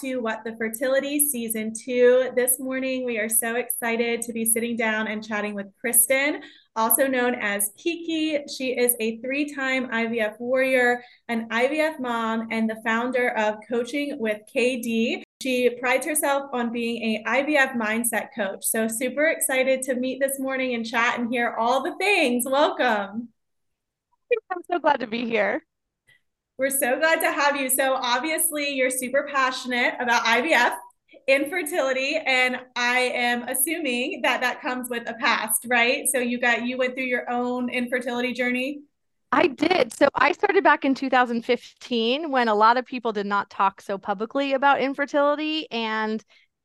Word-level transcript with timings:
to 0.00 0.18
What 0.18 0.44
the 0.44 0.56
Fertility 0.56 1.28
Season 1.28 1.74
2. 1.74 2.30
This 2.34 2.58
morning, 2.58 3.04
we 3.04 3.18
are 3.18 3.28
so 3.28 3.56
excited 3.56 4.22
to 4.22 4.32
be 4.32 4.46
sitting 4.46 4.74
down 4.74 5.08
and 5.08 5.22
chatting 5.22 5.54
with 5.54 5.66
Kristin, 5.84 6.40
also 6.74 7.06
known 7.06 7.34
as 7.34 7.72
Kiki. 7.76 8.42
She 8.48 8.78
is 8.78 8.94
a 8.98 9.18
three 9.18 9.52
time 9.52 9.90
IVF 9.90 10.40
warrior, 10.40 11.04
an 11.28 11.48
IVF 11.50 12.00
mom, 12.00 12.48
and 12.50 12.68
the 12.68 12.80
founder 12.82 13.36
of 13.36 13.56
Coaching 13.68 14.18
with 14.18 14.40
KD. 14.54 15.22
She 15.42 15.68
prides 15.68 16.06
herself 16.06 16.48
on 16.52 16.72
being 16.72 17.02
a 17.02 17.24
IVF 17.28 17.74
mindset 17.74 18.28
coach. 18.34 18.64
So 18.64 18.88
super 18.88 19.26
excited 19.26 19.82
to 19.82 19.96
meet 19.96 20.18
this 20.18 20.38
morning 20.38 20.74
and 20.74 20.86
chat 20.86 21.18
and 21.18 21.30
hear 21.30 21.56
all 21.58 21.82
the 21.82 21.94
things. 21.96 22.44
Welcome. 22.46 23.28
I'm 24.50 24.62
so 24.70 24.78
glad 24.78 25.00
to 25.00 25.06
be 25.06 25.26
here. 25.26 25.62
We're 26.60 26.68
so 26.68 26.98
glad 26.98 27.22
to 27.22 27.32
have 27.32 27.56
you. 27.56 27.70
So, 27.70 27.94
obviously, 27.94 28.74
you're 28.74 28.90
super 28.90 29.26
passionate 29.32 29.94
about 29.98 30.22
IVF, 30.24 30.76
infertility, 31.26 32.16
and 32.26 32.58
I 32.76 32.98
am 33.14 33.44
assuming 33.44 34.20
that 34.24 34.42
that 34.42 34.60
comes 34.60 34.90
with 34.90 35.08
a 35.08 35.14
past, 35.14 35.64
right? 35.70 36.06
So, 36.06 36.18
you 36.18 36.38
got 36.38 36.66
you 36.66 36.76
went 36.76 36.96
through 36.96 37.04
your 37.04 37.30
own 37.30 37.70
infertility 37.70 38.34
journey. 38.34 38.82
I 39.32 39.46
did. 39.46 39.94
So 39.94 40.08
I 40.14 40.32
started 40.32 40.62
back 40.62 40.84
in 40.84 40.94
2015 40.94 42.30
when 42.30 42.48
a 42.48 42.54
lot 42.54 42.76
of 42.76 42.84
people 42.84 43.12
did 43.12 43.26
not 43.26 43.48
talk 43.48 43.80
so 43.80 43.96
publicly 43.96 44.52
about 44.52 44.82
infertility. 44.82 45.66
And 45.70 46.22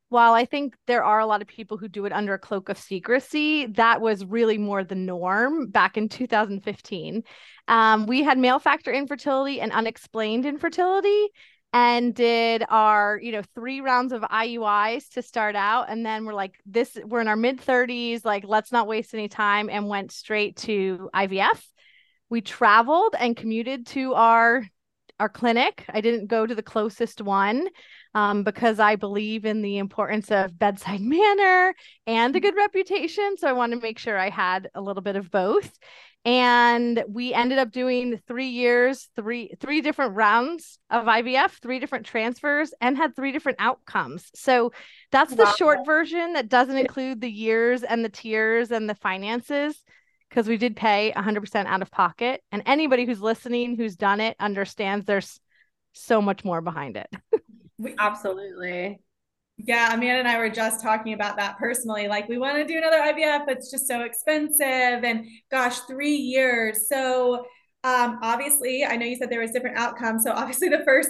while 0.09 0.33
I 0.33 0.45
think 0.45 0.75
there 0.87 1.03
are 1.03 1.19
a 1.19 1.25
lot 1.25 1.41
of 1.41 1.47
people 1.47 1.77
who 1.77 1.87
do 1.87 2.05
it 2.05 2.13
under 2.13 2.33
a 2.33 2.39
cloak 2.39 2.69
of 2.69 2.77
secrecy, 2.77 3.65
that 3.67 4.01
was 4.01 4.23
really 4.23 4.57
more 4.57 4.83
the 4.83 4.95
norm 4.95 5.69
back 5.69 5.97
in 5.97 6.09
2015. 6.09 7.23
Um, 7.67 8.05
we 8.05 8.21
had 8.23 8.37
male 8.37 8.59
factor 8.59 8.91
infertility 8.91 9.59
and 9.59 9.71
unexplained 9.71 10.45
infertility 10.45 11.29
and 11.73 12.15
did 12.15 12.63
our 12.69 13.19
you 13.21 13.33
know 13.33 13.41
three 13.53 13.81
rounds 13.81 14.13
of 14.13 14.21
IUIs 14.21 15.09
to 15.09 15.21
start 15.21 15.57
out 15.57 15.89
and 15.89 16.05
then 16.05 16.23
we're 16.23 16.33
like 16.33 16.55
this 16.65 16.97
we're 17.03 17.19
in 17.19 17.27
our 17.27 17.35
mid 17.35 17.59
30s 17.59 18.23
like 18.23 18.45
let's 18.47 18.71
not 18.71 18.87
waste 18.87 19.13
any 19.13 19.27
time 19.27 19.69
and 19.69 19.89
went 19.89 20.13
straight 20.13 20.55
to 20.55 21.09
IVF 21.13 21.61
we 22.29 22.39
traveled 22.39 23.13
and 23.19 23.35
commuted 23.35 23.87
to 23.87 24.13
our 24.13 24.65
our 25.19 25.29
clinic. 25.29 25.85
I 25.89 26.01
didn't 26.01 26.27
go 26.27 26.45
to 26.45 26.55
the 26.55 26.63
closest 26.63 27.21
one 27.21 27.67
um, 28.13 28.43
because 28.43 28.79
I 28.79 28.95
believe 28.95 29.45
in 29.45 29.61
the 29.61 29.77
importance 29.77 30.31
of 30.31 30.57
bedside 30.57 31.01
manner 31.01 31.73
and 32.07 32.35
a 32.35 32.39
good 32.39 32.55
reputation. 32.55 33.37
So 33.37 33.47
I 33.47 33.53
wanted 33.53 33.77
to 33.77 33.81
make 33.81 33.99
sure 33.99 34.17
I 34.17 34.29
had 34.29 34.69
a 34.75 34.81
little 34.81 35.01
bit 35.01 35.15
of 35.15 35.31
both. 35.31 35.77
And 36.25 37.03
we 37.07 37.35
ended 37.35 37.59
up 37.59 37.71
doing 37.71 38.19
three 38.27 38.47
years, 38.47 39.09
three 39.15 39.53
three 39.59 39.81
different 39.81 40.15
rounds 40.15 40.79
of 40.89 41.05
IVF, 41.05 41.61
three 41.61 41.77
different 41.77 42.07
transfers, 42.07 42.73
and 42.81 42.97
had 42.97 43.15
three 43.15 43.31
different 43.31 43.59
outcomes. 43.61 44.31
So 44.33 44.71
that's 45.11 45.35
the 45.35 45.43
wow. 45.43 45.53
short 45.55 45.85
version 45.85 46.33
that 46.33 46.49
doesn't 46.49 46.77
include 46.77 47.21
the 47.21 47.29
years 47.29 47.83
and 47.83 48.03
the 48.03 48.09
tears 48.09 48.71
and 48.71 48.89
the 48.89 48.95
finances 48.95 49.79
because 50.29 50.47
we 50.47 50.57
did 50.57 50.75
pay 50.75 51.13
100% 51.15 51.65
out 51.65 51.81
of 51.81 51.91
pocket. 51.91 52.41
And 52.51 52.63
anybody 52.65 53.05
who's 53.05 53.21
listening 53.21 53.75
who's 53.75 53.95
done 53.95 54.19
it 54.19 54.35
understands 54.39 55.05
there's 55.05 55.39
so 55.93 56.21
much 56.21 56.43
more 56.43 56.61
behind 56.61 56.97
it. 56.97 57.07
We, 57.77 57.93
absolutely. 57.99 59.01
Yeah, 59.57 59.93
Amanda 59.93 60.19
and 60.19 60.27
I 60.27 60.37
were 60.37 60.49
just 60.49 60.81
talking 60.81 61.13
about 61.13 61.37
that 61.37 61.57
personally. 61.57 62.07
Like, 62.07 62.27
we 62.27 62.37
want 62.37 62.57
to 62.57 62.65
do 62.65 62.77
another 62.77 62.99
IVF, 62.99 63.45
but 63.45 63.57
it's 63.57 63.71
just 63.71 63.87
so 63.87 64.01
expensive. 64.01 64.61
And 65.03 65.25
gosh, 65.51 65.79
three 65.81 66.15
years. 66.15 66.89
So, 66.89 67.45
um, 67.83 68.19
obviously, 68.21 68.85
I 68.85 68.95
know 68.95 69.05
you 69.05 69.15
said 69.15 69.29
there 69.29 69.41
was 69.41 69.51
different 69.51 69.77
outcomes. 69.77 70.23
So, 70.23 70.31
obviously, 70.31 70.69
the 70.69 70.83
first 70.85 71.09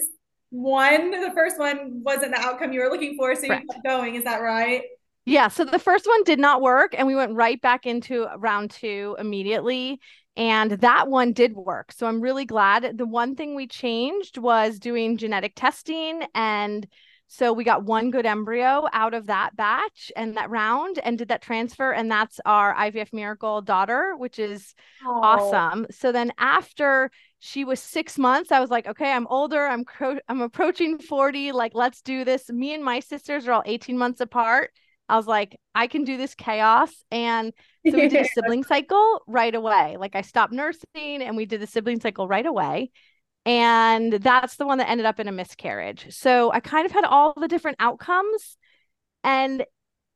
one, 0.50 1.12
the 1.12 1.31
first 1.35 1.57
one 1.59 2.01
wasn't 2.03 2.34
the 2.34 2.39
outcome 2.39 2.72
you 2.72 2.81
were 2.81 2.89
looking 2.89 3.16
for. 3.16 3.35
So, 3.35 3.44
you 3.44 3.50
kept 3.50 3.84
going. 3.84 4.16
Is 4.16 4.23
that 4.23 4.41
right? 4.41 4.84
Yeah. 5.25 5.47
So 5.47 5.66
the 5.66 5.80
first 5.80 6.06
one 6.06 6.24
did 6.24 6.40
not 6.40 6.62
work, 6.62 6.94
and 6.97 7.08
we 7.08 7.16
went 7.16 7.34
right 7.34 7.59
back 7.59 7.86
into 7.86 8.28
round 8.38 8.72
two 8.72 9.16
immediately. 9.19 10.00
And 10.38 10.72
that 10.72 11.08
one 11.08 11.31
did 11.31 11.53
work. 11.53 11.91
So 11.94 12.08
I'm 12.08 12.19
really 12.19 12.46
glad. 12.46 12.97
The 12.97 13.06
one 13.06 13.36
thing 13.36 13.56
we 13.56 13.68
changed 13.68 14.38
was 14.38 14.80
doing 14.80 15.18
genetic 15.18 15.53
testing. 15.56 16.24
And 16.36 16.86
so 17.28 17.53
we 17.53 17.63
got 17.63 17.86
one 17.86 18.12
good 18.12 18.25
embryo 18.25 18.86
out 18.91 19.13
of 19.13 19.28
that 19.28 19.56
batch 19.56 20.12
and 20.16 20.36
that 20.36 20.50
round 20.50 21.00
and 21.00 21.18
did 21.18 21.30
that 21.30 21.42
transfer. 21.42 21.92
And 21.92 22.12
that's 22.12 22.40
our 22.46 22.75
IVF 22.75 23.13
Miracle 23.13 23.62
daughter, 23.62 24.16
which 24.18 24.38
is 24.38 24.75
Aww. 25.06 25.24
awesome. 25.24 25.88
So 25.90 26.12
then 26.12 26.34
after 26.38 27.09
she 27.40 27.63
was 27.63 27.80
six 27.80 28.18
months, 28.18 28.52
I 28.52 28.59
was 28.59 28.69
like, 28.69 28.88
okay, 28.88 29.12
I'm 29.12 29.28
older. 29.28 29.66
I'm, 29.66 29.86
cro- 29.86 30.19
I'm 30.28 30.42
approaching 30.42 31.00
40. 31.00 31.53
Like, 31.53 31.72
let's 31.74 32.02
do 32.02 32.25
this. 32.25 32.50
Me 32.50 32.74
and 32.74 32.84
my 32.84 33.00
sisters 33.00 33.47
are 33.47 33.53
all 33.53 33.63
18 33.66 33.97
months 33.97 34.19
apart. 34.19 34.72
I 35.07 35.17
was 35.17 35.27
like, 35.27 35.59
I 35.73 35.88
can 35.88 36.03
do 36.03 36.17
this 36.17 36.35
chaos. 36.35 36.91
And 37.11 37.53
so 37.88 37.97
we 37.97 38.07
did 38.07 38.25
a 38.25 38.29
sibling 38.33 38.63
cycle 38.63 39.23
right 39.27 39.53
away. 39.53 39.97
Like 39.99 40.16
I 40.16 40.21
stopped 40.21 40.53
nursing 40.53 40.83
and 40.95 41.38
we 41.38 41.45
did 41.45 41.61
the 41.61 41.67
sibling 41.67 41.99
cycle 41.99 42.27
right 42.27 42.45
away. 42.45 42.91
And 43.45 44.13
that's 44.13 44.55
the 44.55 44.65
one 44.65 44.79
that 44.79 44.89
ended 44.89 45.05
up 45.05 45.19
in 45.19 45.27
a 45.27 45.31
miscarriage. 45.31 46.07
So 46.09 46.51
I 46.51 46.59
kind 46.59 46.85
of 46.85 46.91
had 46.91 47.05
all 47.05 47.33
the 47.39 47.47
different 47.47 47.77
outcomes. 47.79 48.57
And 49.23 49.65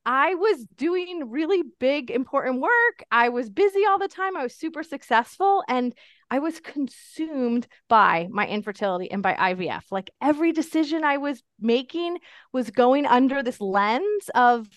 I 0.06 0.36
was 0.36 0.66
doing 0.76 1.30
really 1.30 1.64
big, 1.80 2.10
important 2.10 2.62
work. 2.62 3.04
I 3.12 3.30
was 3.30 3.50
busy 3.50 3.86
all 3.86 4.00
the 4.00 4.08
time. 4.08 4.36
I 4.36 4.44
was 4.44 4.56
super 4.56 4.82
successful. 4.84 5.64
And 5.68 5.94
I 6.32 6.40
was 6.40 6.60
consumed 6.60 7.68
by 7.88 8.28
my 8.32 8.48
infertility 8.48 9.12
and 9.12 9.22
by 9.22 9.34
IVF. 9.34 9.84
Like 9.92 10.10
every 10.22 10.52
decision 10.52 11.04
I 11.04 11.18
was 11.18 11.44
making 11.60 12.18
was 12.54 12.72
going 12.72 13.06
under 13.06 13.44
this 13.44 13.60
lens 13.60 14.30
of 14.36 14.68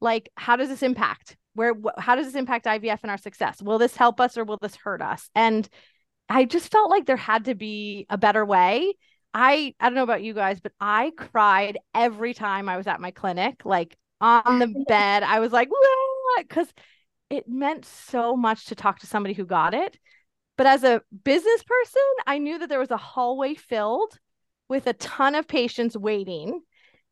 like, 0.00 0.30
how 0.36 0.56
does 0.56 0.68
this 0.68 0.82
impact? 0.82 1.36
Where, 1.54 1.74
wh- 1.74 2.00
how 2.00 2.14
does 2.14 2.26
this 2.26 2.36
impact 2.36 2.66
IVF 2.66 3.00
and 3.02 3.10
our 3.10 3.18
success? 3.18 3.60
Will 3.60 3.78
this 3.78 3.96
help 3.96 4.20
us 4.20 4.38
or 4.38 4.44
will 4.44 4.58
this 4.60 4.76
hurt 4.76 5.02
us? 5.02 5.28
And 5.34 5.68
I 6.28 6.44
just 6.44 6.70
felt 6.70 6.90
like 6.90 7.06
there 7.06 7.16
had 7.16 7.46
to 7.46 7.54
be 7.54 8.06
a 8.08 8.16
better 8.16 8.44
way. 8.44 8.94
I 9.34 9.74
I 9.78 9.86
don't 9.86 9.94
know 9.94 10.02
about 10.02 10.22
you 10.22 10.34
guys, 10.34 10.60
but 10.60 10.72
I 10.80 11.12
cried 11.16 11.78
every 11.94 12.34
time 12.34 12.68
I 12.68 12.76
was 12.76 12.86
at 12.86 13.00
my 13.00 13.10
clinic, 13.10 13.64
like 13.64 13.96
on 14.20 14.58
the 14.58 14.84
bed. 14.88 15.22
I 15.22 15.40
was 15.40 15.52
like, 15.52 15.68
because 16.38 16.68
it 17.28 17.48
meant 17.48 17.84
so 17.84 18.36
much 18.36 18.66
to 18.66 18.74
talk 18.74 18.98
to 19.00 19.06
somebody 19.06 19.34
who 19.34 19.44
got 19.44 19.74
it. 19.74 19.98
But 20.56 20.66
as 20.66 20.84
a 20.84 21.02
business 21.24 21.62
person, 21.62 22.02
I 22.26 22.38
knew 22.38 22.58
that 22.58 22.68
there 22.68 22.80
was 22.80 22.90
a 22.90 22.96
hallway 22.96 23.54
filled 23.54 24.18
with 24.68 24.86
a 24.86 24.92
ton 24.94 25.34
of 25.34 25.48
patients 25.48 25.96
waiting. 25.96 26.60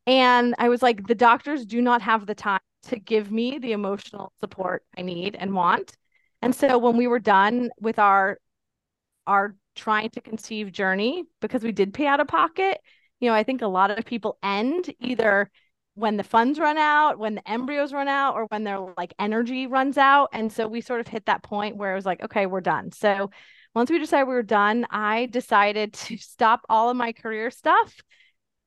And 0.06 0.54
I 0.58 0.68
was 0.68 0.82
like, 0.82 1.06
the 1.06 1.14
doctors 1.14 1.64
do 1.64 1.80
not 1.80 2.02
have 2.02 2.26
the 2.26 2.34
time 2.34 2.60
to 2.84 2.98
give 2.98 3.30
me 3.30 3.58
the 3.58 3.72
emotional 3.72 4.32
support 4.40 4.84
I 4.96 5.02
need 5.02 5.34
and 5.34 5.54
want. 5.54 5.96
And 6.42 6.54
so 6.54 6.78
when 6.78 6.96
we 6.96 7.06
were 7.06 7.18
done 7.18 7.70
with 7.80 7.98
our 7.98 8.38
our 9.26 9.54
trying 9.74 10.10
to 10.10 10.20
conceive 10.20 10.72
journey, 10.72 11.24
because 11.40 11.62
we 11.62 11.72
did 11.72 11.92
pay 11.92 12.06
out 12.06 12.20
of 12.20 12.28
pocket, 12.28 12.78
you 13.20 13.28
know, 13.28 13.34
I 13.34 13.42
think 13.42 13.62
a 13.62 13.66
lot 13.66 13.90
of 13.90 14.04
people 14.04 14.38
end 14.42 14.92
either 15.00 15.50
when 15.98 16.16
the 16.16 16.22
funds 16.22 16.58
run 16.58 16.78
out, 16.78 17.18
when 17.18 17.34
the 17.34 17.50
embryos 17.50 17.92
run 17.92 18.08
out, 18.08 18.34
or 18.34 18.46
when 18.46 18.64
their 18.64 18.78
like 18.96 19.14
energy 19.18 19.66
runs 19.66 19.98
out. 19.98 20.28
And 20.32 20.52
so 20.52 20.68
we 20.68 20.80
sort 20.80 21.00
of 21.00 21.08
hit 21.08 21.26
that 21.26 21.42
point 21.42 21.76
where 21.76 21.92
it 21.92 21.96
was 21.96 22.06
like, 22.06 22.22
okay, 22.22 22.46
we're 22.46 22.60
done. 22.60 22.92
So 22.92 23.30
once 23.74 23.90
we 23.90 23.98
decided 23.98 24.28
we 24.28 24.34
were 24.34 24.42
done, 24.42 24.86
I 24.90 25.26
decided 25.26 25.92
to 25.94 26.16
stop 26.18 26.60
all 26.68 26.90
of 26.90 26.96
my 26.96 27.12
career 27.12 27.50
stuff 27.50 27.94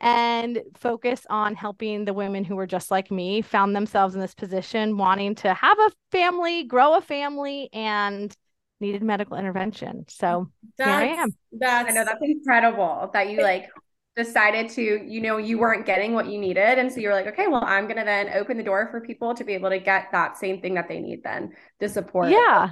and 0.02 0.60
focus 0.78 1.26
on 1.30 1.54
helping 1.56 2.06
the 2.06 2.14
women 2.14 2.44
who 2.44 2.56
were 2.56 2.68
just 2.68 2.92
like 2.92 3.12
me, 3.12 3.42
found 3.42 3.76
themselves 3.76 4.16
in 4.16 4.22
this 4.22 4.34
position, 4.34 4.98
wanting 4.98 5.36
to 5.36 5.54
have 5.54 5.78
a 5.80 5.92
family, 6.12 6.64
grow 6.64 6.96
a 6.96 7.02
family, 7.02 7.70
and 7.72 8.36
needed 8.80 9.04
medical 9.04 9.38
intervention. 9.38 10.06
So 10.10 10.50
that's, 10.78 10.90
here 10.90 11.12
I 11.12 11.22
am. 11.22 11.30
That's 11.52 11.90
I 11.90 11.94
know 11.94 12.04
that's 12.04 12.20
incredible 12.22 13.12
that 13.14 13.30
you 13.30 13.42
like 13.42 13.70
decided 14.16 14.70
to, 14.70 14.82
you 14.82 15.22
know, 15.22 15.38
you 15.38 15.58
weren't 15.58 15.86
getting 15.86 16.14
what 16.14 16.28
you 16.28 16.38
needed. 16.38 16.78
And 16.78 16.92
so 16.92 17.00
you're 17.00 17.14
like, 17.14 17.28
okay, 17.28 17.48
well, 17.48 17.64
I'm 17.64 17.86
going 17.86 17.98
to 17.98 18.04
then 18.04 18.30
open 18.34 18.58
the 18.58 18.64
door 18.64 18.90
for 18.92 19.02
people 19.02 19.34
to 19.36 19.44
be 19.44 19.54
able 19.54 19.70
to 19.70 19.80
get 19.80 20.12
that 20.12 20.38
same 20.38 20.62
thing 20.62 20.74
that 20.76 20.88
they 20.90 21.00
need 21.00 21.24
then 21.24 21.54
the 21.80 21.88
support. 21.88 22.30
Yeah. 22.30 22.72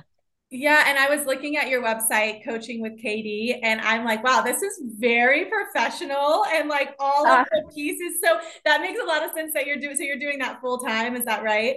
Yeah. 0.52 0.84
And 0.88 0.98
I 0.98 1.16
was 1.16 1.26
looking 1.26 1.58
at 1.58 1.70
your 1.70 1.82
website, 1.82 2.44
Coaching 2.44 2.82
with 2.82 2.94
KD, 2.94 3.60
and 3.62 3.80
I'm 3.82 4.04
like, 4.04 4.24
wow, 4.24 4.42
this 4.42 4.62
is 4.64 4.82
very 4.98 5.46
professional 5.46 6.44
and 6.52 6.68
like 6.68 6.96
all 7.00 7.28
uh, 7.28 7.42
of 7.42 7.48
the 7.52 7.72
pieces. 7.74 8.20
So 8.22 8.40
that 8.66 8.82
makes 8.82 9.00
a 9.00 9.06
lot 9.06 9.24
of 9.24 9.32
sense 9.32 9.54
that 9.54 9.66
you're 9.66 9.78
doing. 9.78 9.96
So 9.96 10.04
you're 10.04 10.20
doing 10.20 10.40
that 10.40 10.60
full 10.60 10.80
time. 10.80 11.16
Is 11.16 11.24
that 11.26 11.44
right? 11.44 11.76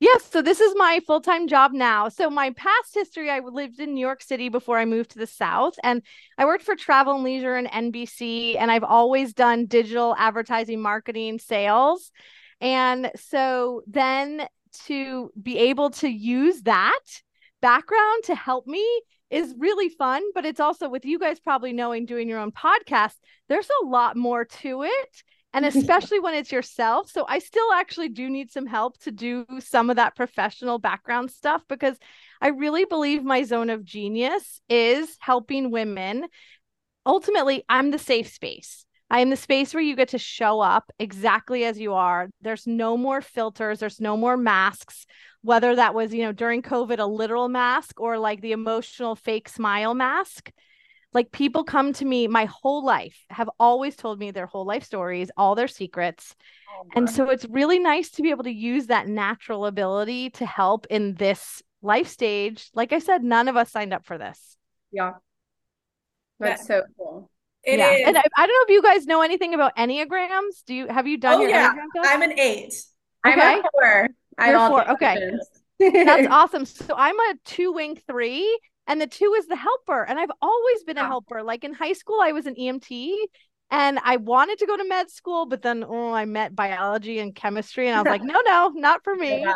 Yes, 0.00 0.24
so 0.30 0.40
this 0.40 0.60
is 0.62 0.72
my 0.76 1.00
full 1.06 1.20
time 1.20 1.46
job 1.46 1.72
now. 1.72 2.08
So, 2.08 2.30
my 2.30 2.50
past 2.52 2.94
history 2.94 3.30
I 3.30 3.40
lived 3.40 3.80
in 3.80 3.92
New 3.92 4.00
York 4.00 4.22
City 4.22 4.48
before 4.48 4.78
I 4.78 4.86
moved 4.86 5.10
to 5.10 5.18
the 5.18 5.26
South, 5.26 5.74
and 5.84 6.02
I 6.38 6.46
worked 6.46 6.64
for 6.64 6.74
Travel 6.74 7.16
and 7.16 7.24
Leisure 7.24 7.54
and 7.54 7.68
NBC, 7.70 8.56
and 8.56 8.70
I've 8.70 8.82
always 8.84 9.34
done 9.34 9.66
digital 9.66 10.14
advertising, 10.18 10.80
marketing, 10.80 11.38
sales. 11.38 12.12
And 12.62 13.10
so, 13.14 13.82
then 13.86 14.46
to 14.86 15.30
be 15.40 15.58
able 15.58 15.90
to 15.90 16.08
use 16.08 16.62
that 16.62 17.00
background 17.60 18.24
to 18.24 18.34
help 18.34 18.66
me 18.66 19.02
is 19.28 19.54
really 19.58 19.90
fun, 19.90 20.22
but 20.34 20.46
it's 20.46 20.60
also 20.60 20.88
with 20.88 21.04
you 21.04 21.18
guys 21.18 21.38
probably 21.40 21.74
knowing 21.74 22.06
doing 22.06 22.26
your 22.26 22.38
own 22.38 22.52
podcast, 22.52 23.14
there's 23.50 23.68
a 23.82 23.86
lot 23.86 24.16
more 24.16 24.46
to 24.46 24.82
it 24.82 25.22
and 25.52 25.64
especially 25.66 26.20
when 26.20 26.34
it's 26.34 26.52
yourself. 26.52 27.10
So 27.10 27.24
I 27.28 27.38
still 27.38 27.72
actually 27.72 28.08
do 28.08 28.28
need 28.28 28.50
some 28.50 28.66
help 28.66 28.98
to 29.00 29.10
do 29.10 29.46
some 29.60 29.90
of 29.90 29.96
that 29.96 30.16
professional 30.16 30.78
background 30.78 31.30
stuff 31.30 31.62
because 31.68 31.96
I 32.40 32.48
really 32.48 32.84
believe 32.84 33.22
my 33.22 33.42
zone 33.42 33.70
of 33.70 33.84
genius 33.84 34.60
is 34.68 35.16
helping 35.20 35.70
women. 35.70 36.26
Ultimately, 37.04 37.64
I'm 37.68 37.90
the 37.90 37.98
safe 37.98 38.32
space. 38.32 38.84
I 39.12 39.20
am 39.20 39.30
the 39.30 39.36
space 39.36 39.74
where 39.74 39.82
you 39.82 39.96
get 39.96 40.10
to 40.10 40.18
show 40.18 40.60
up 40.60 40.92
exactly 41.00 41.64
as 41.64 41.80
you 41.80 41.94
are. 41.94 42.30
There's 42.42 42.66
no 42.66 42.96
more 42.96 43.20
filters, 43.20 43.80
there's 43.80 44.00
no 44.00 44.16
more 44.16 44.36
masks, 44.36 45.04
whether 45.42 45.74
that 45.74 45.94
was, 45.94 46.14
you 46.14 46.22
know, 46.22 46.32
during 46.32 46.62
COVID, 46.62 47.00
a 47.00 47.06
literal 47.06 47.48
mask 47.48 48.00
or 48.00 48.18
like 48.18 48.40
the 48.40 48.52
emotional 48.52 49.16
fake 49.16 49.48
smile 49.48 49.94
mask. 49.94 50.52
Like 51.12 51.32
people 51.32 51.64
come 51.64 51.92
to 51.94 52.04
me 52.04 52.28
my 52.28 52.44
whole 52.44 52.84
life, 52.84 53.24
have 53.30 53.50
always 53.58 53.96
told 53.96 54.18
me 54.18 54.30
their 54.30 54.46
whole 54.46 54.64
life 54.64 54.84
stories, 54.84 55.30
all 55.36 55.54
their 55.54 55.68
secrets. 55.68 56.36
Oh, 56.72 56.86
and 56.94 57.10
so 57.10 57.28
it's 57.30 57.44
really 57.46 57.78
nice 57.78 58.10
to 58.12 58.22
be 58.22 58.30
able 58.30 58.44
to 58.44 58.52
use 58.52 58.86
that 58.86 59.08
natural 59.08 59.66
ability 59.66 60.30
to 60.30 60.46
help 60.46 60.86
in 60.88 61.14
this 61.14 61.62
life 61.82 62.08
stage. 62.08 62.70
Like 62.74 62.92
I 62.92 63.00
said, 63.00 63.24
none 63.24 63.48
of 63.48 63.56
us 63.56 63.70
signed 63.70 63.92
up 63.92 64.04
for 64.04 64.18
this. 64.18 64.56
Yeah. 64.92 65.12
That's 66.38 66.66
so 66.66 66.82
cool. 66.96 67.30
It 67.64 67.78
yeah. 67.78 67.90
Is. 67.90 68.08
And 68.08 68.16
I, 68.16 68.22
I, 68.36 68.46
don't 68.46 68.54
know 68.54 68.62
if 68.62 68.70
you 68.70 68.82
guys 68.82 69.06
know 69.06 69.20
anything 69.20 69.52
about 69.52 69.76
Enneagrams. 69.76 70.64
Do 70.66 70.74
you 70.74 70.86
have 70.88 71.06
you 71.06 71.18
done 71.18 71.38
oh, 71.38 71.40
your 71.42 71.50
yeah. 71.50 71.72
Enneagram 71.72 72.04
I'm 72.04 72.22
an 72.22 72.38
eight. 72.38 72.72
Okay. 73.26 73.40
I'm 73.40 73.58
a 73.60 73.62
four. 73.72 74.08
I'm 74.38 74.50
You're 74.50 74.68
four. 74.68 74.90
Okay. 74.92 75.30
That's 75.78 76.26
awesome. 76.30 76.64
So 76.64 76.94
I'm 76.96 77.18
a 77.18 77.34
two 77.44 77.72
wing 77.72 78.00
three, 78.06 78.58
and 78.90 79.00
the 79.00 79.06
two 79.06 79.34
is 79.38 79.46
the 79.46 79.54
helper. 79.54 80.02
And 80.02 80.18
I've 80.18 80.32
always 80.42 80.82
been 80.82 80.98
a 80.98 81.06
helper. 81.06 81.44
Like 81.44 81.62
in 81.62 81.72
high 81.72 81.92
school, 81.92 82.18
I 82.20 82.32
was 82.32 82.46
an 82.46 82.56
EMT 82.56 83.14
and 83.70 84.00
I 84.02 84.16
wanted 84.16 84.58
to 84.58 84.66
go 84.66 84.76
to 84.76 84.84
med 84.84 85.10
school, 85.10 85.46
but 85.46 85.62
then 85.62 85.84
oh, 85.86 86.12
I 86.12 86.24
met 86.24 86.56
biology 86.56 87.20
and 87.20 87.32
chemistry, 87.32 87.86
and 87.86 87.96
I 87.96 88.02
was 88.02 88.10
like, 88.10 88.24
no, 88.24 88.40
no, 88.44 88.72
not 88.74 89.04
for 89.04 89.14
me. 89.14 89.44
Yeah 89.46 89.54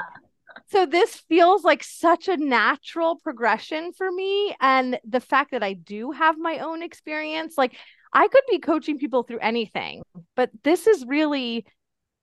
so 0.67 0.87
this 0.87 1.17
feels 1.29 1.65
like 1.65 1.83
such 1.83 2.29
a 2.29 2.37
natural 2.37 3.17
progression 3.17 3.93
for 3.93 4.11
me 4.11 4.55
and 4.61 4.99
the 5.05 5.21
fact 5.21 5.51
that 5.51 5.63
i 5.65 5.73
do 5.73 6.13
have 6.13 6.39
my 6.39 6.59
own 6.59 6.81
experience 6.81 7.59
like 7.59 7.77
i 8.13 8.29
could 8.29 8.45
be 8.49 8.59
coaching 8.59 8.97
people 8.97 9.25
through 9.25 9.41
anything 9.41 10.03
but 10.37 10.51
this 10.63 10.87
is 10.87 11.05
really 11.07 11.67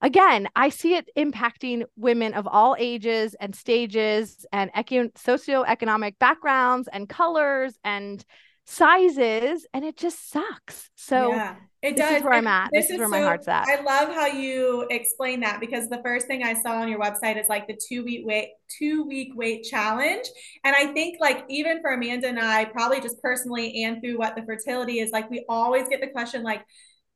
again 0.02 0.48
i 0.56 0.70
see 0.70 0.96
it 0.96 1.10
impacting 1.18 1.84
women 1.96 2.34
of 2.34 2.48
all 2.48 2.76
ages 2.80 3.36
and 3.40 3.56
stages 3.56 4.46
and 4.52 4.72
eco- 4.76 5.10
socioeconomic 5.10 6.18
backgrounds 6.20 6.88
and 6.92 7.10
colors 7.10 7.78
and 7.84 8.26
sizes 8.66 9.66
and 9.74 9.84
it 9.84 9.98
just 9.98 10.30
sucks 10.30 10.90
so 10.96 11.34
yeah. 11.34 11.56
It 11.82 11.96
this 11.96 12.06
does. 12.06 12.18
is 12.18 12.24
where 12.24 12.34
I'm 12.34 12.46
at. 12.46 12.70
This, 12.72 12.86
this 12.86 12.92
is, 12.92 12.98
where 13.00 13.08
so, 13.08 13.12
my 13.12 13.22
heart's 13.22 13.48
at. 13.48 13.66
I 13.68 13.82
love 13.82 14.14
how 14.14 14.28
you 14.28 14.86
explain 14.92 15.40
that 15.40 15.60
because 15.60 15.90
the 15.90 16.00
first 16.04 16.28
thing 16.28 16.44
I 16.44 16.54
saw 16.54 16.74
on 16.74 16.88
your 16.88 17.00
website 17.00 17.40
is 17.40 17.48
like 17.50 17.68
the 17.68 17.76
two 17.90 18.04
week 18.04 18.22
wait, 18.24 18.50
two 18.78 19.04
week 19.08 19.30
wait 19.34 19.64
challenge. 19.64 20.28
And 20.64 20.76
I 20.76 20.94
think 20.94 21.18
like 21.20 21.44
even 21.50 21.82
for 21.82 21.92
Amanda 21.92 22.28
and 22.28 22.40
I, 22.40 22.66
probably 22.66 23.02
just 23.02 23.20
personally 23.20 23.84
and 23.84 24.00
through 24.00 24.20
what 24.20 24.36
the 24.36 24.44
fertility 24.44 25.00
is, 25.00 25.10
like 25.10 25.28
we 25.32 25.44
always 25.50 25.88
get 25.90 26.02
the 26.02 26.08
question 26.08 26.44
like, 26.44 26.64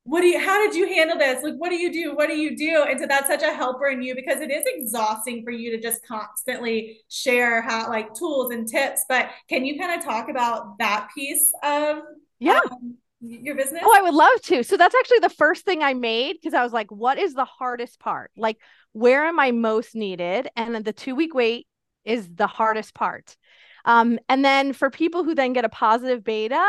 what 0.06 0.22
do 0.22 0.28
you 0.28 0.40
how 0.40 0.58
did 0.64 0.76
you 0.76 0.88
handle 0.88 1.18
this 1.18 1.44
like 1.44 1.56
what 1.56 1.70
do 1.70 1.76
you 1.76 1.92
do 1.92 2.16
what 2.16 2.28
do 2.28 2.36
you 2.36 2.56
do 2.56 2.84
and 2.84 3.00
so 3.00 3.08
that's 3.08 3.28
such 3.28 3.42
a 3.42 3.52
helper 3.52 3.88
in 3.88 4.02
you 4.02 4.16
because 4.16 4.40
it 4.40 4.52
is 4.52 4.64
exhausting 4.66 5.44
for 5.44 5.52
you 5.52 5.72
to 5.72 5.82
just 5.82 6.06
constantly 6.08 7.00
share 7.10 7.62
how 7.62 7.90
like 7.90 8.14
tools 8.14 8.52
and 8.52 8.68
tips 8.68 9.04
but 9.10 9.30
can 9.50 9.66
you 9.66 9.80
kind 9.80 10.00
of 10.00 10.06
talk 10.06 10.30
about 10.30 10.78
that 10.78 11.08
piece 11.16 11.52
of 11.64 12.00
yeah 12.40 12.60
um, 12.72 12.96
your 13.22 13.56
business? 13.56 13.82
Oh, 13.84 13.96
I 13.98 14.02
would 14.02 14.14
love 14.14 14.42
to. 14.44 14.64
So 14.64 14.78
that's 14.78 14.96
actually 14.96 15.20
the 15.20 15.30
first 15.30 15.66
thing 15.66 15.82
I 15.82 15.94
made 15.94 16.34
because 16.34 16.54
I 16.54 16.64
was 16.64 16.74
like, 16.74 16.92
what 16.92 17.18
is 17.18 17.34
the 17.34 17.46
hardest 17.46 18.00
part? 18.00 18.32
Like, 18.38 18.58
where 18.94 19.26
am 19.26 19.40
I 19.40 19.52
most 19.52 19.96
needed? 19.96 20.48
And 20.56 20.76
then 20.76 20.84
the 20.84 20.94
two 20.94 21.16
week 21.16 21.34
wait 21.34 21.68
is 22.04 22.30
the 22.34 22.48
hardest 22.48 22.94
part. 22.94 23.36
Um, 23.86 24.20
and 24.30 24.44
then 24.44 24.74
for 24.74 24.90
people 24.90 25.24
who 25.24 25.36
then 25.36 25.54
get 25.54 25.66
a 25.66 25.70
positive 25.70 26.24
beta, 26.24 26.64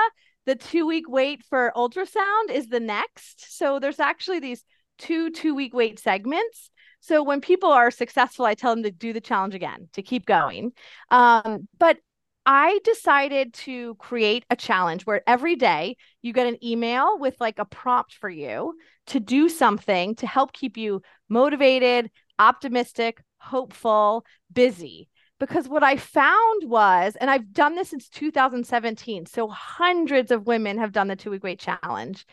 the 0.47 0.55
two 0.55 0.87
week 0.87 1.05
wait 1.09 1.45
for 1.45 1.73
ultrasound 1.77 2.51
is 2.51 2.69
the 2.69 2.81
next. 2.81 3.57
So 3.57 3.79
there's 3.79 4.01
actually 4.01 4.41
these 4.41 4.65
two 4.99 5.31
two 5.31 5.55
week 5.55 5.75
wait 5.75 5.99
segments. 5.99 6.71
So 7.01 7.23
when 7.23 7.41
people 7.41 7.71
are 7.71 7.91
successful, 7.91 8.47
I 8.47 8.55
tell 8.55 8.75
them 8.75 8.85
to 8.85 8.91
do 8.91 9.13
the 9.13 9.21
challenge 9.21 9.55
again 9.55 9.89
to 9.93 10.03
keep 10.03 10.27
going. 10.27 10.73
Um, 11.11 11.69
but 11.79 11.99
I 12.47 12.79
decided 12.85 13.55
to 13.55 13.97
create 13.97 14.45
a 14.51 14.57
challenge 14.57 15.05
where 15.05 15.23
every 15.27 15.57
day 15.57 15.97
you 16.23 16.33
get 16.33 16.47
an 16.47 16.65
email 16.65 17.19
with 17.19 17.35
like 17.41 17.59
a 17.59 17.65
prompt 17.65 18.15
for 18.15 18.31
you 18.31 18.75
to 19.09 19.21
do 19.21 19.49
something 19.49 20.15
to 20.17 20.27
help 20.29 20.53
keep 20.53 20.77
you 20.77 21.03
motivated, 21.29 22.09
optimistic, 22.39 23.21
hopeful, 23.39 24.25
busy. 24.53 25.09
Because 25.39 25.69
what 25.69 25.83
I 25.83 25.97
found 25.97 26.65
was, 26.65 27.15
and 27.21 27.31
I've 27.31 27.53
done 27.53 27.75
this 27.75 27.91
since 27.91 28.09
2017, 28.09 29.27
so 29.27 29.49
hundreds 29.49 30.31
of 30.31 30.47
women 30.47 30.79
have 30.79 30.93
done 30.93 31.09
the 31.09 31.17
two 31.17 31.31
week 31.31 31.45
wait 31.45 31.59
challenge. 31.59 32.25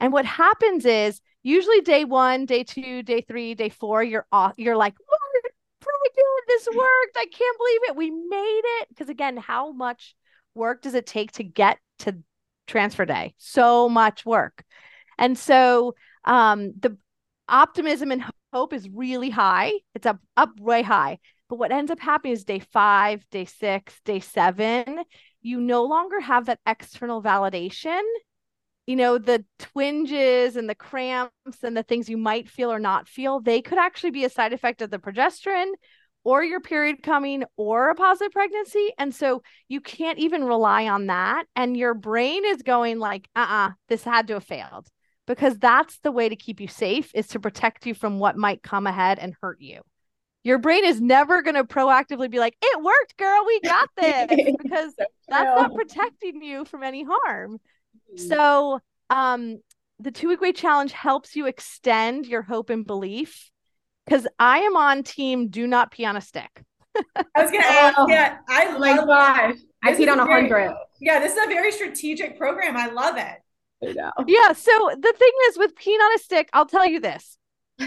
And 0.00 0.12
what 0.12 0.24
happens 0.24 0.86
is 0.86 1.20
usually 1.42 1.82
day 1.82 2.04
one, 2.04 2.46
day 2.46 2.64
two, 2.64 3.02
day 3.02 3.20
three, 3.20 3.54
day 3.54 3.68
four, 3.68 4.02
you're 4.02 4.26
off, 4.32 4.54
you're 4.56 4.76
like, 4.76 4.94
what? 5.06 5.20
pregnant. 5.86 6.46
This 6.48 6.68
worked. 6.68 7.16
I 7.16 7.26
can't 7.26 7.58
believe 7.58 7.80
it. 7.88 7.96
We 7.96 8.10
made 8.10 8.62
it. 8.80 8.88
Because 8.88 9.08
again, 9.08 9.36
how 9.36 9.72
much 9.72 10.14
work 10.54 10.82
does 10.82 10.94
it 10.94 11.06
take 11.06 11.32
to 11.32 11.44
get 11.44 11.78
to 12.00 12.16
transfer 12.66 13.04
day? 13.04 13.34
So 13.38 13.88
much 13.88 14.24
work. 14.24 14.64
And 15.18 15.38
so 15.38 15.94
um, 16.24 16.72
the 16.78 16.96
optimism 17.48 18.12
and 18.12 18.24
hope 18.52 18.72
is 18.72 18.88
really 18.88 19.30
high. 19.30 19.72
It's 19.94 20.06
up 20.06 20.18
up 20.36 20.58
way 20.60 20.82
high. 20.82 21.18
But 21.48 21.58
what 21.58 21.72
ends 21.72 21.90
up 21.90 22.00
happening 22.00 22.32
is 22.32 22.44
day 22.44 22.58
five, 22.58 23.24
day 23.30 23.44
six, 23.44 24.00
day 24.04 24.20
seven, 24.20 25.02
you 25.42 25.60
no 25.60 25.84
longer 25.84 26.20
have 26.20 26.46
that 26.46 26.58
external 26.66 27.22
validation 27.22 28.02
you 28.86 28.94
know, 28.94 29.18
the 29.18 29.44
twinges 29.58 30.56
and 30.56 30.70
the 30.70 30.74
cramps 30.74 31.62
and 31.64 31.76
the 31.76 31.82
things 31.82 32.08
you 32.08 32.16
might 32.16 32.48
feel 32.48 32.72
or 32.72 32.78
not 32.78 33.08
feel, 33.08 33.40
they 33.40 33.60
could 33.60 33.78
actually 33.78 34.12
be 34.12 34.24
a 34.24 34.30
side 34.30 34.52
effect 34.52 34.80
of 34.80 34.90
the 34.90 34.98
progesterone 34.98 35.72
or 36.22 36.42
your 36.42 36.60
period 36.60 37.02
coming 37.02 37.44
or 37.56 37.90
a 37.90 37.94
positive 37.96 38.32
pregnancy. 38.32 38.92
And 38.96 39.14
so 39.14 39.42
you 39.68 39.80
can't 39.80 40.18
even 40.18 40.44
rely 40.44 40.86
on 40.88 41.06
that. 41.06 41.46
And 41.56 41.76
your 41.76 41.94
brain 41.94 42.44
is 42.44 42.62
going 42.62 42.98
like, 42.98 43.28
uh 43.34 43.40
uh-uh, 43.40 43.68
uh 43.68 43.70
this 43.88 44.04
had 44.04 44.28
to 44.28 44.34
have 44.34 44.44
failed 44.44 44.86
because 45.26 45.58
that's 45.58 45.98
the 46.00 46.12
way 46.12 46.28
to 46.28 46.36
keep 46.36 46.60
you 46.60 46.68
safe 46.68 47.10
is 47.12 47.26
to 47.28 47.40
protect 47.40 47.86
you 47.86 47.94
from 47.94 48.20
what 48.20 48.36
might 48.36 48.62
come 48.62 48.86
ahead 48.86 49.18
and 49.18 49.34
hurt 49.40 49.60
you. 49.60 49.80
Your 50.46 50.58
brain 50.58 50.84
is 50.84 51.00
never 51.00 51.42
going 51.42 51.56
to 51.56 51.64
proactively 51.64 52.30
be 52.30 52.38
like, 52.38 52.56
it 52.62 52.80
worked, 52.80 53.16
girl, 53.16 53.42
we 53.44 53.60
got 53.62 53.88
this 54.00 54.26
because 54.28 54.94
so 54.96 55.04
that's 55.26 55.60
not 55.60 55.74
protecting 55.74 56.40
you 56.40 56.64
from 56.64 56.84
any 56.84 57.02
harm. 57.02 57.58
Mm-hmm. 58.14 58.28
So, 58.28 58.80
um, 59.10 59.58
the 59.98 60.12
two 60.12 60.28
week 60.28 60.40
wait 60.40 60.54
challenge 60.54 60.92
helps 60.92 61.34
you 61.34 61.46
extend 61.46 62.26
your 62.26 62.42
hope 62.42 62.70
and 62.70 62.86
belief 62.86 63.50
because 64.04 64.28
I 64.38 64.58
am 64.58 64.76
on 64.76 65.02
team 65.02 65.48
do 65.48 65.66
not 65.66 65.90
pee 65.90 66.04
on 66.04 66.16
a 66.16 66.20
stick. 66.20 66.62
I 66.94 67.42
was 67.42 67.50
gonna 67.50 67.64
ask, 67.64 67.96
oh, 67.98 68.06
yeah, 68.08 68.38
I 68.48 68.66
oh 68.68 68.78
my 68.78 68.96
gosh, 68.98 69.56
I 69.82 69.94
peed 69.94 70.12
on 70.12 70.20
a 70.20 70.26
hundred. 70.26 70.76
Yeah, 71.00 71.18
this 71.18 71.32
is 71.32 71.44
a 71.44 71.48
very 71.48 71.72
strategic 71.72 72.38
program. 72.38 72.76
I 72.76 72.86
love 72.86 73.16
it. 73.16 73.96
Yeah. 74.28 74.52
So 74.52 74.90
the 74.94 75.14
thing 75.18 75.32
is 75.48 75.58
with 75.58 75.74
peeing 75.74 75.98
on 75.98 76.14
a 76.14 76.18
stick, 76.18 76.50
I'll 76.52 76.66
tell 76.66 76.86
you 76.86 77.00
this. 77.00 77.36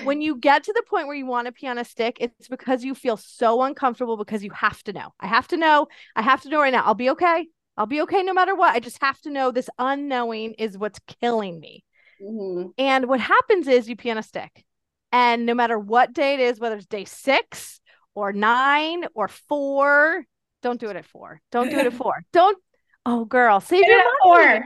When 0.03 0.21
you 0.21 0.35
get 0.35 0.63
to 0.65 0.73
the 0.73 0.83
point 0.87 1.07
where 1.07 1.15
you 1.15 1.25
want 1.25 1.47
to 1.47 1.51
pee 1.51 1.67
on 1.67 1.77
a 1.77 1.83
stick, 1.83 2.17
it's 2.19 2.47
because 2.47 2.83
you 2.83 2.93
feel 2.93 3.17
so 3.17 3.63
uncomfortable 3.63 4.17
because 4.17 4.43
you 4.43 4.51
have 4.51 4.83
to 4.83 4.93
know. 4.93 5.13
I 5.19 5.27
have 5.27 5.47
to 5.47 5.57
know. 5.57 5.87
I 6.15 6.21
have 6.21 6.41
to 6.41 6.49
know 6.49 6.59
right 6.59 6.71
now. 6.71 6.83
I'll 6.85 6.93
be 6.93 7.09
okay. 7.11 7.47
I'll 7.75 7.85
be 7.85 8.01
okay 8.01 8.23
no 8.23 8.33
matter 8.33 8.55
what. 8.55 8.75
I 8.75 8.79
just 8.79 9.01
have 9.01 9.19
to 9.21 9.29
know 9.29 9.51
this 9.51 9.69
unknowing 9.79 10.53
is 10.53 10.77
what's 10.77 10.99
killing 11.21 11.59
me. 11.59 11.83
Mm-hmm. 12.21 12.69
And 12.77 13.07
what 13.07 13.19
happens 13.19 13.67
is 13.67 13.89
you 13.89 13.95
pee 13.95 14.11
on 14.11 14.17
a 14.17 14.23
stick. 14.23 14.63
And 15.11 15.45
no 15.45 15.53
matter 15.53 15.79
what 15.79 16.13
day 16.13 16.35
it 16.35 16.39
is, 16.39 16.59
whether 16.59 16.75
it's 16.75 16.85
day 16.85 17.05
six 17.05 17.79
or 18.13 18.31
nine 18.33 19.05
or 19.15 19.27
four, 19.27 20.25
don't 20.61 20.79
do 20.79 20.89
it 20.89 20.95
at 20.95 21.05
four. 21.05 21.41
Don't 21.51 21.69
do 21.69 21.77
it 21.77 21.85
at 21.85 21.93
four. 21.93 22.13
Don't. 22.33 22.57
Oh, 23.05 23.25
girl, 23.25 23.59
save 23.59 23.85
your 23.85 23.97
money. 23.97 24.09
Four. 24.23 24.63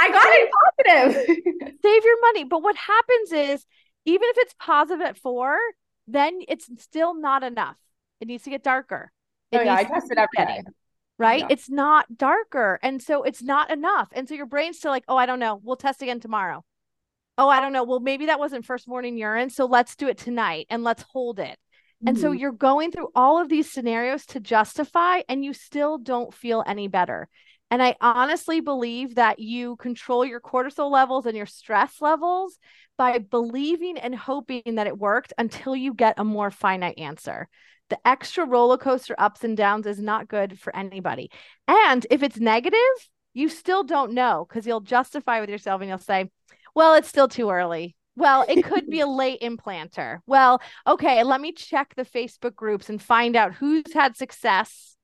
I 0.00 0.10
got 0.10 0.26
it 0.28 0.50
positive. 1.14 1.36
save 1.82 2.04
your 2.04 2.20
money. 2.20 2.44
But 2.44 2.62
what 2.62 2.76
happens 2.76 3.32
is, 3.32 3.64
even 4.10 4.28
if 4.30 4.36
it's 4.38 4.54
positive 4.58 5.00
at 5.00 5.16
four, 5.16 5.56
then 6.06 6.40
it's 6.48 6.68
still 6.78 7.14
not 7.14 7.42
enough. 7.42 7.76
It 8.20 8.28
needs 8.28 8.44
to 8.44 8.50
get 8.50 8.62
darker. 8.62 9.12
It 9.52 9.58
oh, 9.58 9.62
yeah, 9.62 9.74
I 9.74 9.84
test 9.84 10.10
it 10.10 10.18
every 10.18 10.46
day 10.46 10.62
right? 11.20 11.40
Yeah. 11.40 11.48
It's 11.50 11.68
not 11.68 12.16
darker. 12.16 12.80
And 12.82 13.00
so 13.00 13.22
it's 13.22 13.42
not 13.42 13.70
enough. 13.70 14.08
And 14.12 14.26
so 14.26 14.34
your 14.34 14.46
brain's 14.46 14.78
still 14.78 14.90
like, 14.90 15.04
oh, 15.06 15.18
I 15.18 15.26
don't 15.26 15.38
know. 15.38 15.60
We'll 15.62 15.76
test 15.76 16.00
again 16.00 16.18
tomorrow. 16.18 16.64
Oh, 17.36 17.48
I 17.48 17.60
don't 17.60 17.74
know. 17.74 17.84
Well, 17.84 18.00
maybe 18.00 18.26
that 18.26 18.38
wasn't 18.38 18.64
first 18.64 18.88
morning 18.88 19.18
urine. 19.18 19.50
So 19.50 19.66
let's 19.66 19.96
do 19.96 20.08
it 20.08 20.16
tonight 20.16 20.66
and 20.70 20.82
let's 20.82 21.04
hold 21.12 21.38
it. 21.38 21.58
Mm-hmm. 21.58 22.08
And 22.08 22.18
so 22.18 22.30
mm-hmm. 22.30 22.38
you're 22.38 22.52
going 22.52 22.90
through 22.90 23.08
all 23.14 23.38
of 23.38 23.50
these 23.50 23.70
scenarios 23.70 24.24
to 24.26 24.40
justify, 24.40 25.20
and 25.28 25.44
you 25.44 25.52
still 25.52 25.98
don't 25.98 26.32
feel 26.32 26.64
any 26.66 26.88
better. 26.88 27.28
And 27.70 27.82
I 27.82 27.96
honestly 28.00 28.60
believe 28.60 29.14
that 29.14 29.38
you 29.38 29.76
control 29.76 30.24
your 30.24 30.40
cortisol 30.40 30.90
levels 30.90 31.26
and 31.26 31.36
your 31.36 31.46
stress 31.46 32.00
levels 32.00 32.58
by 32.98 33.18
believing 33.18 33.96
and 33.96 34.14
hoping 34.14 34.74
that 34.74 34.86
it 34.86 34.98
worked 34.98 35.32
until 35.38 35.76
you 35.76 35.94
get 35.94 36.18
a 36.18 36.24
more 36.24 36.50
finite 36.50 36.98
answer. 36.98 37.48
The 37.88 37.98
extra 38.06 38.44
roller 38.44 38.76
coaster 38.76 39.14
ups 39.18 39.44
and 39.44 39.56
downs 39.56 39.86
is 39.86 40.00
not 40.00 40.28
good 40.28 40.58
for 40.58 40.74
anybody. 40.74 41.30
And 41.66 42.06
if 42.10 42.22
it's 42.22 42.38
negative, 42.38 42.78
you 43.34 43.48
still 43.48 43.84
don't 43.84 44.12
know 44.12 44.46
because 44.48 44.66
you'll 44.66 44.80
justify 44.80 45.40
with 45.40 45.50
yourself 45.50 45.80
and 45.80 45.88
you'll 45.88 45.98
say, 45.98 46.30
well, 46.74 46.94
it's 46.94 47.08
still 47.08 47.28
too 47.28 47.50
early. 47.50 47.96
Well, 48.16 48.44
it 48.48 48.64
could 48.64 48.88
be 48.88 49.00
a 49.00 49.06
late 49.08 49.40
implanter. 49.40 50.18
Well, 50.26 50.60
okay, 50.86 51.22
let 51.22 51.40
me 51.40 51.52
check 51.52 51.94
the 51.96 52.04
Facebook 52.04 52.54
groups 52.54 52.88
and 52.88 53.00
find 53.00 53.36
out 53.36 53.54
who's 53.54 53.92
had 53.92 54.16
success 54.16 54.96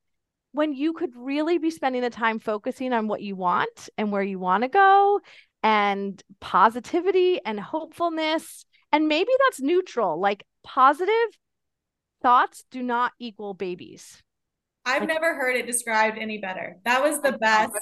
when 0.57 0.73
you 0.73 0.95
could 0.95 1.11
really 1.15 1.59
be 1.59 1.71
spending 1.71 2.01
the 2.01 2.11
time 2.11 2.39
focusing 2.39 2.95
on 2.95 3.09
what 3.09 3.21
you 3.21 3.37
want 3.37 3.91
and 3.99 4.11
where 4.11 4.23
you 4.23 4.39
want 4.39 4.63
to 4.63 4.69
go 4.69 5.21
and 5.63 6.23
positivity 6.41 7.41
and 7.45 7.61
hopefulness. 7.61 8.65
And 8.91 9.07
maybe 9.07 9.31
that's 9.45 9.61
neutral, 9.61 10.19
like 10.19 10.45
positive 10.65 11.13
thoughts 12.23 12.65
do 12.71 12.83
not 12.83 13.13
equal 13.19 13.53
babies. 13.53 14.23
I've 14.87 15.03
like, 15.03 15.09
never 15.09 15.35
heard 15.35 15.57
it 15.57 15.67
described 15.67 16.17
any 16.19 16.39
better. 16.39 16.79
That 16.85 17.03
was 17.03 17.21
the 17.21 17.33
best. 17.33 17.73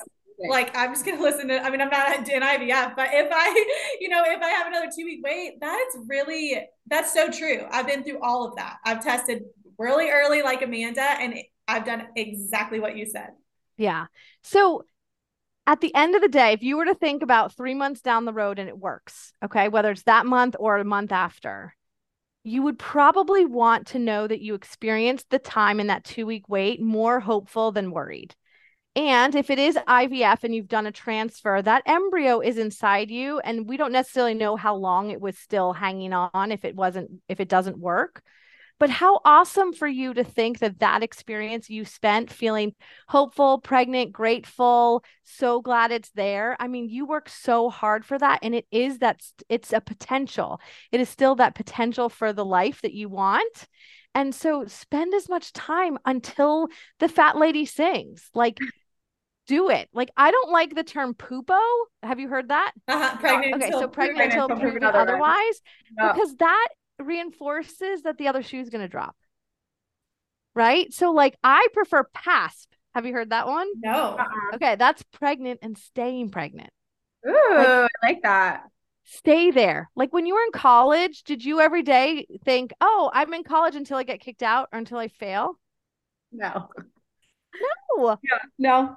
Like 0.50 0.76
I'm 0.76 0.92
just 0.92 1.04
gonna 1.04 1.22
listen 1.22 1.46
to. 1.48 1.62
I 1.62 1.70
mean, 1.70 1.80
I'm 1.80 1.90
not 1.90 2.28
in 2.28 2.42
IVF, 2.42 2.96
but 2.96 3.08
if 3.12 3.28
I, 3.30 3.96
you 4.00 4.08
know, 4.08 4.22
if 4.26 4.42
I 4.42 4.48
have 4.48 4.66
another 4.66 4.86
two 4.86 5.04
week 5.04 5.20
wait, 5.22 5.60
that's 5.60 5.96
really 6.08 6.60
that's 6.88 7.14
so 7.14 7.30
true. 7.30 7.66
I've 7.70 7.86
been 7.86 8.02
through 8.02 8.20
all 8.20 8.48
of 8.48 8.56
that. 8.56 8.78
I've 8.84 9.04
tested 9.04 9.44
really 9.78 10.10
early, 10.10 10.42
like 10.42 10.62
Amanda, 10.62 11.02
and 11.02 11.34
I've 11.66 11.84
done 11.84 12.06
exactly 12.16 12.80
what 12.80 12.96
you 12.96 13.06
said. 13.06 13.30
Yeah. 13.76 14.06
So 14.42 14.84
at 15.66 15.80
the 15.80 15.94
end 15.94 16.14
of 16.14 16.22
the 16.22 16.28
day, 16.28 16.52
if 16.52 16.62
you 16.62 16.76
were 16.76 16.84
to 16.84 16.94
think 16.94 17.22
about 17.22 17.56
three 17.56 17.74
months 17.74 18.00
down 18.00 18.24
the 18.24 18.32
road 18.32 18.58
and 18.58 18.68
it 18.68 18.78
works, 18.78 19.32
okay, 19.42 19.68
whether 19.68 19.90
it's 19.90 20.02
that 20.04 20.26
month 20.26 20.56
or 20.58 20.76
a 20.76 20.84
month 20.84 21.12
after, 21.12 21.74
you 22.42 22.62
would 22.62 22.78
probably 22.78 23.46
want 23.46 23.88
to 23.88 23.98
know 23.98 24.26
that 24.26 24.42
you 24.42 24.54
experienced 24.54 25.30
the 25.30 25.38
time 25.38 25.80
in 25.80 25.86
that 25.86 26.04
two 26.04 26.26
week 26.26 26.48
wait 26.48 26.80
more 26.80 27.18
hopeful 27.18 27.72
than 27.72 27.90
worried. 27.90 28.34
And 28.96 29.34
if 29.34 29.50
it 29.50 29.58
is 29.58 29.76
IVF 29.76 30.44
and 30.44 30.54
you've 30.54 30.68
done 30.68 30.86
a 30.86 30.92
transfer, 30.92 31.60
that 31.62 31.82
embryo 31.86 32.40
is 32.40 32.58
inside 32.58 33.10
you. 33.10 33.40
And 33.40 33.66
we 33.66 33.76
don't 33.76 33.90
necessarily 33.90 34.34
know 34.34 34.54
how 34.54 34.76
long 34.76 35.10
it 35.10 35.20
was 35.20 35.36
still 35.36 35.72
hanging 35.72 36.12
on 36.12 36.52
if 36.52 36.64
it 36.64 36.76
wasn't, 36.76 37.10
if 37.28 37.40
it 37.40 37.48
doesn't 37.48 37.78
work. 37.78 38.22
But 38.80 38.90
how 38.90 39.20
awesome 39.24 39.72
for 39.72 39.86
you 39.86 40.14
to 40.14 40.24
think 40.24 40.58
that 40.58 40.80
that 40.80 41.02
experience 41.02 41.70
you 41.70 41.84
spent 41.84 42.30
feeling 42.30 42.74
hopeful, 43.08 43.58
pregnant, 43.58 44.12
grateful, 44.12 45.04
so 45.22 45.60
glad 45.60 45.92
it's 45.92 46.10
there. 46.10 46.56
I 46.58 46.68
mean, 46.68 46.88
you 46.88 47.06
work 47.06 47.28
so 47.28 47.70
hard 47.70 48.04
for 48.04 48.18
that. 48.18 48.40
And 48.42 48.54
it 48.54 48.66
is 48.70 48.98
that 48.98 49.22
it's 49.48 49.72
a 49.72 49.80
potential. 49.80 50.60
It 50.90 51.00
is 51.00 51.08
still 51.08 51.36
that 51.36 51.54
potential 51.54 52.08
for 52.08 52.32
the 52.32 52.44
life 52.44 52.82
that 52.82 52.94
you 52.94 53.08
want. 53.08 53.68
And 54.14 54.34
so 54.34 54.64
spend 54.66 55.14
as 55.14 55.28
much 55.28 55.52
time 55.52 55.98
until 56.04 56.68
the 57.00 57.08
fat 57.08 57.36
lady 57.36 57.66
sings. 57.66 58.28
Like, 58.34 58.58
do 59.46 59.70
it. 59.70 59.88
Like 59.92 60.10
I 60.16 60.30
don't 60.30 60.50
like 60.50 60.74
the 60.74 60.84
term 60.84 61.14
PUPO. 61.14 61.58
Have 62.02 62.20
you 62.20 62.28
heard 62.28 62.48
that? 62.48 62.72
Uh-huh. 62.88 63.16
Pregnant 63.18 63.62
okay, 63.62 63.70
so 63.70 63.88
pregnant 63.88 64.32
until 64.32 64.48
proven 64.48 64.84
otherwise, 64.84 65.60
no. 65.98 66.12
because 66.12 66.34
that 66.36 66.68
reinforces 67.06 68.02
that 68.02 68.18
the 68.18 68.28
other 68.28 68.42
shoe 68.42 68.60
is 68.60 68.70
going 68.70 68.82
to 68.82 68.88
drop. 68.88 69.16
Right? 70.54 70.92
So 70.92 71.12
like 71.12 71.36
I 71.42 71.66
prefer 71.72 72.04
PASP. 72.14 72.68
Have 72.94 73.06
you 73.06 73.12
heard 73.12 73.30
that 73.30 73.48
one? 73.48 73.66
No. 73.82 74.16
Uh-uh. 74.18 74.54
Okay, 74.56 74.76
that's 74.76 75.02
pregnant 75.12 75.60
and 75.62 75.76
staying 75.76 76.30
pregnant. 76.30 76.70
Ooh, 77.26 77.56
like, 77.56 77.66
I 77.66 77.88
like 78.02 78.22
that. 78.22 78.64
Stay 79.04 79.50
there. 79.50 79.90
Like 79.96 80.12
when 80.12 80.26
you 80.26 80.34
were 80.34 80.42
in 80.42 80.52
college, 80.52 81.24
did 81.24 81.44
you 81.44 81.60
every 81.60 81.82
day 81.82 82.26
think, 82.44 82.72
"Oh, 82.80 83.10
I'm 83.12 83.34
in 83.34 83.42
college 83.42 83.74
until 83.74 83.96
I 83.96 84.04
get 84.04 84.20
kicked 84.20 84.42
out 84.42 84.68
or 84.72 84.78
until 84.78 84.98
I 84.98 85.08
fail?" 85.08 85.58
No. 86.32 86.68
No. 87.96 88.18
Yeah, 88.22 88.38
no. 88.58 88.96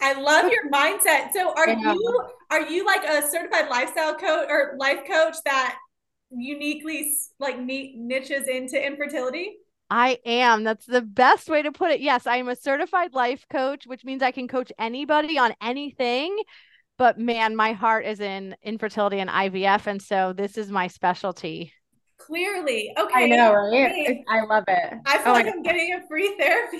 I 0.00 0.12
love 0.20 0.50
your 0.50 0.70
mindset. 0.70 1.32
So 1.32 1.54
are 1.54 1.68
yeah. 1.68 1.92
you 1.92 2.22
are 2.50 2.60
you 2.68 2.84
like 2.84 3.04
a 3.04 3.26
certified 3.28 3.68
lifestyle 3.68 4.14
coach 4.14 4.46
or 4.48 4.74
life 4.78 5.00
coach 5.06 5.36
that 5.44 5.78
uniquely 6.30 7.12
like 7.38 7.58
niches 7.58 8.48
into 8.48 8.84
infertility? 8.84 9.56
I 9.88 10.18
am. 10.26 10.64
That's 10.64 10.86
the 10.86 11.02
best 11.02 11.48
way 11.48 11.62
to 11.62 11.70
put 11.70 11.92
it. 11.92 12.00
Yes, 12.00 12.26
I 12.26 12.36
am 12.36 12.48
a 12.48 12.56
certified 12.56 13.14
life 13.14 13.46
coach, 13.48 13.86
which 13.86 14.04
means 14.04 14.22
I 14.22 14.32
can 14.32 14.48
coach 14.48 14.72
anybody 14.78 15.38
on 15.38 15.54
anything. 15.62 16.36
But 16.98 17.18
man, 17.18 17.54
my 17.54 17.72
heart 17.72 18.06
is 18.06 18.20
in 18.20 18.56
infertility 18.62 19.20
and 19.20 19.30
IVF. 19.30 19.86
And 19.86 20.02
so 20.02 20.32
this 20.32 20.58
is 20.58 20.70
my 20.70 20.88
specialty. 20.88 21.72
Clearly. 22.18 22.92
Okay. 22.98 23.24
I 23.24 23.26
know, 23.26 23.52
right? 23.52 24.24
I 24.28 24.44
love 24.44 24.64
it. 24.68 24.94
I 25.06 25.18
feel 25.18 25.28
oh 25.28 25.32
like 25.32 25.46
I'm 25.46 25.62
getting 25.62 25.94
a 25.94 26.06
free 26.08 26.34
therapy 26.38 26.78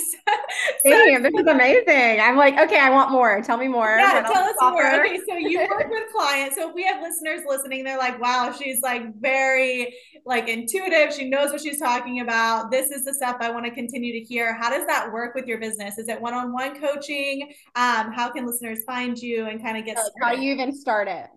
Damn, 0.82 1.22
this 1.22 1.32
is 1.34 1.46
amazing. 1.46 2.20
I'm 2.20 2.36
like, 2.36 2.58
okay, 2.58 2.80
I 2.80 2.90
want 2.90 3.10
more. 3.10 3.42
Tell 3.42 3.56
me 3.56 3.68
more. 3.68 3.96
Yeah, 3.98 4.22
tell 4.22 4.44
us 4.44 4.56
offer. 4.60 4.72
more. 4.72 4.94
Okay, 4.94 5.20
so 5.28 5.36
you 5.36 5.60
work 5.70 5.86
with 5.90 6.12
clients. 6.12 6.56
So 6.56 6.70
if 6.70 6.74
we 6.74 6.84
have 6.84 7.02
listeners 7.02 7.42
listening, 7.46 7.84
they're 7.84 7.98
like, 7.98 8.20
wow, 8.20 8.52
she's 8.58 8.80
like 8.80 9.14
very 9.20 9.94
like 10.24 10.48
intuitive. 10.48 11.12
She 11.12 11.28
knows 11.28 11.52
what 11.52 11.60
she's 11.60 11.78
talking 11.78 12.20
about. 12.20 12.70
This 12.70 12.90
is 12.90 13.04
the 13.04 13.12
stuff 13.14 13.36
I 13.40 13.50
want 13.50 13.66
to 13.66 13.70
continue 13.70 14.12
to 14.12 14.20
hear. 14.20 14.54
How 14.54 14.70
does 14.70 14.86
that 14.86 15.12
work 15.12 15.34
with 15.34 15.46
your 15.46 15.58
business? 15.58 15.98
Is 15.98 16.08
it 16.08 16.20
one-on-one 16.20 16.80
coaching? 16.80 17.52
Um, 17.74 18.10
how 18.12 18.30
can 18.30 18.46
listeners 18.46 18.84
find 18.84 19.18
you 19.18 19.46
and 19.46 19.62
kind 19.62 19.76
of 19.76 19.84
get 19.84 19.98
started? 19.98 20.14
How 20.22 20.34
do 20.34 20.42
you 20.42 20.54
even 20.54 20.72
start 20.72 21.08
it? 21.08 21.28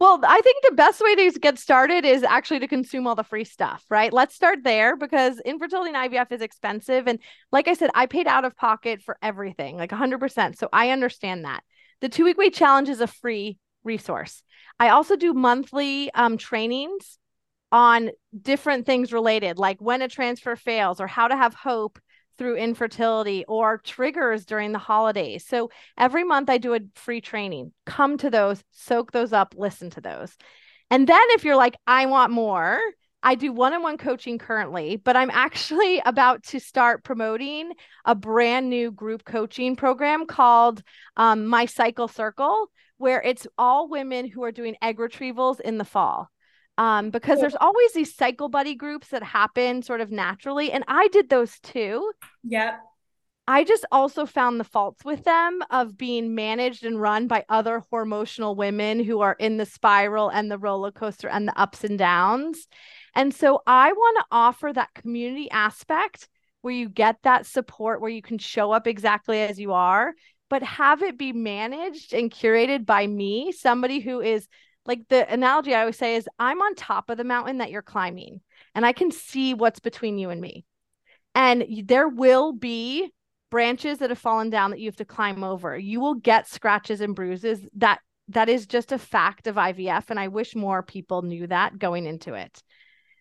Well, 0.00 0.20
I 0.26 0.40
think 0.40 0.64
the 0.64 0.74
best 0.74 1.00
way 1.00 1.14
to 1.14 1.38
get 1.38 1.58
started 1.58 2.04
is 2.04 2.22
actually 2.22 2.60
to 2.60 2.68
consume 2.68 3.06
all 3.06 3.14
the 3.14 3.24
free 3.24 3.44
stuff, 3.44 3.84
right? 3.90 4.12
Let's 4.12 4.34
start 4.34 4.60
there 4.64 4.96
because 4.96 5.40
infertility 5.40 5.92
and 5.94 6.12
IVF 6.12 6.32
is 6.32 6.40
expensive. 6.40 7.06
And 7.06 7.18
like 7.52 7.68
I 7.68 7.74
said, 7.74 7.90
I 7.94 8.06
paid 8.06 8.26
out 8.26 8.44
of 8.44 8.56
pocket 8.56 9.02
for 9.02 9.16
everything, 9.22 9.76
like 9.76 9.90
100%. 9.90 10.58
So 10.58 10.68
I 10.72 10.90
understand 10.90 11.44
that. 11.44 11.62
The 12.00 12.08
two 12.08 12.24
week 12.24 12.38
wait 12.38 12.54
challenge 12.54 12.88
is 12.88 13.00
a 13.00 13.06
free 13.06 13.58
resource. 13.84 14.42
I 14.78 14.90
also 14.90 15.16
do 15.16 15.32
monthly 15.32 16.12
um, 16.12 16.36
trainings 16.36 17.18
on 17.72 18.10
different 18.40 18.86
things 18.86 19.12
related, 19.12 19.58
like 19.58 19.80
when 19.80 20.02
a 20.02 20.08
transfer 20.08 20.56
fails 20.56 21.00
or 21.00 21.06
how 21.06 21.28
to 21.28 21.36
have 21.36 21.54
hope 21.54 21.98
through 22.38 22.56
infertility 22.56 23.44
or 23.46 23.78
triggers 23.78 24.44
during 24.44 24.72
the 24.72 24.78
holidays. 24.78 25.44
So 25.46 25.70
every 25.96 26.24
month 26.24 26.50
I 26.50 26.58
do 26.58 26.74
a 26.74 26.80
free 26.94 27.20
training. 27.20 27.72
Come 27.84 28.18
to 28.18 28.30
those, 28.30 28.62
soak 28.72 29.12
those 29.12 29.32
up, 29.32 29.54
listen 29.56 29.90
to 29.90 30.00
those. 30.00 30.36
And 30.90 31.06
then 31.06 31.22
if 31.30 31.44
you're 31.44 31.56
like, 31.56 31.76
I 31.86 32.06
want 32.06 32.32
more, 32.32 32.80
I 33.22 33.34
do 33.34 33.52
one 33.52 33.72
on 33.72 33.82
one 33.82 33.98
coaching 33.98 34.38
currently, 34.38 34.96
but 34.96 35.16
I'm 35.16 35.30
actually 35.30 36.00
about 36.06 36.44
to 36.44 36.60
start 36.60 37.04
promoting 37.04 37.72
a 38.04 38.14
brand 38.14 38.70
new 38.70 38.92
group 38.92 39.24
coaching 39.24 39.76
program 39.76 40.26
called 40.26 40.82
um, 41.16 41.46
My 41.46 41.66
Cycle 41.66 42.08
Circle, 42.08 42.70
where 42.98 43.20
it's 43.22 43.46
all 43.58 43.88
women 43.88 44.28
who 44.28 44.44
are 44.44 44.52
doing 44.52 44.76
egg 44.80 44.98
retrievals 44.98 45.60
in 45.60 45.78
the 45.78 45.84
fall 45.84 46.30
um, 46.78 47.10
because 47.10 47.40
there's 47.40 47.56
always 47.56 47.92
these 47.92 48.14
cycle 48.14 48.48
buddy 48.48 48.74
groups 48.74 49.08
that 49.08 49.22
happen 49.22 49.82
sort 49.82 50.00
of 50.00 50.10
naturally. 50.10 50.70
And 50.72 50.84
I 50.88 51.08
did 51.08 51.28
those 51.28 51.58
too. 51.60 52.12
Yep. 52.44 52.80
I 53.48 53.62
just 53.62 53.86
also 53.92 54.26
found 54.26 54.58
the 54.58 54.64
faults 54.64 55.04
with 55.04 55.22
them 55.22 55.62
of 55.70 55.96
being 55.96 56.34
managed 56.34 56.84
and 56.84 57.00
run 57.00 57.28
by 57.28 57.44
other 57.48 57.82
hormonal 57.92 58.56
women 58.56 59.02
who 59.02 59.20
are 59.20 59.36
in 59.38 59.56
the 59.56 59.66
spiral 59.66 60.28
and 60.28 60.50
the 60.50 60.58
roller 60.58 60.90
coaster 60.90 61.28
and 61.28 61.46
the 61.46 61.58
ups 61.58 61.84
and 61.84 61.96
downs. 61.96 62.66
And 63.14 63.32
so 63.32 63.62
I 63.66 63.92
want 63.92 64.18
to 64.18 64.26
offer 64.32 64.72
that 64.72 64.94
community 64.94 65.48
aspect 65.50 66.28
where 66.62 66.74
you 66.74 66.88
get 66.88 67.18
that 67.22 67.46
support, 67.46 68.00
where 68.00 68.10
you 68.10 68.20
can 68.20 68.38
show 68.38 68.72
up 68.72 68.88
exactly 68.88 69.40
as 69.40 69.60
you 69.60 69.72
are, 69.72 70.14
but 70.50 70.64
have 70.64 71.02
it 71.02 71.16
be 71.16 71.32
managed 71.32 72.12
and 72.12 72.32
curated 72.32 72.84
by 72.84 73.06
me, 73.06 73.52
somebody 73.52 74.00
who 74.00 74.20
is 74.20 74.48
like 74.86 75.08
the 75.08 75.30
analogy 75.32 75.74
I 75.74 75.80
always 75.80 75.98
say 75.98 76.16
is 76.16 76.28
I'm 76.38 76.60
on 76.60 76.74
top 76.74 77.10
of 77.10 77.16
the 77.16 77.24
mountain 77.24 77.58
that 77.58 77.70
you're 77.70 77.82
climbing 77.82 78.40
and 78.74 78.86
I 78.86 78.92
can 78.92 79.10
see 79.10 79.54
what's 79.54 79.80
between 79.80 80.18
you 80.18 80.30
and 80.30 80.40
me. 80.40 80.64
And 81.34 81.64
there 81.84 82.08
will 82.08 82.52
be 82.52 83.12
branches 83.50 83.98
that 83.98 84.10
have 84.10 84.18
fallen 84.18 84.50
down 84.50 84.70
that 84.70 84.80
you 84.80 84.86
have 84.88 84.96
to 84.96 85.04
climb 85.04 85.44
over. 85.44 85.76
You 85.76 86.00
will 86.00 86.14
get 86.14 86.48
scratches 86.48 87.00
and 87.00 87.14
bruises. 87.14 87.60
That 87.76 88.00
that 88.28 88.48
is 88.48 88.66
just 88.66 88.90
a 88.90 88.98
fact 88.98 89.46
of 89.46 89.54
IVF 89.54 90.10
and 90.10 90.18
I 90.18 90.28
wish 90.28 90.56
more 90.56 90.82
people 90.82 91.22
knew 91.22 91.46
that 91.46 91.78
going 91.78 92.06
into 92.06 92.34
it. 92.34 92.62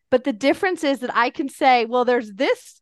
But 0.10 0.24
the 0.24 0.34
difference 0.34 0.84
is 0.84 1.00
that 1.00 1.16
I 1.16 1.30
can 1.30 1.50
say, 1.50 1.86
well 1.86 2.06
there's 2.06 2.32
this 2.32 2.82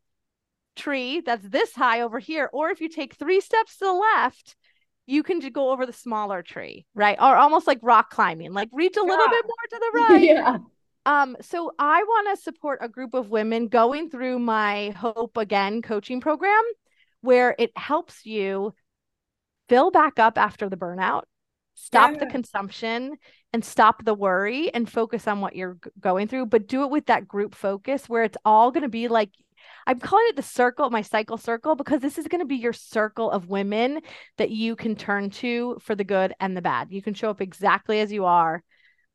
tree 0.76 1.20
that's 1.20 1.46
this 1.48 1.74
high 1.74 2.00
over 2.00 2.18
here 2.18 2.48
or 2.52 2.70
if 2.70 2.80
you 2.80 2.88
take 2.88 3.14
3 3.14 3.40
steps 3.40 3.76
to 3.78 3.84
the 3.84 3.92
left, 3.92 4.56
you 5.06 5.22
can 5.22 5.40
just 5.40 5.52
go 5.52 5.70
over 5.70 5.86
the 5.86 5.92
smaller 5.92 6.42
tree, 6.42 6.86
right? 6.94 7.16
Or 7.20 7.36
almost 7.36 7.66
like 7.66 7.78
rock 7.82 8.10
climbing, 8.10 8.52
like 8.52 8.68
reach 8.72 8.96
a 8.96 9.00
yeah. 9.00 9.06
little 9.10 9.28
bit 9.28 9.44
more 9.44 9.68
to 9.70 9.78
the 9.78 9.98
right. 9.98 10.22
yeah. 10.22 10.58
Um, 11.06 11.36
so 11.42 11.72
I 11.78 12.02
want 12.02 12.36
to 12.36 12.42
support 12.42 12.78
a 12.80 12.88
group 12.88 13.12
of 13.12 13.28
women 13.28 13.68
going 13.68 14.08
through 14.08 14.38
my 14.38 14.90
Hope 14.90 15.36
Again 15.36 15.82
coaching 15.82 16.20
program 16.20 16.62
where 17.20 17.54
it 17.58 17.76
helps 17.76 18.24
you 18.24 18.74
fill 19.68 19.90
back 19.90 20.18
up 20.18 20.38
after 20.38 20.68
the 20.70 20.76
burnout, 20.76 21.24
stop 21.74 22.12
Yeah. 22.12 22.18
the 22.20 22.26
consumption 22.26 23.16
and 23.52 23.64
stop 23.64 24.04
the 24.04 24.14
worry 24.14 24.72
and 24.72 24.90
focus 24.90 25.28
on 25.28 25.40
what 25.40 25.54
you're 25.54 25.78
going 26.00 26.28
through, 26.28 26.46
but 26.46 26.66
do 26.66 26.82
it 26.84 26.90
with 26.90 27.06
that 27.06 27.28
group 27.28 27.54
focus 27.54 28.08
where 28.08 28.24
it's 28.24 28.38
all 28.44 28.70
going 28.70 28.82
to 28.82 28.88
be 28.88 29.08
like 29.08 29.30
I'm 29.86 30.00
calling 30.00 30.26
it 30.28 30.36
the 30.36 30.42
circle, 30.42 30.90
my 30.90 31.02
cycle 31.02 31.38
circle, 31.38 31.74
because 31.74 32.00
this 32.00 32.18
is 32.18 32.28
going 32.28 32.40
to 32.40 32.46
be 32.46 32.56
your 32.56 32.72
circle 32.72 33.30
of 33.30 33.48
women 33.48 34.00
that 34.38 34.50
you 34.50 34.76
can 34.76 34.96
turn 34.96 35.30
to 35.30 35.78
for 35.80 35.94
the 35.94 36.04
good 36.04 36.34
and 36.40 36.56
the 36.56 36.62
bad. 36.62 36.88
You 36.90 37.02
can 37.02 37.14
show 37.14 37.30
up 37.30 37.40
exactly 37.40 38.00
as 38.00 38.12
you 38.12 38.24
are. 38.24 38.62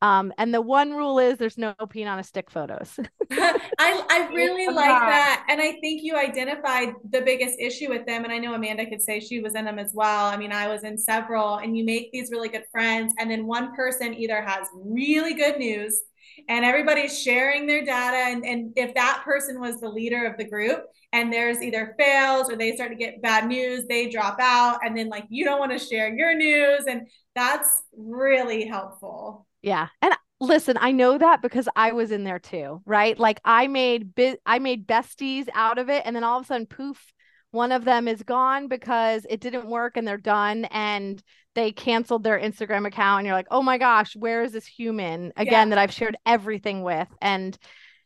Um, 0.02 0.32
and 0.38 0.54
the 0.54 0.62
one 0.62 0.92
rule 0.92 1.18
is 1.18 1.36
there's 1.36 1.58
no 1.58 1.74
peeing 1.78 2.10
on 2.10 2.18
a 2.18 2.22
stick 2.22 2.50
photos. 2.50 2.98
I 3.30 3.60
I 3.78 4.30
really 4.34 4.66
like 4.66 4.88
that. 4.88 5.08
that. 5.10 5.46
And 5.50 5.60
I 5.60 5.72
think 5.80 6.02
you 6.02 6.16
identified 6.16 6.94
the 7.10 7.20
biggest 7.20 7.58
issue 7.60 7.90
with 7.90 8.06
them. 8.06 8.24
And 8.24 8.32
I 8.32 8.38
know 8.38 8.54
Amanda 8.54 8.86
could 8.86 9.02
say 9.02 9.20
she 9.20 9.40
was 9.40 9.54
in 9.54 9.66
them 9.66 9.78
as 9.78 9.92
well. 9.94 10.26
I 10.26 10.38
mean, 10.38 10.52
I 10.52 10.68
was 10.68 10.84
in 10.84 10.96
several, 10.96 11.56
and 11.56 11.76
you 11.76 11.84
make 11.84 12.10
these 12.12 12.30
really 12.30 12.48
good 12.48 12.64
friends. 12.72 13.12
And 13.18 13.30
then 13.30 13.46
one 13.46 13.74
person 13.76 14.14
either 14.14 14.40
has 14.40 14.66
really 14.74 15.34
good 15.34 15.58
news 15.58 16.00
and 16.48 16.64
everybody's 16.64 17.20
sharing 17.20 17.66
their 17.66 17.84
data. 17.84 18.16
And, 18.16 18.44
and 18.44 18.72
if 18.76 18.94
that 18.94 19.22
person 19.24 19.60
was 19.60 19.80
the 19.80 19.88
leader 19.88 20.26
of 20.26 20.36
the 20.36 20.48
group, 20.48 20.84
and 21.12 21.32
there's 21.32 21.60
either 21.60 21.94
fails 21.98 22.50
or 22.50 22.56
they 22.56 22.74
start 22.74 22.90
to 22.90 22.96
get 22.96 23.20
bad 23.20 23.48
news, 23.48 23.84
they 23.88 24.08
drop 24.08 24.38
out. 24.40 24.78
And 24.84 24.96
then, 24.96 25.08
like, 25.08 25.24
you 25.28 25.44
don't 25.44 25.58
want 25.58 25.72
to 25.72 25.78
share 25.78 26.14
your 26.14 26.34
news. 26.34 26.84
And 26.86 27.08
that's 27.34 27.82
really 27.96 28.66
helpful. 28.66 29.46
Yeah. 29.62 29.88
And 30.02 30.14
listen, 30.40 30.78
I 30.80 30.92
know 30.92 31.18
that 31.18 31.42
because 31.42 31.68
I 31.76 31.92
was 31.92 32.10
in 32.10 32.24
there 32.24 32.38
too, 32.38 32.80
right? 32.86 33.18
Like 33.18 33.40
I 33.44 33.66
made 33.66 34.14
bi- 34.14 34.38
I 34.46 34.58
made 34.58 34.86
besties 34.86 35.48
out 35.54 35.78
of 35.78 35.90
it 35.90 36.02
and 36.06 36.16
then 36.16 36.24
all 36.24 36.38
of 36.38 36.44
a 36.44 36.46
sudden 36.46 36.66
poof, 36.66 37.12
one 37.52 37.72
of 37.72 37.84
them 37.84 38.06
is 38.08 38.22
gone 38.22 38.68
because 38.68 39.26
it 39.28 39.40
didn't 39.40 39.66
work 39.66 39.96
and 39.96 40.06
they're 40.06 40.16
done 40.16 40.66
and 40.66 41.22
they 41.54 41.72
canceled 41.72 42.22
their 42.22 42.38
Instagram 42.38 42.86
account 42.86 43.20
and 43.20 43.26
you're 43.26 43.34
like, 43.36 43.48
"Oh 43.50 43.62
my 43.62 43.78
gosh, 43.78 44.14
where 44.16 44.42
is 44.42 44.52
this 44.52 44.66
human 44.66 45.32
again 45.36 45.68
Yeah. 45.68 45.70
that 45.70 45.78
I've 45.78 45.92
shared 45.92 46.16
everything 46.26 46.82
with?" 46.82 47.08
And 47.20 47.58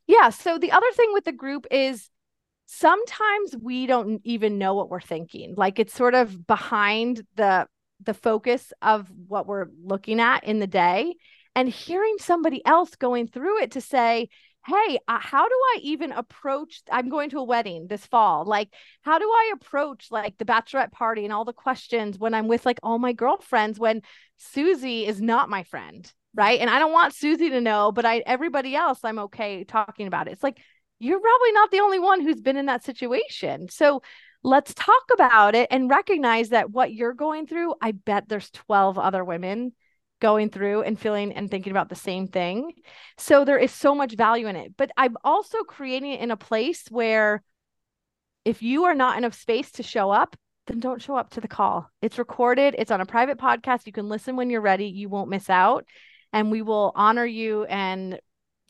yeah, 0.07 0.31
so 0.31 0.59
the 0.59 0.73
other 0.73 0.91
thing 0.93 1.13
with 1.13 1.25
the 1.25 1.33
group 1.33 1.67
is 1.71 2.11
sometimes 2.67 3.57
we 3.61 3.87
don't 3.87 4.21
even 4.25 4.59
know 4.59 4.75
what 4.75 4.91
we're 4.91 5.01
thinking. 5.01 5.55
Like 5.57 5.79
it's 5.79 5.95
sort 5.95 6.15
of 6.15 6.47
behind 6.47 7.27
the 7.37 7.67
the 8.03 8.15
focus 8.15 8.73
of 8.83 9.09
what 9.29 9.47
we're 9.47 9.67
looking 9.83 10.21
at 10.21 10.45
in 10.45 10.59
the 10.59 10.67
day 10.67 11.15
and 11.55 11.69
hearing 11.69 12.17
somebody 12.19 12.65
else 12.67 12.97
going 12.97 13.29
through 13.29 13.63
it 13.63 13.73
to 13.73 13.81
say, 13.81 14.29
Hey, 14.67 14.99
uh, 15.07 15.19
how 15.21 15.47
do 15.47 15.55
I 15.55 15.79
even 15.83 16.11
approach? 16.13 16.81
I'm 16.91 17.11
going 17.11 17.29
to 17.31 17.39
a 17.39 17.45
wedding 17.45 17.87
this 17.87 18.07
fall. 18.07 18.47
Like, 18.47 18.71
how 19.03 19.19
do 19.19 19.27
I 19.27 19.53
approach 19.55 20.07
like 20.11 20.39
the 20.39 20.47
bachelorette 20.47 20.91
party 20.91 21.25
and 21.25 21.35
all 21.35 21.45
the 21.45 21.53
questions 21.53 22.19
when 22.19 22.33
I'm 22.33 22.49
with 22.49 22.65
like 22.65 22.81
all 22.83 22.99
my 22.99 23.13
girlfriends 23.13 23.79
when 23.79 24.01
Susie 24.39 25.07
is 25.07 25.21
not 25.21 25.51
my 25.51 25.65
friend? 25.65 26.11
Right. 26.35 26.59
And 26.61 26.71
I 26.71 26.79
don't 26.79 26.93
want 26.93 27.15
Susie 27.15 27.51
to 27.51 27.61
know, 27.61 27.93
but 27.93 28.07
I, 28.07 28.23
everybody 28.25 28.75
else, 28.75 29.01
I'm 29.05 29.19
okay 29.21 29.65
talking 29.65 30.07
about 30.07 30.29
it. 30.29 30.33
It's 30.33 30.43
like, 30.43 30.59
you're 30.99 31.21
probably 31.21 31.53
not 31.53 31.71
the 31.71 31.81
only 31.81 31.99
one 31.99 32.23
who's 32.23 32.41
been 32.41 32.57
in 32.57 32.67
that 32.67 32.85
situation. 32.85 33.69
So 33.69 34.03
let's 34.43 34.73
talk 34.73 35.03
about 35.13 35.55
it 35.55 35.69
and 35.71 35.91
recognize 35.91 36.49
that 36.49 36.71
what 36.71 36.93
you're 36.93 37.13
going 37.13 37.47
through, 37.47 37.75
I 37.83 37.93
bet 37.93 38.29
there's 38.29 38.51
12 38.51 38.99
other 38.99 39.23
women 39.25 39.73
going 40.25 40.49
through 40.49 40.81
and 40.81 40.99
feeling 40.99 41.35
and 41.35 41.51
thinking 41.51 41.71
about 41.71 41.91
the 41.91 41.95
same 41.95 42.29
thing. 42.29 42.73
So 43.19 43.45
there 43.45 43.59
is 43.59 43.71
so 43.71 43.95
much 43.95 44.17
value 44.17 44.47
in 44.47 44.57
it. 44.57 44.75
But 44.75 44.91
I'm 44.97 45.19
also 45.23 45.59
creating 45.65 46.13
it 46.13 46.21
in 46.21 46.31
a 46.31 46.37
place 46.37 46.87
where 46.89 47.43
if 48.47 48.63
you 48.63 48.85
are 48.85 48.95
not 48.95 49.23
a 49.23 49.31
space 49.33 49.71
to 49.73 49.83
show 49.83 50.11
up, 50.11 50.35
then 50.67 50.81
don't 50.81 51.03
show 51.03 51.15
up 51.15 51.29
to 51.33 51.43
the 51.43 51.47
call. 51.47 51.91
It's 52.01 52.17
recorded, 52.17 52.75
it's 52.79 52.91
on 52.91 53.03
a 53.03 53.07
private 53.07 53.37
podcast. 53.37 53.85
You 53.85 53.93
can 53.93 54.09
listen 54.09 54.35
when 54.35 54.49
you're 54.49 54.63
ready. 54.63 54.87
You 54.87 55.11
won't 55.11 55.29
miss 55.29 55.51
out. 55.51 55.85
And 56.33 56.51
we 56.51 56.63
will 56.63 56.93
honor 56.95 57.27
you 57.27 57.65
and, 57.65 58.19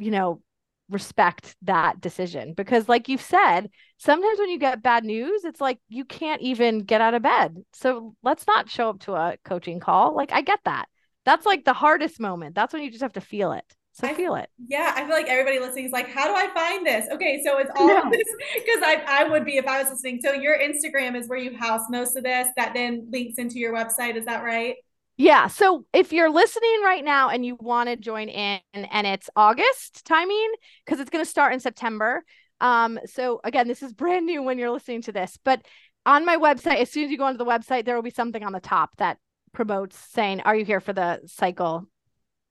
you 0.01 0.11
know, 0.11 0.43
respect 0.91 1.55
that 1.63 2.01
decision 2.01 2.53
because 2.53 2.91
like 2.91 3.09
you've 3.09 3.23
said 3.23 3.71
sometimes 3.97 4.39
when 4.39 4.51
you 4.51 4.59
get 4.59 4.83
bad 4.83 5.03
news 5.03 5.43
it's 5.43 5.59
like 5.59 5.79
you 5.89 6.05
can't 6.05 6.43
even 6.43 6.81
get 6.81 7.01
out 7.01 7.15
of 7.15 7.23
bed 7.23 7.57
so 7.73 8.15
let's 8.23 8.47
not 8.47 8.69
show 8.69 8.91
up 8.91 9.01
to 9.01 9.15
a 9.15 9.35
coaching 9.47 9.81
call 9.81 10.15
like 10.15 10.31
i 10.31 10.43
get 10.43 10.61
that 10.67 10.85
that's 11.25 11.47
like 11.47 11.65
the 11.65 11.73
hardest 11.73 12.21
moment 12.21 12.55
that's 12.55 12.73
when 12.73 12.83
you 12.83 12.91
just 12.91 13.03
have 13.03 13.13
to 13.13 13.21
feel 13.21 13.53
it 13.53 13.65
so 13.93 14.09
I- 14.09 14.15
feel 14.15 14.35
it 14.35 14.49
Yeah, 14.69 14.93
I 14.97 15.03
feel 15.05 15.15
like 15.15 15.29
everybody 15.29 15.61
listening 15.61 15.85
is 15.87 15.93
like, 15.93 16.09
how 16.09 16.27
do 16.27 16.35
I 16.35 16.49
find 16.53 16.85
this? 16.85 17.07
Okay, 17.13 17.41
so 17.45 17.59
it's 17.59 17.71
all 17.77 17.87
No. 17.87 18.03
this 18.11 18.25
because 18.55 18.83
I, 18.83 19.05
I 19.09 19.29
would 19.29 19.45
be 19.45 19.57
if 19.57 19.67
I 19.69 19.81
was 19.81 19.91
listening. 19.93 20.21
So 20.21 20.33
your 20.33 20.59
Instagram 20.59 21.17
is 21.17 21.29
where 21.29 21.39
you 21.39 21.57
house 21.57 21.83
most 21.89 22.17
of 22.17 22.25
this 22.25 22.49
that 22.57 22.75
then 22.75 23.07
links 23.13 23.39
into 23.39 23.61
your 23.61 23.73
website. 23.73 24.17
Is 24.17 24.25
that 24.25 24.43
right? 24.43 24.75
Yeah. 25.17 25.47
So 25.47 25.87
if 25.93 26.13
you're 26.13 26.29
listening 26.29 26.81
right 26.83 27.05
now 27.05 27.29
and 27.29 27.47
you 27.47 27.57
want 27.61 27.89
to 27.89 27.95
join 27.97 28.29
in 28.29 28.59
and 28.75 29.07
it's 29.07 29.31
August 29.37 30.05
timing, 30.05 30.51
because 30.85 30.99
it's 30.99 31.11
going 31.11 31.25
to 31.25 31.31
start 31.31 31.53
in 31.55 31.61
September. 31.61 32.25
Um, 32.61 32.99
so 33.07 33.41
again, 33.45 33.69
this 33.69 33.81
is 33.81 33.93
brand 33.93 34.27
new 34.27 34.43
when 34.43 34.59
you're 34.59 34.73
listening 34.73 35.03
to 35.03 35.13
this, 35.13 35.39
but 35.45 35.65
on 36.05 36.27
my 36.27 36.37
website, 36.37 36.81
as 36.81 36.91
soon 36.91 37.05
as 37.05 37.11
you 37.13 37.17
go 37.19 37.25
onto 37.27 37.39
the 37.39 37.45
website, 37.45 37.85
there 37.85 37.95
will 37.95 38.03
be 38.03 38.11
something 38.11 38.43
on 38.43 38.53
the 38.53 38.59
top 38.61 38.91
that 38.99 39.19
promotes 39.55 39.97
saying, 39.97 40.43
Are 40.43 40.55
you 40.55 40.65
here 40.65 40.81
for 40.81 40.93
the 40.93 41.21
cycle 41.27 41.87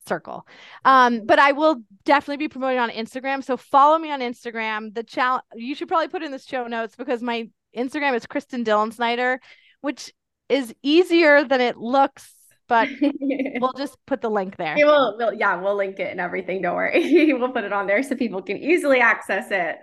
circle? 0.08 0.48
Um, 0.84 1.26
but 1.26 1.40
I 1.40 1.52
will 1.52 1.84
definitely 2.06 2.38
be 2.38 2.50
promoting 2.50 2.80
on 2.80 2.90
Instagram. 2.90 3.44
So 3.44 3.58
follow 3.58 3.98
me 4.00 4.12
on 4.12 4.22
Instagram. 4.22 4.94
The 4.94 5.04
challenge 5.04 5.44
you 5.54 5.76
should 5.76 5.88
probably 5.88 6.08
put 6.08 6.24
in 6.24 6.32
the 6.32 6.40
show 6.40 6.68
notes 6.68 6.96
because 6.96 7.22
my 7.22 7.50
Instagram 7.78 8.16
is 8.16 8.26
Kristin 8.26 8.66
Dillensnyder, 8.66 9.38
which 9.82 10.12
is 10.50 10.74
easier 10.82 11.44
than 11.44 11.62
it 11.62 11.78
looks 11.78 12.34
but 12.68 12.88
we'll 13.60 13.74
just 13.74 13.98
put 14.06 14.22
the 14.22 14.30
link 14.30 14.58
there. 14.58 14.76
We 14.76 14.84
will, 14.84 15.16
we'll, 15.18 15.34
yeah, 15.34 15.62
we'll 15.62 15.76
link 15.76 16.00
it 16.00 16.10
and 16.10 16.20
everything. 16.20 16.62
Don't 16.62 16.76
worry. 16.76 17.34
we'll 17.38 17.52
put 17.52 17.64
it 17.64 17.74
on 17.74 17.88
there 17.88 18.02
so 18.04 18.16
people 18.16 18.42
can 18.42 18.58
easily 18.58 19.00
access 19.00 19.48
it. 19.52 19.76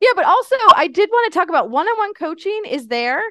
Yeah, 0.00 0.10
but 0.14 0.24
also 0.24 0.56
I 0.74 0.88
did 0.88 1.08
want 1.10 1.32
to 1.32 1.38
talk 1.38 1.48
about 1.48 1.70
one-on-one 1.70 2.14
coaching 2.14 2.62
is 2.68 2.88
there. 2.88 3.22